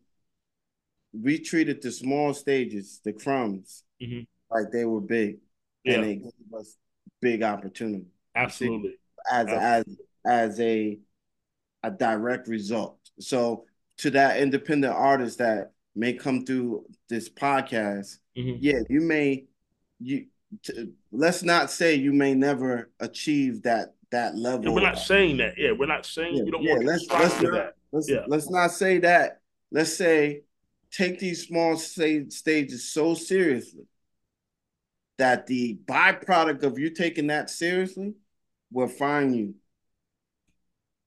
we 1.12 1.38
treated 1.38 1.82
the 1.82 1.92
small 1.92 2.32
stages, 2.34 3.00
the 3.04 3.12
crumbs, 3.12 3.84
Mhm. 4.00 4.26
like 4.50 4.70
they 4.72 4.84
were 4.86 5.00
big, 5.02 5.38
Yeah. 5.84 5.94
and 5.94 6.04
they 6.04 6.16
gave 6.16 6.54
us 6.54 6.76
big 7.20 7.42
opportunity 7.42 8.06
Absolutely. 8.34 8.98
as 9.30 9.46
as 9.48 9.84
as 10.24 10.60
a 10.60 10.98
a 11.84 11.90
direct 11.90 12.48
result. 12.48 12.98
So 13.20 13.66
to 13.98 14.10
that 14.10 14.40
independent 14.40 14.94
artist 14.94 15.38
that 15.38 15.72
may 15.94 16.14
come 16.14 16.44
through 16.46 16.86
this 17.08 17.28
podcast, 17.28 18.18
Mhm. 18.36 18.58
yeah, 18.60 18.80
you 18.88 19.00
may 19.02 19.46
you 20.00 20.26
t- 20.62 20.92
let's 21.10 21.42
not 21.42 21.70
say 21.70 21.94
you 21.94 22.12
may 22.12 22.34
never 22.34 22.90
achieve 23.00 23.62
that 23.62 23.94
that 24.10 24.36
level. 24.36 24.66
And 24.66 24.74
we're 24.74 24.82
not 24.82 24.98
saying 24.98 25.38
that. 25.38 25.54
Yeah, 25.56 25.72
we're 25.72 25.86
not 25.86 26.04
saying 26.04 26.36
Yeah, 26.36 26.42
we 26.44 26.50
don't 26.50 26.62
yeah, 26.62 26.74
want 26.74 26.84
let's- 26.84 27.06
to 27.06 27.14
let's 27.18 27.40
not- 27.42 27.52
that. 27.52 27.74
Let's 27.92 28.08
Yeah. 28.10 28.24
let's 28.26 28.50
not 28.50 28.70
say 28.70 28.98
that. 28.98 29.40
Let's 29.70 29.94
say 29.94 30.42
take 30.90 31.18
these 31.18 31.46
small 31.46 31.76
stages 31.76 32.92
so 32.92 33.14
seriously 33.14 33.86
that 35.18 35.46
the 35.46 35.78
byproduct 35.86 36.62
of 36.62 36.78
you 36.78 36.90
taking 36.90 37.28
that 37.28 37.48
seriously 37.48 38.14
will 38.70 38.88
find 38.88 39.34
you 39.36 39.54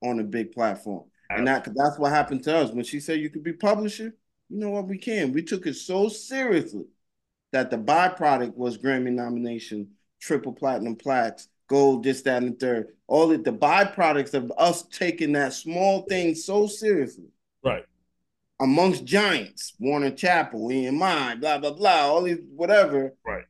on 0.01 0.19
a 0.19 0.23
big 0.23 0.51
platform. 0.51 1.05
And 1.29 1.47
that 1.47 1.65
that's 1.75 1.97
what 1.99 2.11
happened 2.11 2.43
to 2.43 2.55
us. 2.55 2.71
When 2.71 2.83
she 2.85 2.99
said 2.99 3.19
you 3.19 3.29
could 3.29 3.43
be 3.43 3.53
publisher, 3.53 4.15
you 4.49 4.59
know 4.59 4.69
what 4.69 4.87
we 4.87 4.97
can. 4.97 5.31
We 5.31 5.41
took 5.43 5.65
it 5.67 5.73
so 5.75 6.07
seriously 6.09 6.85
that 7.55 7.71
the 7.71 7.77
byproduct 7.77 8.53
was 8.57 8.77
Grammy 8.77 9.13
nomination, 9.13 9.87
triple 10.19 10.51
platinum 10.51 10.97
plaques, 10.97 11.47
gold, 11.69 12.03
this, 12.03 12.21
that, 12.23 12.43
and 12.43 12.51
the 12.51 12.57
third. 12.57 12.87
All 13.07 13.29
the, 13.29 13.37
the 13.37 13.53
byproducts 13.53 14.33
of 14.33 14.51
us 14.57 14.83
taking 14.83 15.31
that 15.31 15.53
small 15.53 16.01
thing 16.01 16.35
so 16.35 16.67
seriously 16.67 17.29
Right. 17.63 17.85
amongst 18.59 19.05
giants, 19.05 19.73
Warner 19.79 20.11
Chappell, 20.11 20.67
EMI, 20.67 21.39
blah, 21.39 21.57
blah, 21.59 21.71
blah, 21.71 22.01
all 22.01 22.23
these 22.23 22.39
whatever. 22.53 23.13
Right. 23.25 23.45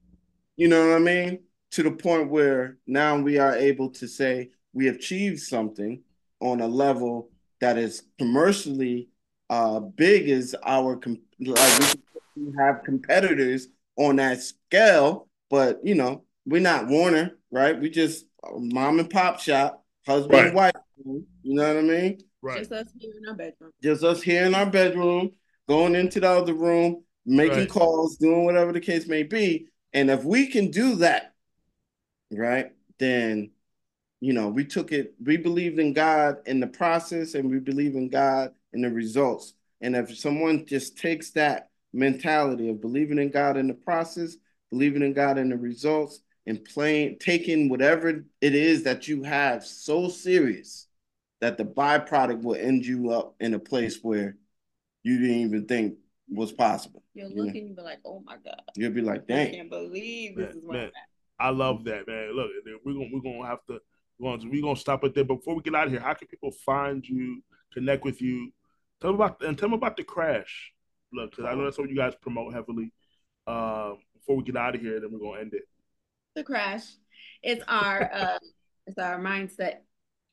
You 0.55 0.67
know 0.67 0.87
what 0.87 0.97
I 0.97 0.99
mean? 0.99 1.39
To 1.71 1.81
the 1.81 1.89
point 1.91 2.29
where 2.29 2.77
now 2.85 3.17
we 3.17 3.39
are 3.39 3.55
able 3.55 3.89
to 3.89 4.07
say 4.07 4.51
we 4.71 4.89
achieved 4.89 5.39
something 5.39 6.03
on 6.41 6.61
a 6.61 6.67
level 6.67 7.31
that 7.59 7.79
is 7.79 8.03
commercially 8.19 9.09
uh 9.49 9.79
big 9.79 10.29
as 10.29 10.55
our 10.63 10.95
com- 10.95 11.21
like 11.39 11.95
we 12.35 12.51
have 12.57 12.83
competitors 12.83 13.67
on 13.97 14.17
that 14.17 14.41
scale, 14.41 15.27
but 15.49 15.79
you 15.83 15.95
know, 15.95 16.23
we're 16.45 16.61
not 16.61 16.87
Warner, 16.87 17.37
right? 17.51 17.79
We 17.79 17.89
just 17.89 18.25
mom 18.57 18.99
and 18.99 19.09
pop 19.09 19.39
shop, 19.39 19.83
husband 20.05 20.33
Right. 20.33 20.45
and 20.47 20.55
wife. 20.55 20.71
You 21.03 21.25
know 21.43 21.67
what 21.67 21.77
I 21.77 21.81
mean? 21.81 22.19
Right. 22.41 22.59
Just 22.59 22.71
us 22.71 22.87
here 22.99 23.13
in 23.17 23.27
our 23.27 23.35
bedroom. 23.35 23.71
just 23.81 24.03
us 24.03 24.21
here 24.21 24.45
in 24.45 24.55
our 24.55 24.69
bedroom, 24.69 25.31
going 25.67 25.95
into 25.95 26.19
the 26.19 26.29
other 26.29 26.53
room, 26.53 27.03
making 27.25 27.59
Right. 27.59 27.69
calls, 27.69 28.17
doing 28.17 28.45
whatever 28.45 28.71
the 28.71 28.79
case 28.79 29.07
may 29.07 29.23
be. 29.23 29.67
And 29.93 30.09
if 30.09 30.23
we 30.23 30.47
can 30.47 30.71
do 30.71 30.95
that, 30.97 31.33
right, 32.31 32.71
then 32.99 33.51
you 34.21 34.33
know, 34.33 34.47
we 34.47 34.65
took 34.65 34.91
it, 34.91 35.13
we 35.23 35.37
believed 35.37 35.77
in 35.77 35.93
God 35.93 36.37
in 36.47 36.59
the 36.59 36.67
process 36.67 37.35
and 37.35 37.49
we 37.51 37.59
believe 37.59 37.95
in 37.95 38.09
God 38.09 38.53
in 38.73 38.81
the 38.81 38.89
results. 38.89 39.53
And 39.81 39.95
if 39.95 40.17
someone 40.17 40.65
just 40.65 40.97
takes 40.97 41.31
that 41.31 41.69
mentality 41.95 42.69
of 42.69 42.81
believing 42.81 43.17
in 43.19 43.31
God 43.31 43.57
in 43.57 43.67
the 43.67 43.73
process, 43.73 44.35
believing 44.69 45.01
in 45.01 45.13
God 45.13 45.37
in 45.37 45.49
the 45.49 45.57
results, 45.57 46.19
and 46.45 46.63
playing, 46.63 47.17
taking 47.19 47.69
whatever 47.69 48.23
it 48.41 48.55
is 48.55 48.83
that 48.83 49.07
you 49.07 49.23
have 49.23 49.65
so 49.65 50.07
serious 50.09 50.87
that 51.41 51.57
the 51.57 51.65
byproduct 51.65 52.43
will 52.43 52.55
end 52.55 52.85
you 52.85 53.09
up 53.09 53.35
in 53.39 53.53
a 53.55 53.59
place 53.59 53.99
where 54.01 54.37
you 55.03 55.19
didn't 55.19 55.37
even 55.37 55.65
think 55.65 55.95
was 56.29 56.51
possible. 56.51 57.03
You'll 57.13 57.31
Yeah. 57.31 57.43
look 57.43 57.55
and 57.55 57.67
you'll 57.67 57.75
be 57.75 57.81
like, 57.81 57.99
oh 58.05 58.21
my 58.25 58.37
God. 58.37 58.61
You'll 58.75 58.91
be 58.91 59.01
like, 59.01 59.27
dang. 59.27 59.47
I 59.47 59.51
can't 59.51 59.69
believe 59.69 60.35
this 60.35 60.49
Man, 60.49 60.57
is 60.57 60.65
where 60.65 60.77
man. 60.77 60.87
I'm 60.87 60.89
at. 60.89 61.47
I 61.47 61.49
love 61.49 61.83
that, 61.85 62.07
man. 62.07 62.35
Look, 62.35 62.51
we're 62.85 62.93
gonna 62.93 63.09
we're 63.11 63.21
gonna 63.21 63.47
have 63.47 63.65
to 63.67 63.79
we're 64.17 64.37
gonna, 64.37 64.49
we're 64.49 64.61
gonna 64.61 64.75
stop 64.75 65.03
it 65.03 65.13
there. 65.13 65.23
Before 65.23 65.55
we 65.55 65.61
get 65.61 65.75
out 65.75 65.87
of 65.87 65.91
here, 65.91 66.01
how 66.01 66.13
can 66.13 66.27
people 66.27 66.51
find 66.51 67.05
you, 67.07 67.43
connect 67.73 68.03
with 68.03 68.21
you? 68.21 68.51
Tell 69.01 69.11
them 69.11 69.21
about 69.21 69.43
and 69.43 69.57
tell 69.57 69.69
them 69.69 69.73
about 69.73 69.97
the 69.97 70.03
crash. 70.03 70.71
Look, 71.15 71.31
because 71.31 71.45
I 71.45 71.55
know 71.55 71.63
that's 71.63 71.77
what 71.77 71.89
you 71.89 71.95
guys 71.95 72.13
promote 72.15 72.53
heavily. 72.53 72.91
Um, 73.47 73.97
before 74.13 74.35
we 74.37 74.43
get 74.43 74.57
out 74.57 74.75
of 74.75 74.81
here, 74.81 74.99
then 74.99 75.11
we're 75.11 75.19
gonna 75.19 75.39
end 75.41 75.53
it. 75.53 75.63
The 76.35 76.43
crash. 76.43 76.83
It's 77.41 77.63
our 77.67 78.11
uh, 78.11 78.39
it's 78.87 78.97
our 78.97 79.19
mindset 79.19 79.77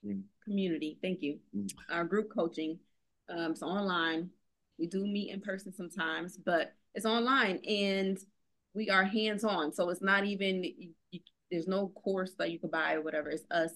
Mm. 0.05 0.23
community. 0.43 0.99
Thank 1.01 1.23
you. 1.23 1.39
Mm. 1.57 1.71
Our 1.89 2.03
group 2.05 2.29
coaching. 2.35 2.77
Um, 3.29 3.53
it's 3.53 3.63
online. 3.63 4.31
We 4.77 4.89
do 4.89 5.07
meet 5.07 5.31
in 5.31 5.41
person 5.41 5.73
sometimes, 5.73 6.37
but 6.37 6.75
it's 6.97 7.07
online 7.07 7.61
and 7.69 8.19
we 8.75 8.91
are 8.91 9.05
hands 9.05 9.45
on. 9.45 9.73
So 9.73 9.91
it's 9.91 10.03
not 10.03 10.25
even 10.25 10.65
you, 10.65 10.89
you, 11.13 11.21
there's 11.53 11.69
no 11.69 11.87
course 11.91 12.33
that 12.41 12.51
you 12.51 12.59
could 12.59 12.73
buy 12.73 12.95
or 12.95 13.03
whatever. 13.03 13.31
It's 13.31 13.45
us 13.53 13.71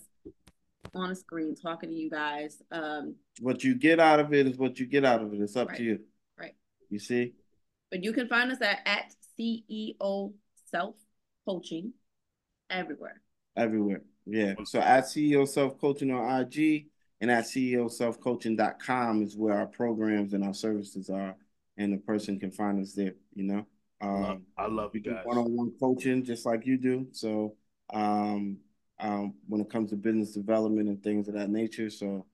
on 0.96 1.12
a 1.12 1.14
screen 1.14 1.54
talking 1.54 1.90
to 1.90 1.94
you 1.94 2.10
guys. 2.10 2.60
Um, 2.72 3.14
What 3.38 3.62
you 3.62 3.76
get 3.76 4.00
out 4.00 4.18
of 4.18 4.34
it 4.34 4.48
is 4.48 4.56
what 4.58 4.80
you 4.80 4.86
get 4.86 5.04
out 5.04 5.22
of 5.22 5.32
it. 5.32 5.40
It's 5.40 5.54
up 5.54 5.68
Right. 5.68 5.76
to 5.76 5.84
you. 5.84 6.00
Right. 6.86 6.92
You 6.92 6.98
see? 6.98 7.32
but 7.90 8.02
you 8.02 8.12
can 8.12 8.28
find 8.28 8.50
us 8.50 8.60
at 8.60 8.80
at 8.86 9.14
CEO 9.38 10.32
Self 10.70 10.96
Coaching 11.46 11.92
everywhere. 12.70 13.20
Everywhere. 13.56 14.02
Yeah. 14.26 14.54
So 14.64 14.80
at 14.80 15.04
CEO 15.04 15.46
Self 15.46 15.78
Coaching 15.80 16.10
on 16.10 16.40
IG 16.40 16.86
and 17.20 17.30
at 17.30 17.44
E 17.56 17.72
CEOselfcoaching.com 17.74 19.22
is 19.22 19.36
where 19.36 19.54
our 19.56 19.66
programs 19.66 20.32
and 20.34 20.44
our 20.44 20.54
services 20.54 21.08
are. 21.10 21.36
And 21.78 21.92
the 21.92 21.98
person 21.98 22.40
can 22.40 22.50
find 22.50 22.80
us 22.80 22.92
there, 22.94 23.14
you 23.34 23.44
know? 23.44 23.66
I 24.00 24.06
love, 24.06 24.30
Um, 24.30 24.42
I 24.58 24.66
love 24.66 24.90
you 24.94 25.00
guys. 25.00 25.24
one-on-one 25.24 25.72
coaching 25.78 26.24
just 26.24 26.44
like 26.46 26.66
you 26.66 26.76
do 26.78 27.06
so 27.12 27.54
um, 27.92 28.58
um, 28.98 29.34
when 29.48 29.60
it 29.60 29.70
comes 29.70 29.90
to 29.90 29.96
business 29.96 30.32
development 30.32 30.88
and 30.88 31.02
things 31.02 31.28
of 31.28 31.34
that 31.34 31.48
nature 31.50 31.88
so 31.88 32.26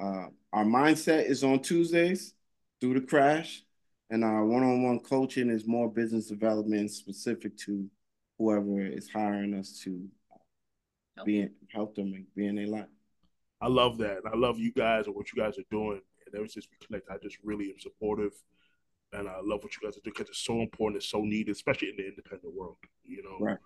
uh, 0.00 0.26
our 0.52 0.64
mindset 0.64 1.26
is 1.26 1.42
on 1.42 1.60
tuesdays 1.60 2.34
through 2.80 2.94
the 2.94 3.00
crash 3.06 3.64
and 4.10 4.24
our 4.24 4.44
one-on-one 4.44 5.00
coaching 5.00 5.50
is 5.50 5.66
more 5.66 5.90
business 5.90 6.26
development 6.26 6.90
specific 6.90 7.56
to 7.58 7.86
whoever 8.38 8.80
is 8.80 9.08
hiring 9.10 9.54
us 9.54 9.80
to 9.84 10.06
Help. 11.16 11.26
be 11.26 11.40
in, 11.40 11.50
help 11.72 11.94
them 11.96 12.12
and 12.14 12.26
be 12.36 12.46
in 12.46 12.56
their 12.56 12.66
life 12.68 12.86
I 13.60 13.66
love 13.66 13.98
that. 13.98 14.18
I 14.24 14.36
love 14.36 14.60
you 14.60 14.70
guys 14.72 15.06
and 15.06 15.16
what 15.16 15.32
you 15.32 15.42
guys 15.42 15.58
are 15.58 15.64
doing. 15.68 16.00
And 16.26 16.34
ever 16.36 16.46
since 16.46 16.68
we 16.70 16.86
connect, 16.86 17.10
I 17.10 17.16
just 17.20 17.38
really 17.42 17.70
am 17.70 17.80
supportive. 17.80 18.30
And 19.12 19.28
I 19.28 19.38
love 19.42 19.64
what 19.64 19.72
you 19.74 19.80
guys 19.82 19.96
are 19.96 20.00
doing 20.04 20.14
because 20.16 20.28
it's 20.28 20.44
so 20.44 20.60
important, 20.60 20.98
it's 21.02 21.10
so 21.10 21.22
needed, 21.22 21.50
especially 21.56 21.88
in 21.88 21.96
the 21.96 22.06
independent 22.06 22.54
world, 22.54 22.76
you 23.04 23.20
know, 23.24 23.44
Right. 23.44 23.58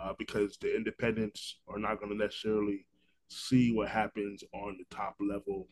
uh, 0.00 0.14
because 0.18 0.56
the 0.56 0.74
independents 0.74 1.58
are 1.68 1.78
not 1.78 1.98
going 2.00 2.10
to 2.10 2.16
necessarily 2.16 2.86
see 3.28 3.70
what 3.74 3.88
happens 3.90 4.42
on 4.54 4.78
the 4.78 4.96
top 4.96 5.16
level. 5.20 5.68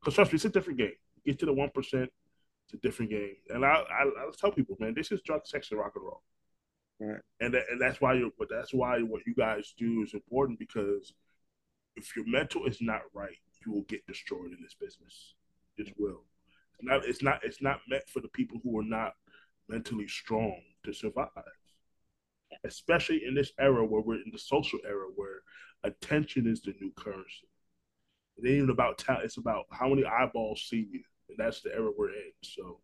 Because 0.00 0.14
trust 0.14 0.32
me, 0.32 0.36
it's 0.36 0.46
a 0.46 0.48
different 0.48 0.78
game. 0.78 0.94
Get 1.26 1.38
to 1.40 1.46
the 1.46 1.52
1%, 1.52 2.08
it's 2.70 2.78
a 2.78 2.86
different 2.86 3.10
game. 3.10 3.34
And 3.48 3.64
I, 3.64 3.68
I, 3.68 4.02
I 4.04 4.30
tell 4.38 4.52
people, 4.52 4.76
man, 4.78 4.94
this 4.94 5.10
is 5.10 5.20
drug, 5.22 5.46
sex, 5.46 5.70
and 5.70 5.80
rock 5.80 5.92
and 5.96 6.04
roll. 6.04 6.22
Right. 7.00 7.20
And, 7.40 7.54
that, 7.54 7.64
and 7.70 7.80
that's 7.80 8.00
why 8.00 8.14
you 8.14 8.32
but 8.38 8.48
that's 8.50 8.74
why 8.74 9.00
what 9.00 9.22
you 9.26 9.34
guys 9.34 9.74
do 9.78 10.02
is 10.02 10.12
important 10.12 10.58
because 10.58 11.14
if 11.96 12.14
your 12.14 12.26
mental 12.26 12.66
is 12.66 12.80
not 12.80 13.02
right, 13.14 13.36
you 13.64 13.72
will 13.72 13.82
get 13.82 14.06
destroyed 14.06 14.52
in 14.52 14.58
this 14.62 14.74
business. 14.78 15.34
It 15.78 15.94
will. 15.98 16.24
It's 16.78 16.82
not. 16.82 17.04
It's 17.06 17.22
not. 17.22 17.40
It's 17.42 17.62
not 17.62 17.80
meant 17.88 18.08
for 18.08 18.20
the 18.20 18.28
people 18.28 18.60
who 18.62 18.78
are 18.78 18.84
not 18.84 19.14
mentally 19.68 20.08
strong 20.08 20.60
to 20.84 20.92
survive. 20.92 21.28
Especially 22.64 23.22
in 23.26 23.34
this 23.34 23.52
era 23.58 23.84
where 23.86 24.02
we're 24.02 24.16
in 24.16 24.30
the 24.32 24.38
social 24.38 24.80
era 24.86 25.06
where 25.16 25.40
attention 25.84 26.46
is 26.46 26.60
the 26.60 26.74
new 26.80 26.92
currency. 26.96 27.48
It 28.36 28.46
ain't 28.46 28.56
even 28.56 28.70
about 28.70 28.98
talent. 28.98 29.24
It's 29.24 29.38
about 29.38 29.64
how 29.70 29.88
many 29.88 30.04
eyeballs 30.04 30.66
see 30.68 30.86
you 30.90 31.02
and 31.30 31.38
that's 31.38 31.62
the 31.62 31.72
era 31.74 31.90
we're 31.96 32.10
in. 32.10 32.32
So 32.42 32.80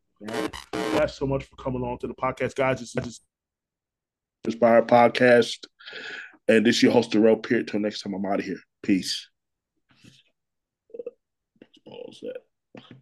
thanks 0.72 1.14
so 1.14 1.26
much 1.26 1.44
for 1.44 1.57
coming 1.57 1.82
on 1.82 1.99
to 1.99 2.07
the 2.07 2.14
podcast, 2.14 2.55
guys. 2.55 2.80
It's 2.80 2.94
just 2.94 3.22
inspired 4.44 4.88
podcast, 4.88 5.59
and 6.49 6.64
this 6.64 6.76
is 6.76 6.82
your 6.84 6.92
host 6.92 7.11
Durell 7.11 7.36
Peart. 7.36 7.68
Till 7.68 7.80
next 7.80 8.03
time, 8.03 8.14
I'm 8.14 8.24
out 8.24 8.40
of 8.40 8.44
here. 8.44 8.61
Peace. 8.82 9.28
Balls 11.84 12.22
that. 12.22 12.92